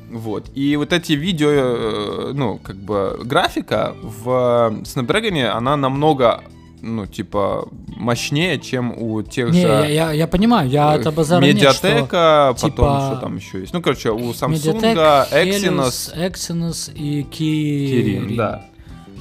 Вот, 0.10 0.46
и 0.56 0.76
вот 0.76 0.94
эти 0.94 1.14
видео, 1.14 1.50
э, 1.52 2.32
ну, 2.34 2.58
как 2.58 2.78
бы 2.78 3.20
графика 3.24 3.94
в 4.02 4.82
Snapdragon, 4.86 5.46
она 5.50 5.78
намного, 5.78 6.44
ну, 6.82 7.06
типа, 7.06 7.68
мощнее, 7.96 8.58
чем 8.60 8.92
у 9.00 9.22
тех 9.22 9.52
Не, 9.52 9.62
же... 9.62 9.68
я, 9.68 9.86
я, 9.86 10.12
я 10.14 10.28
понимаю, 10.28 10.68
я 10.68 10.96
э, 10.96 11.02
от 11.02 11.14
базара 11.14 11.44
нет, 11.46 11.58
что- 11.74 11.88
Медиатека, 11.90 12.54
потом 12.56 12.72
типа, 12.72 13.10
что 13.12 13.20
там 13.22 13.36
еще 13.36 13.60
есть. 13.60 13.72
Ну, 13.72 13.84
короче, 13.84 14.10
у 14.10 14.32
Samsung, 14.32 14.82
Mediatek, 14.82 15.32
Exynos, 15.32 16.12
Helios, 16.16 16.32
Exynos 16.32 16.92
и 16.96 17.22
Kirin. 17.22 18.30
Kirin, 18.30 18.36
да. 18.36 18.66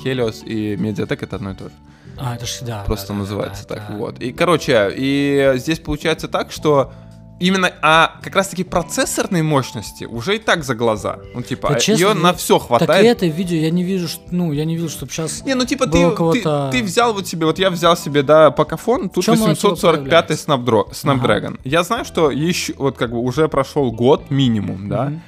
Helios 0.07 0.45
и 0.45 0.77
Mediatek 0.77 1.19
это 1.23 1.37
одно 1.37 1.51
и 1.51 1.55
то 1.55 1.65
же. 1.65 1.75
А, 2.19 2.35
это 2.37 2.47
ж, 2.47 2.59
да. 2.63 2.83
просто 2.87 3.09
да, 3.09 3.13
да, 3.15 3.19
называется 3.21 3.67
да, 3.69 3.75
так. 3.75 3.85
это- 3.91 3.99
Вот. 3.99 4.19
И, 4.21 4.33
короче, 4.33 4.91
и 4.97 5.53
здесь 5.57 5.81
получается 5.81 6.29
так, 6.29 6.51
что 6.51 6.93
именно, 7.39 7.71
а 7.83 8.19
как 8.23 8.35
раз-таки 8.35 8.65
процессорной 8.65 9.43
мощности 9.43 10.05
уже 10.05 10.37
и 10.37 10.39
так 10.39 10.65
за 10.65 10.75
глаза. 10.75 11.19
Ну, 11.35 11.43
типа, 11.43 11.69
Да, 11.71 11.79
честно, 11.79 12.03
ее 12.03 12.15
на 12.15 12.33
все 12.33 12.59
Так 12.59 12.69
хватает. 12.69 13.05
и 13.05 13.09
это 13.09 13.27
видео 13.27 13.57
я 13.59 13.71
не 13.71 13.85
вижу, 13.85 14.09
что, 14.09 14.23
ну, 14.31 14.53
я 14.53 14.65
не 14.65 14.77
вижу, 14.77 14.89
чтобы 14.89 15.13
сейчас... 15.13 15.45
Не, 15.45 15.55
ну 15.55 15.67
типа 15.67 15.87
ты, 15.87 16.11
ты, 16.33 16.43
ты 16.71 16.83
взял 16.83 17.13
вот 17.13 17.27
себе, 17.29 17.45
вот 17.45 17.59
я 17.59 17.69
взял 17.69 17.95
себе, 17.99 18.23
да, 18.23 18.51
покафон, 18.51 19.11
тут 19.11 19.23
чём 19.23 19.35
оно 19.35 19.53
у 19.53 19.55
тебя 19.55 19.69
845 19.71 20.27
появляется? 20.27 20.51
Snapdro- 20.51 20.91
Snapdragon. 20.93 21.61
Я 21.65 21.83
знаю, 21.83 22.07
что 22.07 22.31
еще, 22.31 22.73
вот 22.79 22.97
как 22.97 23.11
бы 23.11 23.19
уже 23.19 23.49
прошел 23.49 23.93
год 23.93 24.31
минимум, 24.31 24.89
да, 24.89 25.05
Мгм. 25.07 25.23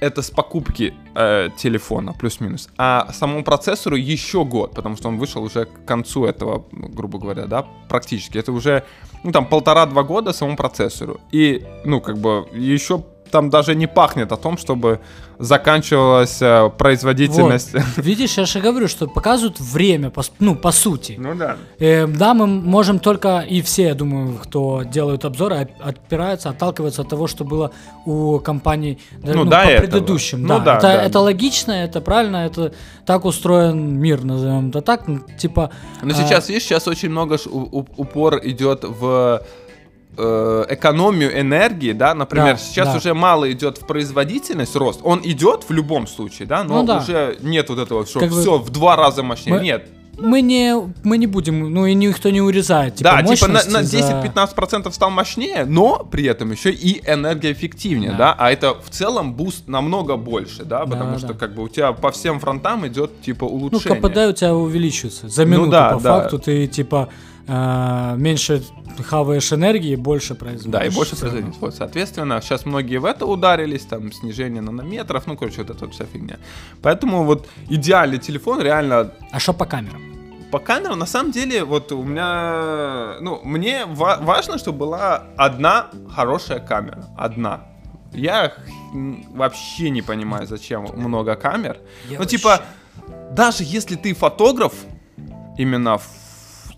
Это 0.00 0.22
с 0.22 0.30
покупки 0.30 0.94
э, 1.14 1.48
телефона, 1.56 2.12
плюс-минус. 2.12 2.68
А 2.76 3.12
самому 3.12 3.44
процессору 3.44 3.96
еще 3.96 4.44
год, 4.44 4.74
потому 4.74 4.96
что 4.96 5.08
он 5.08 5.18
вышел 5.18 5.42
уже 5.42 5.64
к 5.64 5.84
концу 5.84 6.24
этого, 6.24 6.64
грубо 6.72 7.18
говоря, 7.18 7.46
да, 7.46 7.66
практически. 7.88 8.38
Это 8.38 8.52
уже, 8.52 8.84
ну, 9.24 9.32
там, 9.32 9.46
полтора-два 9.46 10.02
года 10.02 10.32
самому 10.32 10.56
процессору. 10.56 11.20
И, 11.32 11.64
ну, 11.84 12.00
как 12.00 12.18
бы, 12.18 12.48
еще 12.52 13.02
там 13.30 13.50
даже 13.50 13.74
не 13.74 13.86
пахнет 13.86 14.32
о 14.32 14.36
том, 14.36 14.58
чтобы 14.58 15.00
заканчивалась 15.38 16.42
э, 16.42 16.70
производительность. 16.76 17.72
Вот. 17.72 17.82
Видишь, 18.04 18.38
я 18.38 18.44
же 18.44 18.60
говорю, 18.60 18.88
что 18.88 19.06
показывают 19.06 19.60
время, 19.60 20.10
по, 20.10 20.22
ну, 20.40 20.56
по 20.56 20.72
сути. 20.72 21.16
Ну 21.18 21.34
да. 21.34 21.56
Э, 21.78 22.06
да, 22.06 22.34
мы 22.34 22.46
можем 22.46 22.98
только, 22.98 23.40
и 23.40 23.62
все, 23.62 23.84
я 23.84 23.94
думаю, 23.94 24.38
кто 24.42 24.82
делают 24.82 25.24
обзоры, 25.24 25.68
отпираются, 25.80 26.50
отталкиваются 26.50 27.02
от 27.02 27.08
того, 27.08 27.28
что 27.28 27.44
было 27.44 27.70
у 28.04 28.40
компаний 28.40 28.98
да, 29.22 29.32
Ну, 29.34 29.44
ну, 29.44 29.50
до 29.50 29.56
по 29.56 29.68
этого. 29.68 29.86
предыдущим. 29.86 30.42
Ну 30.42 30.58
да. 30.58 30.58
да, 30.58 30.76
это, 30.76 30.82
да. 30.82 31.02
это 31.04 31.20
логично, 31.20 31.72
это 31.72 32.00
правильно, 32.00 32.38
это 32.38 32.72
так 33.06 33.24
устроен 33.24 33.96
мир, 33.98 34.24
назовем 34.24 34.70
это 34.70 34.82
так. 34.82 35.06
ну, 35.06 35.20
Типа, 35.38 35.70
Но 36.02 36.10
а, 36.10 36.14
сейчас, 36.14 36.48
видишь, 36.48 36.64
сейчас 36.64 36.88
очень 36.88 37.10
много 37.10 37.38
упор 37.46 38.40
идет 38.42 38.82
в 38.82 39.42
э, 40.18 40.66
экономию 40.70 41.40
энергии, 41.40 41.92
да, 41.92 42.14
например, 42.14 42.54
Да, 42.54 42.58
сейчас 42.58 42.88
да. 42.88 42.96
уже 42.96 43.14
мало 43.14 43.50
идет 43.52 43.78
в 43.78 43.86
производительность 43.86 44.76
рост, 44.76 45.00
он 45.04 45.20
идет 45.24 45.64
в 45.68 45.72
любом 45.72 46.06
случае, 46.06 46.46
да, 46.48 46.64
но 46.64 46.80
Ну 46.82 46.86
да. 46.86 46.98
уже 46.98 47.38
нет 47.40 47.68
вот 47.70 47.78
этого, 47.78 48.04
что 48.04 48.20
Как 48.20 48.30
бы 48.30 48.40
все 48.40 48.58
в 48.58 48.70
два 48.70 48.96
раза 48.96 49.22
мощнее, 49.22 49.54
мы- 49.56 49.62
нет, 49.62 49.88
мы 50.20 50.40
не, 50.40 50.74
мы 51.04 51.16
не 51.16 51.28
будем, 51.28 51.72
ну 51.72 51.86
и 51.86 51.94
никто 51.94 52.30
не 52.30 52.40
урезает. 52.40 52.96
Типа, 52.96 53.22
да, 53.24 53.34
типа 53.36 53.46
на, 53.46 53.62
на 53.70 53.84
за- 53.84 53.98
10-15% 53.98 54.90
стал 54.92 55.10
мощнее, 55.10 55.64
но 55.64 56.04
при 56.10 56.24
этом 56.24 56.50
еще 56.50 56.72
и 56.72 57.00
энергоэффективнее, 57.08 58.10
да. 58.10 58.16
Да. 58.18 58.36
а 58.36 58.50
это 58.50 58.74
в 58.74 58.90
целом 58.90 59.34
буст 59.34 59.68
намного 59.68 60.16
больше, 60.16 60.64
да, 60.64 60.80
потому 60.86 61.12
Да, 61.12 61.18
что 61.18 61.28
да. 61.28 61.34
как 61.34 61.54
бы 61.54 61.62
у 61.62 61.68
тебя 61.68 61.92
по 61.92 62.10
всем 62.10 62.40
фронтам 62.40 62.84
идет 62.88 63.20
типа 63.22 63.46
Ну, 63.46 63.52
улучшение. 63.54 64.00
КПД 64.00 64.16
у 64.28 64.32
тебя 64.32 64.54
увеличивается. 64.56 65.28
За 65.28 65.44
Ну 65.44 65.52
минуту, 65.52 65.70
да, 65.70 65.90
по 65.94 66.00
да. 66.00 66.20
факту, 66.20 66.38
ты 66.40 66.66
типа 66.66 67.10
э, 67.48 68.14
меньше 68.16 68.62
хаваешь 69.04 69.52
энергии, 69.52 69.96
больше 69.96 70.34
производишь. 70.34 70.72
Да, 70.72 70.84
и 70.84 70.90
больше 70.90 71.16
производительность. 71.16 71.60
Вот, 71.60 71.74
соответственно, 71.74 72.40
сейчас 72.42 72.66
многие 72.66 72.98
в 72.98 73.04
это 73.04 73.26
ударились, 73.26 73.84
там, 73.86 74.12
снижение 74.12 74.60
нанометров, 74.62 75.26
ну, 75.26 75.36
короче, 75.36 75.62
вот 75.62 75.70
эта 75.70 75.84
вот 75.86 75.94
вся 75.94 76.04
фигня. 76.04 76.36
Поэтому 76.82 77.24
вот 77.24 77.48
идеальный 77.70 78.18
телефон 78.18 78.60
реально 78.62 79.12
А 79.32 79.38
что 79.38 79.52
по 79.52 79.64
камерам? 79.66 80.02
по 80.50 80.58
камерам, 80.58 80.98
на 80.98 81.06
самом 81.06 81.30
деле, 81.30 81.62
вот 81.64 81.92
у 81.92 82.02
меня, 82.02 83.16
ну, 83.20 83.40
мне 83.44 83.84
ва- 83.86 84.18
важно, 84.22 84.56
чтобы 84.58 84.78
была 84.78 85.24
одна 85.36 85.90
хорошая 86.10 86.58
камера. 86.58 87.04
Одна. 87.18 87.60
Я 88.14 88.54
вообще 89.34 89.90
не 89.90 90.00
понимаю, 90.02 90.46
зачем 90.46 90.86
много 90.96 91.34
камер. 91.34 91.76
Я 92.08 92.18
ну, 92.18 92.24
типа, 92.24 92.60
даже 93.32 93.62
если 93.62 93.96
ты 93.96 94.14
фотограф, 94.14 94.72
именно 95.58 95.98
в- 95.98 96.08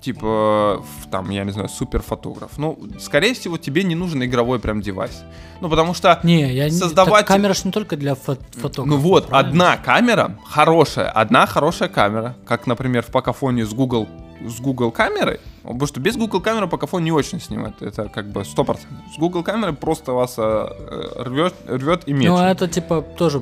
типа, 0.00 0.82
там, 1.10 1.30
я 1.30 1.44
не 1.44 1.50
знаю, 1.52 1.68
суперфотограф, 1.68 2.58
ну, 2.58 2.78
скорее 2.98 3.34
всего, 3.34 3.58
тебе 3.58 3.82
не 3.84 3.94
нужен 3.94 4.22
игровой 4.24 4.58
прям 4.58 4.80
девайс. 4.80 5.22
Ну, 5.60 5.68
потому 5.68 5.94
что 5.94 6.18
Не, 6.22 6.52
я 6.54 6.64
не... 6.64 6.70
Создаватель- 6.70 7.18
так 7.18 7.26
камера 7.26 7.54
ж 7.54 7.64
не 7.64 7.72
только 7.72 7.96
для 7.96 8.12
фо- 8.12 8.38
фотографов. 8.52 8.86
ну 8.86 8.96
вот, 8.96 9.26
правильно? 9.26 9.50
одна 9.50 9.76
камера, 9.76 10.38
хорошая, 10.44 11.10
одна 11.10 11.46
хорошая 11.46 11.88
камера, 11.88 12.36
как, 12.46 12.66
например, 12.66 13.02
в 13.02 13.06
покафоне 13.08 13.66
с 13.66 13.72
Google, 13.74 14.08
с 14.46 14.60
Google 14.60 14.90
камерой, 14.90 15.40
потому 15.62 15.86
что 15.86 16.00
без 16.00 16.16
Google 16.16 16.40
камеры 16.40 16.66
покафон 16.66 17.04
не 17.04 17.12
очень 17.12 17.40
снимает, 17.40 17.80
это 17.82 18.08
как 18.08 18.30
бы 18.30 18.40
100%. 18.40 18.78
С 19.14 19.18
Google 19.18 19.42
камерой 19.42 19.74
просто 19.74 20.12
вас 20.12 20.34
э, 20.38 20.42
э, 20.42 21.22
рвет, 21.22 21.54
рвет 21.66 22.02
и 22.06 22.12
мечет. 22.12 22.30
Ну, 22.30 22.38
это 22.38 22.68
типа 22.68 23.02
тоже, 23.02 23.40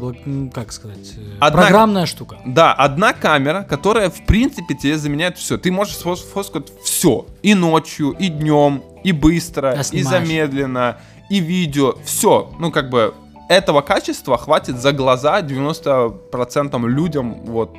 как 0.53 0.73
сказать, 0.73 1.15
э, 1.17 1.37
Одна- 1.41 1.63
программная 1.63 2.07
штука. 2.07 2.39
Да, 2.45 2.73
одна 2.73 3.13
камера, 3.13 3.63
которая, 3.69 4.11
в 4.11 4.25
принципе, 4.27 4.75
тебе 4.75 4.99
заменяет 4.99 5.39
все. 5.39 5.59
Ты 5.59 5.71
можешь 5.71 5.97
фоткать 5.97 6.73
все. 6.83 7.27
И 7.43 7.55
ночью, 7.55 8.11
и 8.13 8.29
днем, 8.29 8.83
и 9.05 9.13
быстро, 9.13 9.73
А 9.79 9.81
и 9.93 10.03
замедленно, 10.03 10.99
и 11.31 11.41
видео. 11.41 11.95
Все. 12.05 12.53
Ну, 12.59 12.71
как 12.73 12.91
бы, 12.91 13.15
этого 13.49 13.81
качества 13.81 14.37
хватит 14.37 14.79
за 14.79 14.93
глаза 14.93 15.41
90% 15.41 16.87
людям, 16.87 17.45
вот, 17.45 17.75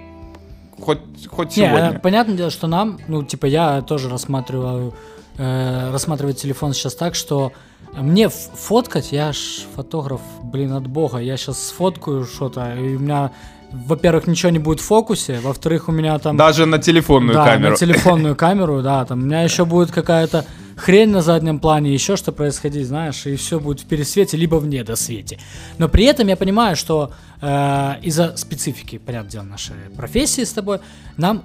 хоть, 0.82 1.00
хоть 1.28 1.58
Не, 1.58 1.68
сегодня. 1.68 1.92
э, 1.92 2.00
понятное 2.00 2.36
дело, 2.36 2.50
что 2.50 2.68
нам, 2.68 3.00
ну, 3.08 3.24
типа, 3.24 3.46
я 3.46 3.82
тоже 3.82 4.10
рассматриваю, 4.10 4.94
э, 5.38 5.92
рассматриваю 5.92 6.34
телефон 6.34 6.74
сейчас 6.74 6.96
так, 6.96 7.16
что 7.16 7.52
мне 7.94 8.30
фоткать, 8.30 9.12
я 9.12 9.34
ж 9.34 9.38
фотограф, 9.76 10.22
блин, 10.44 10.74
от 10.74 10.88
бога, 10.88 11.18
я 11.18 11.38
сейчас 11.38 11.68
сфоткаю 11.68 12.26
что-то, 12.26 12.76
и 12.76 12.96
у 12.96 13.00
меня, 13.00 13.32
во-первых, 13.72 14.28
ничего 14.28 14.52
не 14.52 14.60
будет 14.60 14.80
в 14.80 14.86
фокусе, 14.86 15.40
во-вторых, 15.42 15.90
у 15.90 15.92
меня 15.92 16.18
там... 16.20 16.38
Даже 16.38 16.66
на 16.66 16.80
телефонную 16.80 17.36
да, 17.36 17.46
камеру. 17.46 17.72
на 17.72 17.78
телефонную 17.78 18.36
камеру, 18.36 18.82
да, 18.82 19.06
там 19.06 19.20
у 19.20 19.26
меня 19.26 19.42
еще 19.44 19.66
будет 19.66 19.92
какая-то 19.92 20.46
хрень 20.80 21.10
на 21.10 21.22
заднем 21.22 21.60
плане, 21.60 21.94
еще 21.94 22.16
что 22.16 22.32
происходить, 22.32 22.88
знаешь, 22.88 23.26
и 23.26 23.36
все 23.36 23.60
будет 23.60 23.82
в 23.82 23.86
пересвете, 23.86 24.38
либо 24.38 24.56
в 24.56 24.66
недосвете. 24.68 25.38
Но 25.78 25.90
при 25.90 26.06
этом 26.06 26.28
я 26.28 26.36
понимаю, 26.38 26.76
что 26.76 27.12
э, 27.42 27.94
из-за 28.02 28.36
специфики, 28.38 28.98
понятное 28.98 29.32
дело, 29.32 29.44
нашей 29.44 29.76
профессии 29.96 30.44
с 30.44 30.54
тобой, 30.54 30.80
нам 31.18 31.44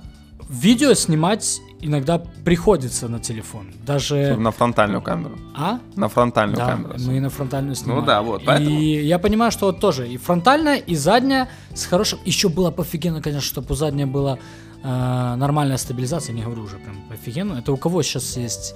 видео 0.49 0.95
снимать 0.95 1.61
иногда 1.81 2.19
приходится 2.45 3.09
на 3.09 3.19
телефон. 3.19 3.73
Даже... 3.87 4.37
На 4.37 4.51
фронтальную 4.51 5.03
камеру. 5.03 5.39
А? 5.57 5.79
На 5.97 6.09
фронтальную 6.09 6.57
Да, 6.59 6.67
камеру. 6.67 6.95
мы 6.99 7.21
на 7.21 7.29
фронтальную 7.31 7.75
снимаем. 7.75 8.05
да, 8.05 8.23
вот, 8.23 8.43
поэтому- 8.45 8.71
И 8.71 9.05
я 9.07 9.19
понимаю, 9.19 9.51
что 9.53 9.67
вот 9.67 9.81
тоже 9.81 10.09
и 10.09 10.17
фронтальная, 10.17 10.77
и 10.77 10.95
задняя 10.97 11.49
с 11.75 11.85
хорошим... 11.87 12.19
Еще 12.25 12.49
было 12.49 12.71
пофигенно, 12.71 13.21
конечно, 13.21 13.47
чтобы 13.47 13.67
у 13.71 13.75
задней 13.75 14.05
была 14.07 14.39
э, 14.83 15.35
нормальная 15.37 15.77
стабилизация, 15.79 16.35
не 16.35 16.43
говорю 16.43 16.63
уже 16.63 16.77
прям 16.77 16.97
офигенно. 17.11 17.59
Это 17.59 17.73
у 17.73 17.77
кого 17.77 18.03
сейчас 18.03 18.37
есть... 18.37 18.75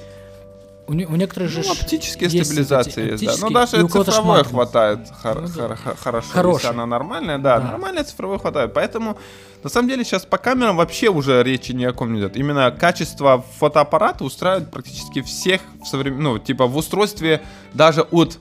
У, 0.88 0.92
у 0.92 0.94
некоторых 1.16 1.50
же 1.50 1.62
Ну, 1.64 1.72
оптические 1.72 2.30
есть 2.30 2.46
стабилизации 2.46 3.12
эти 3.14 3.24
есть, 3.24 3.40
да. 3.40 3.46
Ну, 3.46 3.52
даже 3.52 3.86
цифровой 3.86 4.42
хватает 4.44 5.00
хор- 5.22 5.42
Ну 5.42 5.48
хор- 5.48 5.76
хор- 5.76 5.96
хорошо, 5.96 6.28
Хороший. 6.32 6.56
если 6.64 6.68
она 6.74 6.86
нормальная, 6.86 7.38
да, 7.38 7.58
Да. 7.58 7.64
нормальная 7.72 8.04
цифровой 8.04 8.38
хватает. 8.38 8.72
Поэтому, 8.72 9.18
на 9.62 9.68
самом 9.68 9.88
деле, 9.88 10.02
сейчас 10.04 10.24
по 10.24 10.38
камерам 10.38 10.76
вообще 10.78 11.10
уже 11.10 11.42
речи 11.42 11.72
ни 11.72 11.84
о 11.84 11.92
ком 11.92 12.12
не 12.14 12.20
идет. 12.20 12.36
Именно 12.38 12.70
качество 12.70 13.44
фотоаппарата 13.58 14.24
устраивает 14.24 14.70
практически 14.70 15.20
всех 15.20 15.60
в 15.82 15.86
современ... 15.86 16.22
ну, 16.22 16.38
типа 16.38 16.66
в 16.66 16.76
устройстве 16.76 17.42
даже 17.74 18.00
от 18.02 18.38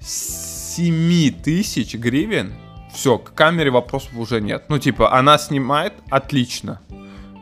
7 0.00 1.32
тысяч 1.42 1.94
гривен, 1.94 2.52
все, 2.94 3.18
к 3.18 3.32
камере 3.34 3.70
вопросов 3.70 4.10
уже 4.16 4.40
нет. 4.40 4.64
Ну, 4.68 4.78
типа, 4.78 5.16
она 5.16 5.38
снимает 5.38 5.94
отлично. 6.10 6.80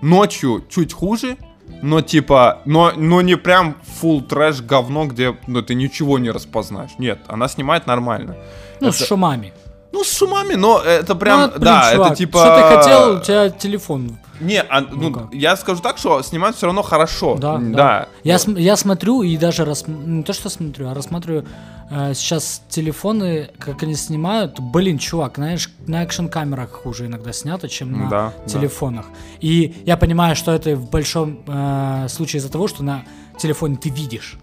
Ночью 0.02 0.64
чуть 0.68 0.92
хуже, 0.92 1.36
но 1.82 2.00
типа, 2.00 2.58
но, 2.64 2.92
но 2.96 3.20
не 3.22 3.36
прям 3.36 3.76
full 4.02 4.22
трэш 4.22 4.60
говно, 4.62 5.06
где 5.06 5.36
ну, 5.46 5.62
ты 5.62 5.74
ничего 5.74 6.18
не 6.18 6.30
распознаешь. 6.30 6.90
Нет, 6.98 7.18
она 7.26 7.48
снимает 7.48 7.86
нормально. 7.86 8.36
Ну, 8.80 8.88
Это- 8.88 8.96
с 8.96 9.06
шумами. 9.06 9.52
Ну, 9.90 10.04
с 10.04 10.16
шумами, 10.18 10.54
но 10.54 10.78
это 10.80 11.14
прям, 11.14 11.40
Ну, 11.40 11.48
блин, 11.48 11.60
да, 11.62 11.90
чувак, 11.92 12.06
это 12.08 12.16
типа... 12.16 12.38
Что 12.38 12.56
ты 12.56 12.76
хотел, 12.76 13.16
у 13.16 13.20
тебя 13.20 13.48
телефон. 13.50 14.18
Не, 14.38 14.60
а, 14.62 14.82
ну, 14.82 15.08
Ну 15.08 15.28
я 15.32 15.56
скажу 15.56 15.80
так, 15.80 15.96
что 15.96 16.22
снимать 16.22 16.56
все 16.56 16.66
равно 16.66 16.82
хорошо. 16.82 17.36
Да, 17.36 17.56
да. 17.56 17.76
да. 17.76 18.08
Я, 18.22 18.34
Вот. 18.34 18.42
см- 18.42 18.60
я 18.62 18.76
смотрю 18.76 19.22
и 19.22 19.36
даже 19.38 19.64
рас... 19.64 19.84
не 19.88 20.22
то 20.22 20.34
что 20.34 20.50
смотрю, 20.50 20.88
а 20.90 20.94
рассматриваю 20.94 21.46
сейчас 21.90 22.62
телефоны, 22.68 23.50
как 23.58 23.82
они 23.82 23.94
снимают. 23.94 24.60
Блин, 24.60 24.98
чувак, 24.98 25.36
знаешь, 25.36 25.70
на 25.86 26.02
экшн 26.04 26.26
камерах 26.26 26.70
хуже 26.70 27.06
иногда 27.06 27.32
снято, 27.32 27.68
чем 27.68 27.92
на 27.92 28.08
Да, 28.10 28.32
да. 28.44 28.52
телефонах. 28.52 29.06
И 29.40 29.82
я 29.86 29.96
понимаю, 29.96 30.36
что 30.36 30.52
это 30.52 30.76
в 30.76 30.90
большом 30.90 31.40
э, 31.46 32.06
случае 32.08 32.38
из-за 32.40 32.50
того, 32.52 32.68
что 32.68 32.82
на 32.82 33.04
телефоне 33.38 33.76
ты 33.76 33.88
видишь. 33.88 34.36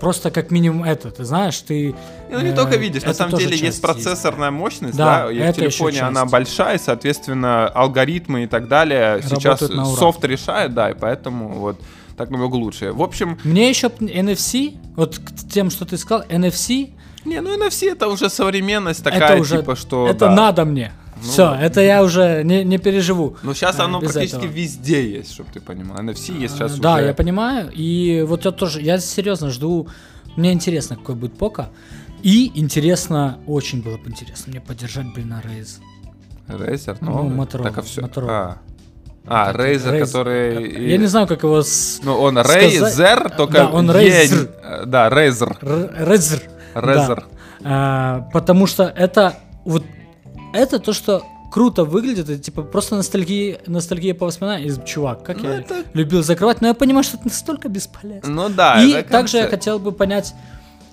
Просто 0.00 0.30
как 0.30 0.50
минимум 0.50 0.84
это, 0.84 1.10
ты 1.10 1.24
знаешь, 1.24 1.58
ты... 1.58 1.94
Ну, 2.30 2.40
не 2.40 2.50
э, 2.50 2.54
только 2.54 2.76
видишь, 2.76 3.02
на 3.02 3.14
самом 3.14 3.36
деле 3.36 3.56
есть 3.56 3.82
процессорная 3.82 4.50
мощность, 4.50 4.96
Да, 4.96 5.26
да, 5.26 5.32
и 5.32 5.40
в 5.40 5.56
телефоне 5.56 6.02
она 6.02 6.24
большая, 6.24 6.78
соответственно, 6.78 7.66
алгоритмы 7.68 8.44
и 8.44 8.46
так 8.46 8.68
далее 8.68 9.20
сейчас 9.22 9.60
Работают 9.60 9.88
ура. 9.88 9.96
софт 9.96 10.24
решает, 10.24 10.72
да, 10.72 10.90
и 10.90 10.94
поэтому 10.94 11.48
вот 11.48 11.80
так 12.18 12.30
намного 12.30 12.56
лучше. 12.56 12.92
В 12.92 13.02
общем, 13.02 13.38
Мне 13.44 13.70
еще 13.70 13.86
NFC, 13.86 14.76
вот 14.96 15.18
к 15.18 15.48
тем, 15.50 15.70
что 15.70 15.84
ты 15.84 15.96
сказал, 15.96 16.26
NFC, 16.28 16.90
не, 17.24 17.40
ну 17.40 17.56
NFC 17.56 17.92
это 17.92 18.08
уже 18.08 18.28
современность 18.28 19.02
такая, 19.02 19.32
это 19.32 19.40
уже, 19.40 19.58
типа, 19.58 19.76
что... 19.76 20.06
это 20.08 20.26
да. 20.26 20.34
надо 20.34 20.64
мне. 20.64 20.92
Ну 21.16 21.22
Все, 21.22 21.52
это 21.54 21.80
я 21.80 22.02
уже 22.02 22.42
не, 22.44 22.64
не 22.64 22.78
переживу. 22.78 23.36
Ну, 23.42 23.52
сейчас 23.54 23.78
э, 23.78 23.82
оно 23.82 23.98
практически 24.00 24.36
этого. 24.36 24.52
везде 24.52 25.10
есть, 25.18 25.32
чтобы 25.32 25.50
ты 25.52 25.60
понимал. 25.60 25.98
NFC 25.98 26.38
есть 26.38 26.54
сейчас 26.54 26.74
А, 26.74 26.80
Да, 26.80 26.94
уже... 26.94 27.06
я 27.06 27.14
понимаю. 27.14 27.70
И 27.74 28.24
вот 28.26 28.44
я 28.44 28.52
тоже, 28.52 28.80
я 28.80 29.00
серьезно 29.00 29.50
жду 29.50 29.88
Мне 30.36 30.52
интересно, 30.52 30.96
какой 30.96 31.16
будет 31.16 31.36
Пока. 31.36 31.70
И 32.22 32.52
интересно, 32.54 33.38
очень 33.46 33.82
было 33.82 33.96
бы 33.96 34.10
интересно 34.10 34.52
мне 34.52 34.60
поддержать, 34.60 35.12
блин, 35.12 35.28
на 35.28 35.40
Razer. 35.40 35.80
Ну, 37.00 37.24
ну, 37.24 37.42
Motorola, 37.42 37.62
Так, 37.64 37.78
а 37.78 37.82
все. 37.82 38.00
Motorola. 38.00 38.28
А, 38.30 38.58
а 39.28 39.52
Razer, 39.52 39.92
Razer. 39.92 40.00
который... 40.00 40.88
Я 40.90 40.96
не 40.98 41.06
знаю, 41.06 41.26
как 41.26 41.42
его... 41.42 41.62
с- 41.62 42.00
Ну, 42.02 42.14
он 42.18 42.34
сказать. 42.38 42.74
Razer, 42.74 43.36
только... 43.36 43.52
Да, 43.54 43.68
он 43.70 43.90
Razer. 43.90 44.86
Да, 44.86 45.08
Razer. 45.08 45.56
Razer. 45.60 46.42
Razer. 46.74 47.24
А, 47.64 48.28
потому 48.32 48.66
что 48.66 48.84
это 48.84 49.34
вот 49.64 49.82
это 50.54 50.78
то, 50.78 50.92
что 50.92 51.22
круто 51.50 51.84
выглядит, 51.84 52.28
это 52.28 52.38
типа 52.38 52.62
просто 52.62 52.94
ностальгия, 52.96 53.58
ностальгия 53.66 54.14
по 54.14 54.26
воспоминаниям. 54.26 54.70
И, 54.80 54.86
чувак, 54.86 55.22
как 55.22 55.42
Ну, 55.42 55.48
я 55.48 55.58
это- 55.60 55.82
любил 55.94 56.22
закрывать, 56.22 56.60
но 56.60 56.68
я 56.68 56.74
понимаю, 56.74 57.04
что 57.04 57.16
это 57.16 57.26
настолько 57.26 57.68
бесполезно. 57.68 58.28
Ну 58.30 58.48
да, 58.48 58.82
И 58.82 59.02
также 59.02 59.38
я 59.38 59.48
хотел 59.48 59.78
бы 59.78 59.92
понять 59.92 60.34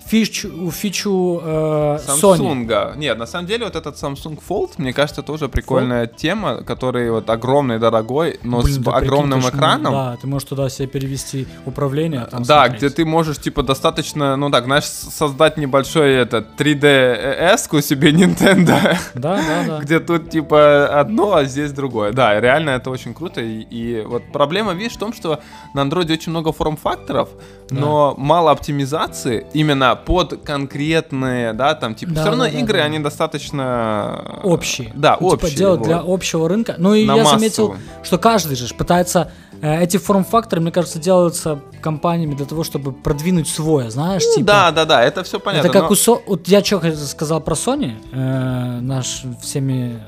фичу, 0.06 0.70
фичу 0.70 1.40
э, 1.42 1.98
Sony. 2.06 2.66
Samsung. 2.66 2.96
Нет, 2.96 3.18
на 3.18 3.26
самом 3.26 3.46
деле 3.46 3.64
вот 3.64 3.76
этот 3.76 3.96
Samsung 3.96 4.38
Fold, 4.48 4.72
мне 4.78 4.92
кажется, 4.92 5.22
тоже 5.22 5.48
прикольная 5.48 6.06
тема, 6.06 6.62
который 6.62 7.10
вот 7.10 7.28
огромный, 7.28 7.78
дорогой, 7.78 8.38
но 8.42 8.62
Блин, 8.62 8.74
с 8.74 8.78
да 8.78 8.92
прикинь, 8.92 9.06
огромным 9.06 9.40
ну, 9.40 9.48
экраном. 9.48 9.92
Да, 9.92 10.16
ты 10.20 10.26
можешь 10.26 10.48
туда 10.48 10.68
себе 10.68 10.88
перевести 10.88 11.46
управление. 11.64 12.22
а 12.22 12.26
там 12.26 12.42
да, 12.42 12.64
смотреть. 12.64 12.78
где 12.78 12.90
ты 12.90 13.04
можешь, 13.04 13.38
типа, 13.38 13.62
достаточно, 13.62 14.36
ну 14.36 14.50
так, 14.50 14.64
знаешь, 14.64 14.84
создать 14.84 15.56
небольшой 15.56 16.14
этот 16.14 16.58
3DS-ку 16.58 17.80
себе 17.80 18.12
Nintendo, 18.12 18.96
Да, 19.14 19.36
да, 19.36 19.64
да. 19.66 19.78
где 19.80 20.00
тут, 20.00 20.30
типа, 20.30 20.86
одно, 21.00 21.34
а 21.34 21.44
здесь 21.44 21.72
другое. 21.72 22.12
Да, 22.12 22.38
реально 22.40 22.70
это 22.70 22.90
очень 22.90 23.14
круто. 23.14 23.40
И, 23.40 23.62
и 23.62 24.02
вот 24.02 24.22
проблема, 24.32 24.72
видишь, 24.72 24.94
в 24.94 24.98
том, 24.98 25.12
что 25.12 25.40
на 25.74 25.82
андроиде 25.82 26.14
очень 26.14 26.30
много 26.30 26.52
форм-факторов, 26.52 27.30
но 27.70 28.14
мало 28.16 28.52
оптимизации 28.52 29.46
именно 29.52 29.95
под 29.96 30.42
конкретные, 30.44 31.52
да, 31.52 31.74
там, 31.74 31.94
типа, 31.94 32.12
Да, 32.12 32.20
все 32.20 32.30
равно 32.30 32.44
да, 32.44 32.50
игры, 32.50 32.78
да. 32.78 32.84
они 32.84 32.98
достаточно... 32.98 34.40
общие. 34.42 34.92
Да, 34.94 35.16
Ну, 35.20 35.28
общие. 35.28 35.48
Типа 35.50 35.58
делать 35.58 35.78
вот. 35.80 35.86
для 35.88 35.98
общего 36.04 36.48
рынка. 36.48 36.74
Ну 36.78 36.94
и 36.94 37.04
На 37.04 37.16
я 37.16 37.24
заметил, 37.24 37.68
массовую. 37.68 37.78
что 38.04 38.18
каждый 38.18 38.56
же 38.56 38.72
пытается... 38.74 39.32
э, 39.60 39.82
эти 39.82 39.96
форм-факторы, 39.96 40.60
мне 40.60 40.70
кажется, 40.70 40.98
делаются 40.98 41.60
компаниями 41.80 42.34
для 42.34 42.46
того, 42.46 42.62
чтобы 42.64 42.92
продвинуть 42.92 43.48
свое, 43.48 43.90
знаешь, 43.90 44.22
Ну, 44.26 44.34
типа... 44.34 44.46
да, 44.46 44.70
да, 44.70 44.84
да, 44.84 45.02
это 45.04 45.22
все 45.24 45.38
понятно. 45.40 45.66
Это 45.68 45.72
как 45.72 45.84
но- 45.84 45.90
у 45.92 45.94
Со... 45.94 46.18
Вот 46.26 46.46
я 46.48 46.62
что 46.64 46.80
сказал 46.96 47.40
про 47.40 47.54
Sony, 47.54 47.94
э, 48.12 48.80
наш 48.80 49.22
всеми 49.42 49.98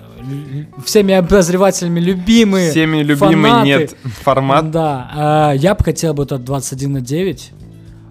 всеми 0.84 1.14
обозревателями 1.14 2.00
любимый 2.00 2.70
Всеми 2.70 3.02
любимый 3.02 3.50
фанаты. 3.50 3.66
нет 3.68 3.96
формат. 4.24 4.70
Да, 4.72 5.52
э, 5.52 5.56
я 5.58 5.74
бы 5.76 5.84
хотел 5.84 6.12
бы 6.12 6.24
этот 6.24 6.44
21 6.44 6.92
на 6.94 7.00
9 7.00 7.52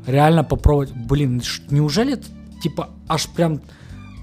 реально 0.07 0.43
попробовать. 0.43 0.91
Блин, 0.95 1.41
неужели 1.69 2.13
это 2.13 2.25
типа 2.63 2.89
аж 3.07 3.27
прям 3.27 3.61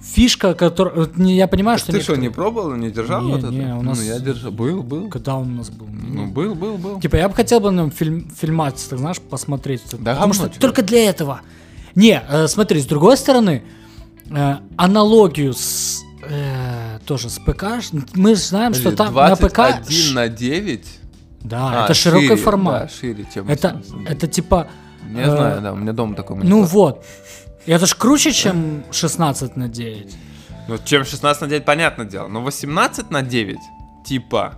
фишка, 0.03 0.55
которая... 0.55 1.09
Я 1.17 1.47
понимаю, 1.49 1.79
что 1.79 1.93
Ты 1.93 2.01
что, 2.03 2.17
не 2.17 2.29
пробовал, 2.29 2.75
не 2.75 2.91
держал 2.91 3.23
Не, 3.23 3.33
вот 3.33 3.39
это? 3.45 3.53
не, 3.53 3.75
у 3.75 3.81
нас- 3.83 3.99
Ну, 3.99 4.05
я 4.05 4.19
держал. 4.19 4.51
Был, 4.53 4.83
был. 4.83 5.09
Когда 5.09 5.37
он 5.37 5.53
у 5.55 5.57
нас 5.59 5.71
был? 5.71 5.87
Ну, 5.87 6.27
был, 6.27 6.55
был, 6.55 6.77
был. 6.77 7.01
Типа, 7.01 7.17
я 7.17 7.29
бы 7.29 7.35
хотел 7.35 7.61
бы 7.61 7.71
на 7.71 7.83
нем 7.83 7.91
фильм, 7.91 8.31
фильмать, 8.31 8.85
так 8.91 8.99
знаешь, 8.99 9.19
посмотреть. 9.21 9.83
Да 10.01 10.15
Потому 10.15 10.35
что 10.35 10.49
чё. 10.51 10.61
только 10.61 10.83
для 10.83 11.09
этого. 11.09 11.41
Не, 11.95 12.23
э, 12.29 12.49
смотри, 12.49 12.81
с 12.81 12.87
другой 12.87 13.17
стороны, 13.17 13.63
э, 14.31 14.57
аналогию 14.77 15.55
с 15.55 16.03
э, 16.29 16.99
тоже 17.07 17.31
с 17.31 17.39
ПК, 17.39 17.65
мы 18.15 18.35
знаем, 18.37 18.75
что 18.75 18.91
Подожди, 18.91 18.97
там 18.97 19.15
на 19.15 19.37
ПК... 19.37 19.55
21 19.55 19.91
ш- 20.09 20.15
на 20.15 20.29
9? 20.29 20.87
Да, 21.43 21.83
А, 21.83 21.85
это 21.85 21.95
широкий 21.95 22.29
шире, 22.29 22.43
формат. 22.43 22.83
Да, 22.83 22.89
шире, 22.89 23.27
чем 23.33 23.49
это, 23.49 23.69
18 23.75 23.93
на 23.95 24.09
это 24.09 24.27
типа... 24.27 24.69
9. 25.15 25.27
Не 25.27 25.33
э, 25.33 25.37
знаю, 25.37 25.61
да, 25.63 25.73
у 25.73 25.77
меня 25.77 25.93
дома 25.93 26.15
такого 26.15 26.39
Ну 26.39 26.45
монитора. 26.59 26.67
вот. 26.73 27.05
Это 27.67 27.87
ж 27.87 27.95
круче, 27.95 28.33
чем 28.33 28.85
16 28.91 29.57
на 29.57 29.69
9. 29.69 30.17
Ну, 30.69 30.79
чем 30.85 31.05
16 31.05 31.43
на 31.43 31.49
9, 31.49 31.65
понятное 31.65 32.07
дело. 32.07 32.29
Но 32.29 32.41
18 32.43 33.11
на 33.11 33.23
9, 33.23 33.59
типа, 34.07 34.55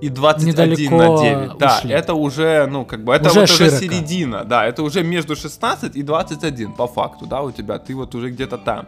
и 0.00 0.08
21 0.08 0.48
Недалеко 0.48 0.96
на 0.96 1.22
9. 1.22 1.58
Да, 1.58 1.78
ушли. 1.78 1.94
это 1.94 2.14
уже, 2.14 2.66
ну, 2.66 2.84
как 2.84 3.04
бы, 3.04 3.14
это 3.14 3.30
Уже 3.30 3.40
вот 3.40 3.50
уже 3.50 3.70
середина. 3.70 4.44
Да, 4.44 4.66
это 4.66 4.82
уже 4.82 5.02
между 5.02 5.34
16 5.36 5.96
и 5.96 6.02
21, 6.02 6.72
по 6.72 6.86
факту, 6.86 7.26
да, 7.26 7.42
у 7.42 7.52
тебя. 7.52 7.78
Ты 7.78 7.94
вот 7.94 8.14
уже 8.14 8.30
где-то 8.30 8.58
там. 8.58 8.86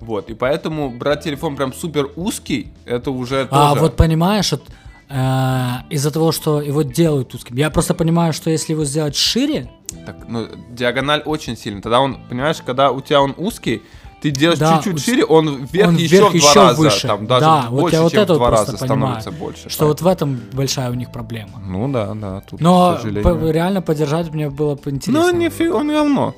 Вот, 0.00 0.30
и 0.30 0.34
поэтому 0.34 0.90
брать 0.90 1.24
телефон 1.24 1.56
прям 1.56 1.72
супер 1.72 2.10
узкий, 2.16 2.68
это 2.84 3.10
уже 3.10 3.48
А 3.50 3.70
тоже... 3.70 3.80
вот 3.80 3.96
понимаешь, 3.96 4.52
вот, 4.52 4.62
э, 5.08 5.70
из-за 5.90 6.10
того, 6.10 6.32
что 6.32 6.60
его 6.60 6.82
делают 6.82 7.34
узким, 7.34 7.56
я 7.56 7.70
просто 7.70 7.94
понимаю, 7.94 8.32
что 8.32 8.50
если 8.50 8.74
его 8.74 8.84
сделать 8.84 9.16
шире, 9.16 9.70
Так, 10.06 10.16
ну, 10.28 10.46
диагональ 10.70 11.22
очень 11.24 11.56
сильно. 11.56 11.80
Тогда 11.82 12.00
он, 12.00 12.18
понимаешь, 12.28 12.58
когда 12.64 12.90
у 12.90 13.00
тебя 13.00 13.20
он 13.22 13.34
узкий, 13.36 13.82
ты 14.20 14.30
делаешь 14.30 14.58
Да, 14.58 14.76
чуть-чуть 14.82 15.04
шире, 15.04 15.24
он 15.24 15.64
вверх 15.66 15.88
он 15.88 15.96
еще 15.96 16.16
вверх 16.16 16.28
в 16.34 16.38
два 16.38 16.48
еще 16.50 16.60
раза, 16.60 16.80
выше. 16.80 17.06
там 17.08 17.26
даже 17.26 17.40
Да, 17.44 17.66
больше, 17.70 18.00
вот 18.00 18.10
чем 18.12 18.22
это 18.22 18.32
в 18.34 18.36
два 18.38 18.50
раза 18.50 18.64
понимаю, 18.78 18.88
становится 19.20 19.30
больше. 19.32 19.68
что 19.68 19.86
вот 19.86 20.00
в 20.00 20.06
этом 20.06 20.40
большая 20.54 20.90
у 20.90 20.94
них 20.94 21.12
проблема. 21.12 21.50
Ну 21.62 21.92
да, 21.92 22.14
да, 22.14 22.40
тут, 22.48 22.60
Но 22.60 22.94
к 22.94 22.96
сожалению. 23.00 23.22
по- 23.22 23.50
реально 23.50 23.82
поддержать 23.82 24.30
мне 24.32 24.48
было 24.48 24.76
бы 24.76 24.90
интересно. 24.90 25.30
Ну, 25.32 25.38
нифига, 25.38 25.76
он 25.76 25.88
говно. 25.88 26.34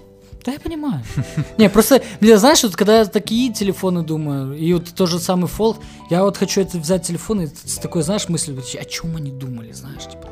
Да 0.47 0.53
я 0.53 0.61
понимаю. 0.61 1.03
Не, 1.59 1.69
просто, 1.69 2.01
мне, 2.21 2.39
знаешь, 2.39 2.63
вот 2.63 2.77
когда 2.77 2.99
я 2.99 3.05
такие 3.07 3.53
телефоны 3.53 4.03
думаю, 4.05 4.57
и 4.57 4.73
вот 4.75 4.85
тот 4.95 5.11
же 5.11 5.19
самый 5.19 5.47
Fold, 5.47 5.79
я 6.09 6.23
вот 6.23 6.37
хочу 6.37 6.61
это 6.61 6.79
взять 6.79 7.03
телефон 7.03 7.41
и 7.43 7.47
с 7.49 7.79
такой, 7.79 8.03
знаешь, 8.03 8.29
мыслью, 8.29 8.57
о 8.59 8.85
чем 8.85 9.17
они 9.17 9.33
думали, 9.33 9.73
знаешь, 9.73 10.05
типа, 10.05 10.29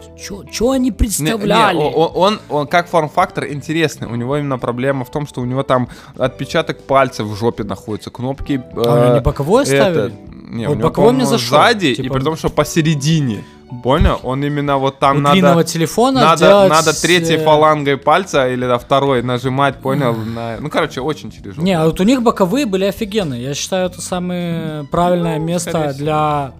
что 0.53 0.71
они 0.71 0.85
Не- 0.91 0.93
представляли? 0.93 1.77
не, 1.77 1.83
о- 1.83 2.07
он, 2.15 2.41
он 2.49 2.69
как 2.69 2.89
форм-фактор 2.89 3.49
интересный. 3.49 4.07
У 4.07 4.15
него 4.15 4.37
именно 4.37 4.57
проблема 4.59 5.05
в 5.05 5.11
том, 5.11 5.27
что 5.27 5.41
у 5.41 5.45
него 5.45 5.65
там 5.65 5.89
отпечаток 6.17 6.85
пальцев 6.85 7.27
в 7.27 7.35
жопе 7.35 7.65
находится, 7.65 8.11
кнопки. 8.11 8.63
А, 8.77 9.11
они 9.15 9.21
боковое 9.21 9.65
ставили? 9.65 10.15
Не, 10.31 10.69
Вот 10.69 10.77
у 10.77 10.79
него, 10.79 10.89
боковой 10.89 11.13
мне 11.13 11.27
зашел, 11.27 11.59
сзади, 11.59 11.87
и 11.87 11.97
типа- 11.97 12.15
при 12.15 12.23
том, 12.23 12.37
что 12.37 12.49
посередине. 12.51 13.43
Понял? 13.83 14.21
Он 14.23 14.45
именно 14.45 14.79
вот 14.79 14.99
там 14.99 15.19
У 15.19 15.21
надо... 15.21 15.35
длинного 15.35 15.65
телефона 15.65 16.21
Надо, 16.21 16.37
сделать, 16.37 16.71
надо 16.71 17.01
третьей 17.01 17.37
э, 17.37 17.45
фалангой 17.45 17.97
пальца 17.97 18.49
или 18.49 18.67
да, 18.67 18.79
второй 18.79 19.23
нажимать, 19.23 19.77
понял? 19.77 20.15
На... 20.15 20.59
Ну, 20.61 20.71
короче, 20.71 21.01
очень 21.01 21.33
жопу. 21.33 21.63
Не, 21.63 21.73
а 21.73 21.87
вот 21.87 22.01
у 22.01 22.05
них 22.05 22.23
боковые 22.23 22.67
были 22.67 22.85
офигенные. 22.85 23.43
Я 23.43 23.55
считаю, 23.55 23.87
это 23.87 24.01
самое 24.01 24.85
правильное 24.91 25.39
место 25.39 25.71
скорее 25.71 25.89
всего. 25.91 26.05
для 26.05 26.53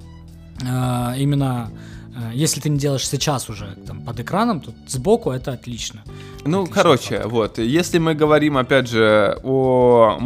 э, 0.63 1.19
именно 1.19 1.71
э, 2.17 2.31
если 2.35 2.61
ты 2.61 2.69
не 2.69 2.79
делаешь 2.79 3.07
сейчас 3.09 3.49
уже 3.49 3.77
там 3.87 4.03
под 4.03 4.21
экраном, 4.21 4.61
то 4.61 4.73
сбоку 4.87 5.31
это 5.31 5.53
отлично. 5.53 6.03
Ну, 6.45 6.63
Отличный 6.63 6.83
короче, 6.83 7.23
вот, 7.25 7.59
если 7.59 7.99
мы 7.99 8.15
говорим, 8.15 8.57
опять 8.59 8.89
же, 8.89 9.39
о... 9.43 10.19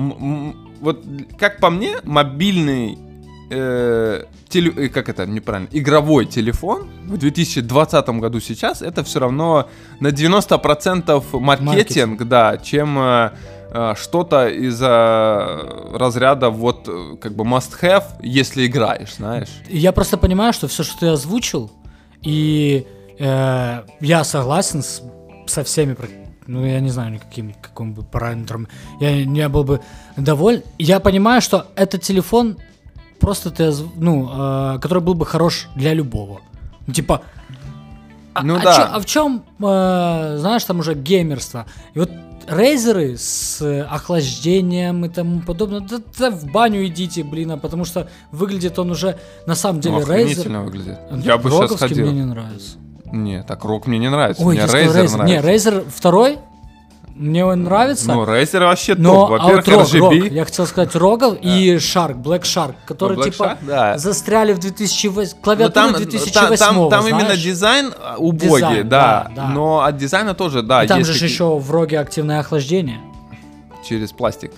вот, 0.81 1.05
как 1.39 1.59
по 1.61 1.71
мне, 1.71 1.97
мобильный... 2.05 2.99
э, 3.51 4.25
теле- 4.49 4.75
э, 4.87 4.89
как 4.89 5.09
это 5.09 5.27
неправильно? 5.27 5.69
Игровой 5.73 6.27
телефон 6.27 6.89
в 7.07 7.17
2020 7.17 8.09
году 8.21 8.41
сейчас, 8.41 8.83
это 8.83 9.03
все 9.05 9.19
равно 9.21 9.69
на 10.01 10.09
90% 10.09 11.23
маркетинг, 11.41 11.67
Маркетинг. 11.69 12.23
да, 12.25 12.57
чем 12.59 12.99
э, 12.99 13.31
э, 13.73 13.95
что-то 13.97 14.49
из-за 14.49 15.61
разряда 15.95 16.51
вот, 16.51 16.89
э, 16.89 17.17
как 17.21 17.33
бы 17.35 17.45
must-have, 17.45 18.05
если 18.23 18.67
играешь, 18.67 19.15
знаешь. 19.17 19.49
Я 19.69 19.93
просто 19.93 20.17
понимаю, 20.19 20.53
что 20.53 20.67
все, 20.69 20.83
что 20.83 20.99
ты 21.01 21.07
озвучил, 21.09 21.71
и 22.23 22.87
э, 23.19 23.83
я 24.01 24.25
согласен 24.25 24.83
с- 24.83 25.03
со 25.47 25.63
всеми, 25.65 25.97
ну 26.47 26.65
я 26.67 26.81
не 26.81 26.91
знаю 26.91 27.13
никаким 27.13 27.55
каким 27.61 27.95
бы 27.95 28.03
параметром, 28.03 28.69
я 29.01 29.25
не 29.25 29.49
был 29.49 29.65
бы 29.65 29.81
доволен. 30.17 30.63
Я 30.79 31.01
понимаю, 31.01 31.41
что 31.43 31.67
этот 31.77 32.03
телефон 32.03 32.57
просто 33.21 33.51
ты, 33.51 33.73
ну, 33.97 34.29
э, 34.75 34.79
который 34.81 35.03
был 35.03 35.15
бы 35.15 35.27
хорош 35.27 35.69
для 35.77 35.95
любого. 35.95 36.41
Ну, 36.87 36.93
типа, 36.95 37.23
а, 38.35 38.43
Ну 38.43 38.57
а 38.57 38.61
да. 38.61 38.75
чё- 38.77 38.89
а 38.93 39.01
в 39.01 39.07
чем, 39.07 39.43
знаешь, 39.59 40.65
там 40.65 40.79
уже 40.81 40.95
геймерство? 40.95 41.67
И 41.95 41.99
вот 41.99 42.11
рейзеры 42.47 43.17
с 43.19 43.61
э, 43.61 43.83
охлаждением 43.83 45.05
и 45.05 45.09
тому 45.09 45.41
подобное, 45.41 45.81
да, 45.81 45.99
да 46.19 46.31
в 46.31 46.47
баню 46.47 46.87
идите, 46.87 47.23
блин, 47.25 47.51
а 47.53 47.57
потому 47.59 47.85
что 47.85 48.09
выглядит 48.33 48.79
он 48.79 48.91
уже 48.91 49.19
на 49.47 49.55
самом 49.55 49.81
деле 49.81 49.97
Ну, 49.99 50.07
рейзер. 50.13 50.49
выглядит. 50.61 50.99
Ну, 51.11 51.19
Я 51.19 51.37
бы 51.37 51.51
сейчас 51.51 51.73
ходил. 51.79 52.07
мне 52.07 52.21
не 52.21 52.25
нравится. 52.27 52.77
Не, 53.13 53.43
так 53.43 53.65
рок 53.65 53.87
мне 53.87 53.99
не 53.99 54.11
нравится. 54.11 54.43
Ой, 54.43 54.55
мне 54.55 54.65
Razer 54.65 55.05
Razer. 55.05 55.25
Не, 55.27 55.41
нравится. 55.41 55.71
Razer 55.71 55.85
второй, 55.95 56.39
мне 57.19 57.45
он 57.45 57.65
нравится. 57.65 58.13
Ну, 58.13 58.25
Razer 58.25 58.61
вообще 58.61 58.95
но 58.95 59.27
топ. 59.27 59.31
Во-первых, 59.31 59.69
а 59.69 59.71
вот 59.73 59.79
рог, 59.81 59.89
RGB. 60.13 60.21
рог, 60.23 60.31
я 60.33 60.45
хотел 60.45 60.67
сказать 60.67 60.95
Рогов 60.95 61.37
и 61.43 61.75
Shark, 61.77 62.15
Black 62.23 62.43
Shark, 62.43 62.75
которые 62.87 63.19
Ну, 63.19 63.25
Black 63.25 63.31
типа 63.33 63.43
Shark, 63.43 63.57
да. 63.67 63.99
застряли 63.99 64.53
в 64.53 64.59
2008, 64.59 65.33
Ну, 65.37 65.43
клавиатуру 65.43 65.93
там, 65.93 65.95
2008 65.97 66.57
там, 66.57 66.75
там, 66.77 66.91
там 66.91 67.07
именно 67.09 67.37
дизайн 67.37 67.93
а, 68.01 68.17
убогий, 68.19 68.49
Дизайн, 68.49 68.89
да, 68.89 69.27
да, 69.35 69.43
да. 69.43 69.49
Но 69.49 69.81
от 69.81 69.97
дизайна 69.97 70.35
тоже, 70.35 70.63
да, 70.63 70.85
И 70.85 70.87
там 70.89 71.05
же 71.05 71.13
такие- 71.13 71.29
еще 71.29 71.59
в 71.59 71.71
роге 71.71 71.99
активное 72.01 72.41
охлаждение. 72.41 73.01
через 73.87 74.13
пластик. 74.13 74.53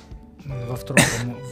Во 0.69 0.75
втором, 0.77 1.03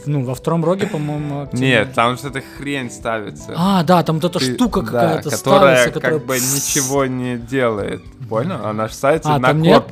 ну, 0.05 0.23
во 0.25 0.35
втором 0.35 0.65
роге, 0.65 0.85
по-моему, 0.87 1.43
активное. 1.43 1.67
Нет, 1.85 1.93
там 1.93 2.17
же 2.17 2.27
эта 2.27 2.41
хрень 2.57 2.91
ставится. 2.91 3.53
А, 3.55 3.83
да, 3.83 4.03
там 4.03 4.19
вот 4.19 4.25
эта 4.35 4.39
Ты- 4.39 4.53
штука 4.55 4.81
да, 4.81 4.85
какая-то 4.91 5.29
которая 5.31 5.75
ставится, 5.77 5.93
которая... 5.93 6.19
как 6.19 6.27
бы 6.27 6.35
ничего 6.35 7.05
не 7.05 7.37
делает. 7.37 8.01
Понял? 8.29 8.65
Она 8.65 8.87
же 8.89 8.93
ставится 8.93 9.33
А, 9.33 9.39
на 9.39 9.47
там 9.49 9.61
нет? 9.61 9.85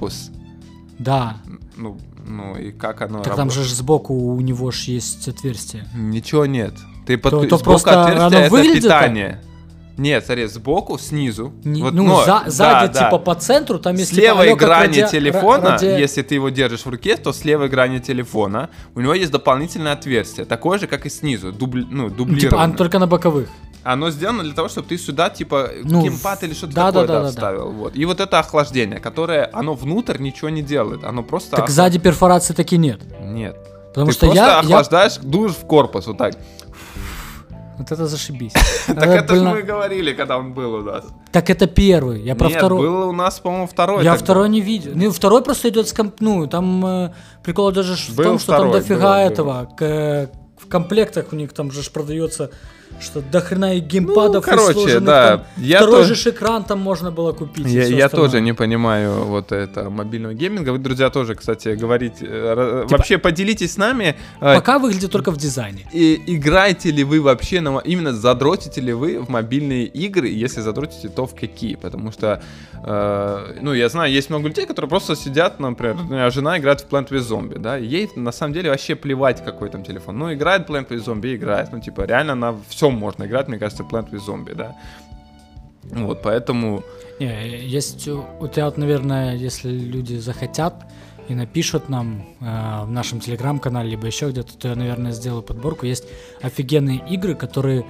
Да. 0.99 1.37
Ну, 1.75 1.97
Ну 2.27 2.55
и 2.57 2.71
как 2.71 3.01
оно 3.01 3.19
Так 3.21 3.35
там 3.35 3.49
же 3.51 3.63
сбоку 3.63 4.13
у 4.13 4.41
него 4.41 4.71
ж 4.71 4.83
есть 4.89 5.27
отверстие. 5.27 5.85
Ничего 5.95 6.45
нет. 6.45 6.73
Ты 7.05 7.17
под... 7.17 7.31
То- 7.31 7.39
то 7.45 7.57
сбоку 7.57 7.63
просто 7.63 8.03
отверстие 8.05 8.41
это 8.41 8.51
выглядит 8.51 8.83
питание. 8.83 9.41
Нет, 9.97 10.25
смотри, 10.25 10.45
сбоку, 10.45 10.99
снизу. 10.99 11.53
Не- 11.63 11.81
Вот, 11.81 11.93
ну, 11.93 12.03
но- 12.03 12.19
за- 12.21 12.43
да, 12.45 12.49
сзади, 12.51 12.93
да. 12.93 13.05
типа, 13.05 13.17
по 13.17 13.33
центру, 13.33 13.79
там 13.79 13.95
есть 13.95 14.07
С 14.07 14.09
типа, 14.11 14.21
левой 14.25 14.47
алло, 14.49 14.55
как 14.57 14.67
грани 14.67 14.99
ради- 14.99 15.11
телефона, 15.11 15.69
ради- 15.71 15.85
если 15.85 16.21
ты 16.21 16.35
его 16.35 16.49
держишь 16.49 16.85
в 16.85 16.89
руке, 16.89 17.15
то 17.17 17.33
с 17.33 17.43
левой 17.45 17.67
грани 17.67 17.97
телефона 17.97 18.69
у 18.93 19.01
него 19.01 19.15
есть 19.15 19.31
дополнительное 19.31 19.93
отверстие, 19.93 20.45
такое 20.45 20.77
же, 20.77 20.85
как 20.85 21.07
и 21.07 21.09
снизу, 21.09 21.51
дубли, 21.51 21.83
ну, 21.89 22.03
Ну, 22.03 22.09
дублированное. 22.11 22.39
типа, 22.51 22.63
оно 22.63 22.75
только 22.75 22.99
на 22.99 23.07
боковых. 23.07 23.49
Оно 23.93 24.11
сделано 24.11 24.43
для 24.43 24.53
того, 24.53 24.67
чтобы 24.67 24.89
ты 24.89 24.97
сюда, 24.97 25.29
типа, 25.29 25.69
Ну, 25.83 26.01
геймпад 26.03 26.43
или 26.43 26.53
что-то 26.53 26.73
да, 26.73 26.91
да, 26.91 27.01
такое 27.01 27.07
да, 27.07 27.13
да, 27.13 27.19
да, 27.19 27.25
да. 27.25 27.29
вставил. 27.29 27.71
Вот. 27.71 27.95
И 27.95 28.03
вот 28.03 28.19
это 28.19 28.39
охлаждение, 28.39 28.99
которое, 28.99 29.49
оно 29.53 29.75
внутрь 29.75 30.17
ничего 30.19 30.49
не 30.49 30.61
делает, 30.61 31.05
оно 31.05 31.23
просто... 31.23 31.55
Так 31.55 31.69
охла- 31.69 31.71
сзади 31.71 31.97
перфорации 31.97 32.53
таки 32.53 32.77
нет. 32.77 32.99
Нет. 33.21 33.55
Потому 33.93 34.07
ты 34.07 34.13
что 34.13 34.25
просто 34.25 34.43
я, 34.43 34.47
я... 34.47 34.59
охлаждаешь, 34.59 35.17
дуешь 35.23 35.53
в 35.53 35.65
корпус, 35.65 36.05
вот 36.07 36.17
так. 36.17 36.33
Вот 37.77 37.89
это 37.89 38.07
зашибись. 38.07 38.51
Так 38.87 39.07
Это, 39.07 39.35
же 39.35 39.43
мы 39.43 39.61
говорили, 39.61 40.11
когда 40.13 40.37
он 40.37 40.53
был 40.53 40.73
у 40.73 40.81
нас. 40.81 41.05
Так 41.31 41.49
это 41.49 41.65
первый. 41.67 42.21
Я 42.23 42.35
про 42.35 42.49
Нет, 42.49 42.57
второй. 42.57 42.81
был 42.81 43.09
у 43.09 43.13
нас, 43.13 43.39
по-моему, 43.39 43.67
второй. 43.67 44.03
Я 44.03 44.15
второй 44.15 44.49
не 44.49 44.59
видел. 44.59 44.91
Ну, 44.95 45.11
второй 45.11 45.41
просто 45.41 45.69
идет 45.69 45.87
с 45.87 45.93
комп... 45.93 46.15
Ну, 46.19 46.47
там 46.47 46.85
э, 46.85 47.13
прикол 47.41 47.71
даже 47.71 47.95
в 47.95 48.21
том, 48.21 48.37
что 48.37 48.57
там 48.57 48.71
дофига 48.71 49.21
этого. 49.21 49.69
в 49.79 50.67
комплектах 50.67 51.27
у 51.31 51.37
них 51.37 51.53
там 51.53 51.71
же 51.71 51.89
продается 51.89 52.51
что 52.99 53.21
до 53.21 53.41
хрена 53.41 53.75
и 53.77 53.79
геймпадов, 53.79 54.45
Ну, 54.45 54.51
короче, 54.51 54.71
и 54.71 54.73
сложенных 54.73 55.03
да. 55.03 55.27
там. 55.37 55.45
Я 55.57 55.77
Второй 55.77 56.05
то- 56.07 56.15
же 56.15 56.29
экран 56.29 56.63
там 56.63 56.79
можно 56.79 57.11
было 57.11 57.31
купить. 57.31 57.65
Я, 57.67 57.83
я 57.85 58.05
остальное. 58.05 58.29
тоже 58.29 58.41
не 58.41 58.53
понимаю 58.53 59.23
вот 59.25 59.51
это 59.51 59.89
мобильного 59.89 60.33
гейминга. 60.33 60.71
Вы, 60.71 60.77
друзья, 60.79 61.09
тоже, 61.09 61.35
кстати, 61.35 61.69
говорите. 61.69 62.25
э, 62.25 62.53
ра- 62.55 62.81
Типа- 62.83 62.97
Вообще 62.97 63.17
поделитесь 63.17 63.73
с 63.73 63.77
нами. 63.77 64.15
э, 64.41 64.55
Пока 64.55 64.79
выглядит 64.79 65.11
только 65.11 65.31
в 65.31 65.37
дизайне. 65.37 65.87
И 65.93 66.21
играете 66.27 66.91
ли 66.91 67.03
вы 67.03 67.21
вообще 67.21 67.61
на 67.61 67.77
именно 67.79 68.13
задротите 68.13 68.81
ли 68.81 68.93
вы 68.93 69.19
в 69.19 69.29
мобильные 69.29 69.85
игры? 69.85 70.27
Если 70.27 70.61
задротите, 70.61 71.09
то 71.09 71.25
в 71.27 71.35
какие? 71.35 71.75
Потому 71.75 72.11
что, 72.11 72.41
э, 72.83 73.57
ну, 73.61 73.73
я 73.73 73.89
знаю, 73.89 74.11
есть 74.11 74.29
много 74.29 74.47
людей, 74.47 74.65
которые 74.65 74.89
просто 74.89 75.15
сидят, 75.15 75.59
например, 75.59 75.95
у 75.95 76.03
меня 76.13 76.29
жена 76.29 76.57
играет 76.57 76.81
в 76.81 76.87
Plant 76.87 77.09
vs. 77.09 77.27
Zombie, 77.29 77.59
да, 77.59 77.77
ей 77.77 78.09
на 78.15 78.31
самом 78.31 78.53
деле 78.53 78.69
вообще 78.69 78.95
плевать, 78.95 79.43
какой 79.43 79.69
там 79.69 79.83
телефон. 79.83 80.17
Ну, 80.17 80.33
играет 80.33 80.69
Plant 80.69 80.87
vs. 80.89 81.05
Zombie, 81.05 81.35
играет. 81.35 81.69
Ну, 81.71 81.79
типа, 81.79 82.01
реально 82.01 82.35
на 82.35 82.55
всем 82.87 82.99
можно 82.99 83.25
играть, 83.25 83.47
мне 83.47 83.57
кажется, 83.57 83.83
Plant 83.83 84.11
vs. 84.11 84.27
Zombie, 84.27 84.55
да. 84.55 84.75
Вот, 85.83 86.21
поэтому... 86.21 86.83
Не, 87.19 87.59
есть 87.59 88.07
у 88.07 88.47
тебя, 88.47 88.71
наверное, 88.75 89.35
если 89.35 89.71
люди 89.71 90.15
захотят 90.15 90.85
и 91.29 91.35
напишут 91.35 91.89
нам 91.89 92.25
э, 92.39 92.83
в 92.83 92.91
нашем 92.91 93.19
телеграм-канале, 93.19 93.91
либо 93.91 94.05
еще 94.05 94.29
где-то, 94.29 94.57
то 94.57 94.67
я, 94.69 94.75
наверное, 94.75 95.11
сделаю 95.11 95.43
подборку. 95.43 95.85
Есть 95.85 96.05
офигенные 96.41 97.01
игры, 97.09 97.35
которые 97.35 97.85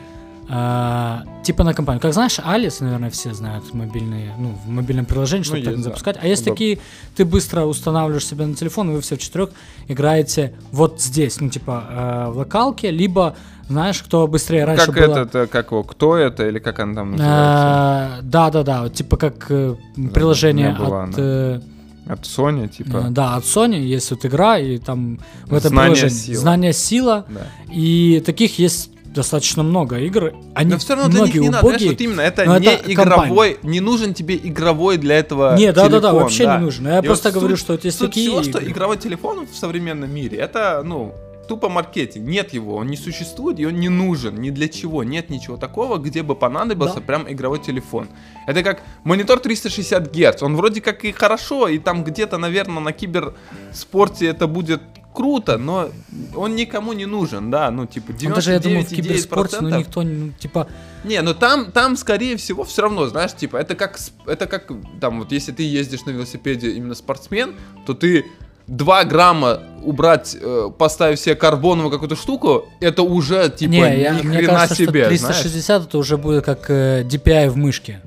э, 0.50 1.18
типа 1.44 1.64
на 1.64 1.74
компанию. 1.74 2.02
Как 2.02 2.14
знаешь, 2.14 2.40
Алис, 2.44 2.80
наверное, 2.80 3.10
все 3.10 3.34
знают 3.34 3.74
мобильные, 3.74 4.34
ну, 4.38 4.58
в 4.66 4.70
мобильном 4.70 5.06
приложении, 5.06 5.44
чтобы 5.44 5.60
Ну, 5.60 5.66
так 5.66 5.74
есть, 5.74 5.84
да. 5.84 5.90
запускать. 5.90 6.18
А 6.22 6.28
есть 6.28 6.42
Удобно. 6.44 6.56
такие, 6.56 6.80
ты 7.16 7.26
быстро 7.26 7.66
устанавливаешь 7.66 8.26
себе 8.26 8.46
на 8.46 8.56
телефон, 8.56 8.92
и 8.92 8.94
вы 8.94 9.02
все 9.02 9.16
в 9.16 9.20
четырех 9.20 9.50
играете 9.88 10.54
вот 10.72 11.02
здесь, 11.02 11.40
ну, 11.42 11.50
типа 11.50 11.84
э, 11.90 12.32
в 12.32 12.38
локалке, 12.38 12.92
либо, 12.92 13.36
знаешь, 13.70 14.02
кто 14.02 14.28
быстрее 14.28 14.66
раньше 14.66 14.86
как 14.92 14.96
было... 14.96 15.12
это, 15.14 15.20
это, 15.40 15.48
как 15.48 15.72
его, 15.72 15.84
кто 15.84 16.16
это, 16.18 16.48
или 16.48 16.60
как 16.60 16.80
он 16.80 16.96
там 16.96 17.12
называется? 17.12 18.18
Э, 18.20 18.22
Да, 18.24 18.50
да, 18.50 18.64
да, 18.64 18.82
вот 18.84 18.94
типа 18.94 19.18
как 19.18 19.46
э, 19.50 19.76
приложение 20.14 20.70
от, 20.72 21.14
э, 21.18 21.62
От 22.08 22.22
Sony, 22.22 22.70
типа. 22.70 22.98
э, 23.08 23.10
да, 23.10 23.36
от 23.36 23.44
Sony 23.44 23.80
есть 23.82 24.10
вот 24.12 24.26
игра 24.26 24.58
и 24.60 24.78
там 24.78 25.20
в 25.46 25.54
этом 25.54 25.72
Знание 25.72 25.94
приложении 25.96 26.22
сила. 26.24 26.40
знание 26.40 26.74
сила 26.74 27.26
Да. 27.30 27.42
и 27.74 28.22
таких 28.26 28.60
есть 28.60 28.92
достаточно 29.18 29.64
много 29.64 29.98
игр. 30.00 30.34
Они 30.56 30.72
Но 30.72 30.78
все 30.78 30.96
равно 30.96 31.10
для 31.12 31.22
них 31.22 31.36
не 31.36 31.50
надо, 31.50 31.60
знаешь, 31.68 31.82
убогие. 31.82 31.90
вот 31.92 32.02
именно, 32.02 32.22
это 32.22 32.46
не 32.60 32.66
это 32.68 32.92
игровой, 32.92 33.58
не 33.64 33.80
нужен 33.82 34.14
тебе 34.14 34.36
игровой 34.36 34.98
для 34.98 35.18
этого 35.20 35.56
Не, 35.58 35.74
да, 35.74 35.90
да, 35.90 36.00
да, 36.00 36.14
вообще 36.14 36.46
не 36.48 36.58
нужен. 36.60 36.88
Я 36.88 37.00
И 37.00 37.02
просто 37.02 37.30
вот 37.30 37.40
говорю, 37.40 37.56
суть- 37.58 37.64
что 37.66 37.74
вот 37.74 37.84
есть 37.86 37.98
суть 37.98 38.10
такие 38.10 38.30
всего, 38.30 38.44
что 38.44 38.60
игры. 38.60 38.72
игровой 38.72 38.98
телефон 38.98 39.46
в 39.46 39.56
современном 39.56 40.10
мире, 40.14 40.38
это, 40.38 40.82
ну, 40.86 41.14
тупо 41.48 41.70
маркетинг. 41.70 42.28
Нет 42.28 42.54
его, 42.54 42.76
он 42.76 42.88
не 42.88 42.98
существует, 42.98 43.58
и 43.60 43.66
он 43.66 43.76
не 43.80 43.88
нужен 43.90 44.36
ни 44.42 44.50
для 44.50 44.68
чего. 44.68 45.04
Нет 45.06 45.30
ничего 45.30 45.56
такого, 45.58 45.98
где 45.98 46.22
бы 46.22 46.36
понадобился 46.36 46.96
Да. 46.96 47.02
прям 47.02 47.32
игровой 47.32 47.60
телефон. 47.60 48.08
Это 48.48 48.64
как 48.64 48.82
монитор 49.06 49.40
360 49.40 50.12
Гц. 50.14 50.44
Он 50.44 50.58
вроде 50.58 50.82
как 50.82 51.06
и 51.06 51.12
хорошо, 51.14 51.70
и 51.70 51.78
там 51.80 52.04
где-то, 52.04 52.38
наверное, 52.38 52.82
на 52.82 52.92
киберспорте 52.92 54.28
это 54.28 54.48
будет 54.48 54.82
круто, 55.18 55.58
но 55.58 55.90
он 56.36 56.56
никому 56.56 56.94
не 56.94 57.08
нужен, 57.08 57.50
да, 57.50 57.72
ну, 57.72 57.88
типа, 57.88 58.12
99,9%. 58.12 58.30
Ну, 58.30 58.36
даже 58.36 58.52
я 58.52 58.60
думаю, 58.60 58.84
в 58.84 58.90
киберспорте, 58.90 59.58
ну 59.62 59.70
никто, 59.70 60.04
ну, 60.04 60.32
типа, 60.40 60.68
Не, 61.04 61.22
ну 61.24 61.34
там, 61.34 61.72
там, 61.72 61.98
скорее 61.98 62.36
всего, 62.38 62.64
все 62.64 62.84
равно, 62.84 63.08
знаешь, 63.08 63.34
типа, 63.34 63.58
это 63.58 63.74
как, 63.74 64.00
это 64.28 64.46
как, 64.46 64.72
там, 65.02 65.20
вот 65.20 65.32
если 65.32 65.52
ты 65.52 65.64
ездишь 65.64 66.06
на 66.06 66.12
велосипеде 66.12 66.70
именно 66.70 66.94
спортсмен, 66.94 67.56
то 67.88 67.96
ты 67.96 68.26
2 68.68 69.04
грамма 69.06 69.62
убрать, 69.84 70.38
э, 70.40 70.70
поставив 70.78 71.20
себе 71.20 71.34
карбоновую 71.36 71.92
какую-то 71.92 72.16
штуку, 72.16 72.68
это 72.80 73.02
уже, 73.02 73.50
типа, 73.50 73.72
не, 73.72 73.80
ни 73.80 74.00
я, 74.02 74.14
мне 74.14 74.38
хрена 74.38 74.54
кажется, 74.54 74.76
себе, 74.76 75.06
что 75.06 75.18
знаешь. 75.18 75.42
360 75.42 75.88
это 75.88 75.98
уже 75.98 76.18
будет 76.18 76.46
как 76.46 76.70
э, 76.70 77.04
DPI 77.04 77.50
в 77.50 77.58
мышке. 77.58 78.02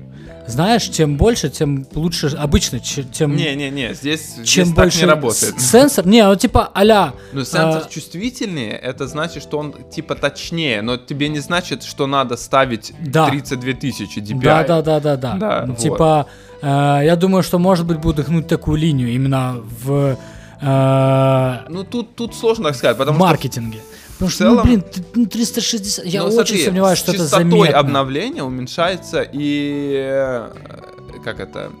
Знаешь, 0.47 0.83
чем 0.83 1.17
больше, 1.17 1.49
тем 1.49 1.85
лучше, 1.93 2.27
обычно, 2.37 2.79
че- 2.79 3.03
тем, 3.03 3.35
Не-не-не, 3.35 3.93
здесь, 3.93 4.35
чем 4.43 4.65
здесь 4.65 4.75
больше 4.75 4.99
так 4.99 5.07
не 5.07 5.13
работает. 5.13 5.61
сенсор, 5.61 6.05
не, 6.07 6.23
ну 6.25 6.35
типа 6.35 6.69
а-ля, 6.73 7.13
Ну, 7.31 7.43
сенсор 7.43 7.83
а, 7.85 7.89
чувствительнее, 7.89 8.71
это 8.71 9.07
значит, 9.07 9.43
что 9.43 9.57
он, 9.59 9.73
типа, 9.91 10.15
точнее, 10.15 10.81
но 10.81 10.97
тебе 10.97 11.29
не 11.29 11.39
значит, 11.39 11.83
что 11.83 12.07
надо 12.07 12.37
ставить 12.37 12.93
Да. 12.99 13.27
32 13.29 13.73
тысячи 13.73 14.19
DPI. 14.19 14.41
Да, 14.41 14.63
да, 14.63 14.81
да, 14.81 14.99
да, 14.99 15.15
да. 15.17 15.33
Да, 15.35 15.63
Ну, 15.67 15.73
вот. 15.73 15.81
Типа, 15.81 16.25
э, 16.61 16.65
я 17.05 17.15
думаю, 17.15 17.43
что 17.43 17.59
может 17.59 17.85
быть 17.85 17.99
будут 17.99 18.25
гнуть 18.27 18.47
такую 18.47 18.77
линию 18.77 19.09
именно 19.09 19.61
в, 19.83 20.17
э, 20.61 21.57
Ну, 21.69 21.83
тут, 21.83 22.15
тут 22.15 22.35
сложно 22.35 22.65
так 22.69 22.75
сказать, 22.75 22.95
в 22.95 22.99
потому 22.99 23.17
что 23.17 23.25
маркетинге. 23.27 23.79
Потому 24.21 24.29
в 24.29 24.33
что, 24.33 24.43
ну, 24.45 24.49
целом- 24.51 24.65
блин, 24.67 24.83
ну, 25.15 25.25
360, 25.25 26.05
я 26.05 26.21
Ну, 26.21 26.27
очень 26.27 26.35
смотри, 26.35 26.65
сомневаюсь, 26.65 26.99
что 26.99 27.11
это 27.11 27.21
частотой 27.23 27.49
заметно. 27.49 27.79
обновления 27.79 28.43
уменьшается 28.43 29.27
и 29.33 29.93
э, 29.97 30.53
как 31.23 31.39
это 31.39 31.71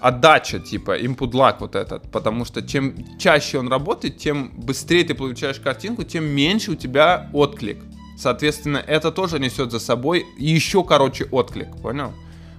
отдача, 0.00 0.58
типа, 0.60 0.98
input 1.00 1.32
lag 1.32 1.56
вот 1.60 1.74
этот, 1.76 2.10
потому 2.10 2.44
что 2.44 2.62
чем 2.62 2.94
чаще 3.18 3.58
он 3.58 3.68
работает, 3.68 4.18
тем 4.18 4.50
быстрее 4.56 5.04
ты 5.04 5.14
получаешь 5.14 5.58
картинку, 5.60 6.02
тем 6.04 6.24
меньше 6.24 6.72
у 6.72 6.74
тебя 6.74 7.28
отклик. 7.32 7.78
Соответственно, 8.18 8.78
это 8.78 9.10
тоже 9.10 9.38
несет 9.38 9.70
за 9.72 9.78
собой 9.80 10.24
еще 10.38 10.84
короче 10.84 11.24
отклик, 11.30 11.76
понял? 11.82 12.12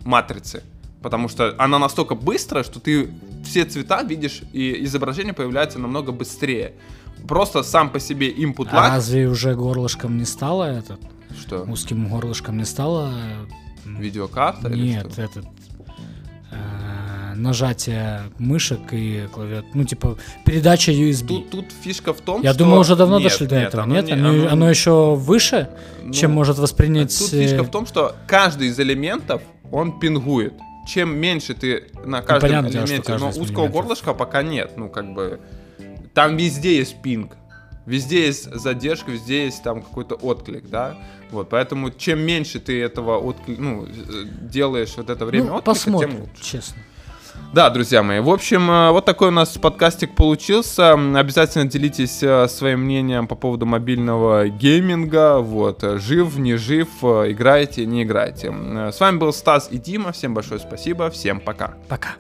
Матрицы. 0.04 0.62
Потому 1.02 1.28
что 1.30 1.54
она 1.58 1.80
настолько 1.80 2.16
быстрая, 2.16 2.64
что 2.64 2.80
ты 2.80 3.10
все 3.46 3.66
цвета 3.66 4.04
видишь, 4.04 4.42
и 4.54 4.84
изображение 4.86 5.34
появляется 5.34 5.80
намного 5.80 6.12
быстрее. 6.14 6.74
Просто 7.28 7.64
сам 7.64 7.90
по 7.90 8.00
себе 8.00 8.32
input 8.32 8.68
А 8.72 8.76
lag. 8.76 8.90
разве 8.96 9.28
уже 9.28 9.56
горлышком 9.56 10.18
не 10.18 10.26
стало 10.26 10.64
этот? 10.66 11.00
Что? 11.40 11.64
Узким 11.64 12.08
горлышком 12.10 12.58
не 12.58 12.66
стало? 12.66 13.12
э, 13.86 13.90
Видеокарта 14.00 14.70
или 14.70 14.88
Нет, 14.90 15.12
что? 15.12 15.22
этот 15.22 15.46
э, 16.52 17.34
нажатие 17.36 18.22
мышек 18.38 18.80
и 18.92 19.28
клавиатуры. 19.34 19.72
Ну, 19.74 19.84
типа, 19.86 20.18
передача 20.46 20.92
USB. 20.92 21.28
Тут, 21.28 21.50
тут 21.50 21.66
фишка 21.82 22.14
в 22.14 22.22
том, 22.22 22.42
Я 22.42 22.52
что... 22.52 22.60
думаю, 22.60 22.80
уже 22.82 22.96
давно 22.96 23.20
Нет, 23.20 23.30
дошли 23.32 23.48
до 23.48 23.56
нет, 23.56 23.68
этого. 23.70 23.84
оно 23.84 23.96
Нет, 23.96 24.06
не- 24.06 24.12
оно, 24.14 24.30
оно- 24.30 24.50
оно 24.52 24.70
еще 24.70 25.16
выше, 25.16 25.70
ну, 26.04 26.14
чем 26.14 26.32
может 26.32 26.58
воспринять. 26.60 27.18
Тут 27.18 27.34
э, 27.34 27.42
фишка 27.48 27.64
в 27.64 27.72
том, 27.72 27.86
что 27.86 28.16
каждый 28.28 28.68
из 28.68 28.80
элементов, 28.80 29.42
он 29.72 30.00
пингует. 30.00 30.54
Чем 30.88 31.16
меньше 31.18 31.54
ты 31.54 31.86
на 32.06 32.22
каждом 32.22 32.50
понятное 32.50 32.72
дело, 32.72 32.86
что 32.86 32.96
элементе, 32.96 33.18
но 33.18 33.30
узкого 33.30 33.44
элементов. 33.46 33.72
горлышка 33.72 34.14
пока 34.14 34.44
нет. 34.44 34.74
Ну, 34.78 34.90
как 34.90 35.14
бы... 35.14 35.40
Там 36.14 36.38
везде 36.38 36.78
есть 36.78 37.02
пинг. 37.02 37.36
Везде 37.86 38.28
есть 38.28 38.54
задержка, 38.54 39.12
везде 39.12 39.46
есть 39.46 39.62
там 39.64 39.82
какой-то 39.82 40.16
отклик, 40.16 40.70
да? 40.70 40.96
Вот, 41.32 41.50
поэтому 41.50 41.92
чем 41.92 42.20
меньше 42.20 42.60
ты 42.60 42.82
этого 42.82 43.18
отклик, 43.18 43.60
ну, 43.60 43.86
э, 43.86 43.90
делаешь 44.42 44.94
вот 44.96 45.10
это 45.10 45.26
время 45.26 45.48
ну, 45.48 45.56
отклика, 45.56 45.66
посмотрим, 45.66 46.12
тем 46.12 46.22
лучше. 46.22 46.44
честно. 46.44 46.78
Да, 47.52 47.70
друзья 47.70 48.02
мои, 48.02 48.20
в 48.20 48.30
общем, 48.30 48.70
э, 48.72 48.92
вот 48.92 49.04
такой 49.04 49.30
у 49.30 49.32
нас 49.32 49.58
подкастик 49.58 50.16
получился. 50.16 50.94
Обязательно 50.94 51.66
делитесь 51.66 52.24
э, 52.24 52.48
своим 52.48 52.82
мнением 52.82 53.28
по 53.28 53.36
поводу 53.36 53.66
мобильного 53.66 54.48
гейминга. 54.48 55.40
Вот, 55.40 55.84
жив, 56.00 56.38
не 56.38 56.56
жив, 56.56 56.88
играете, 57.04 57.86
не 57.86 58.04
играете. 58.04 58.54
С 58.94 59.00
вами 59.00 59.18
был 59.18 59.34
Стас 59.34 59.68
и 59.72 59.78
Дима. 59.78 60.14
Всем 60.14 60.34
большое 60.34 60.62
спасибо, 60.62 61.10
всем 61.10 61.42
пока. 61.42 61.74
Пока. 61.90 62.12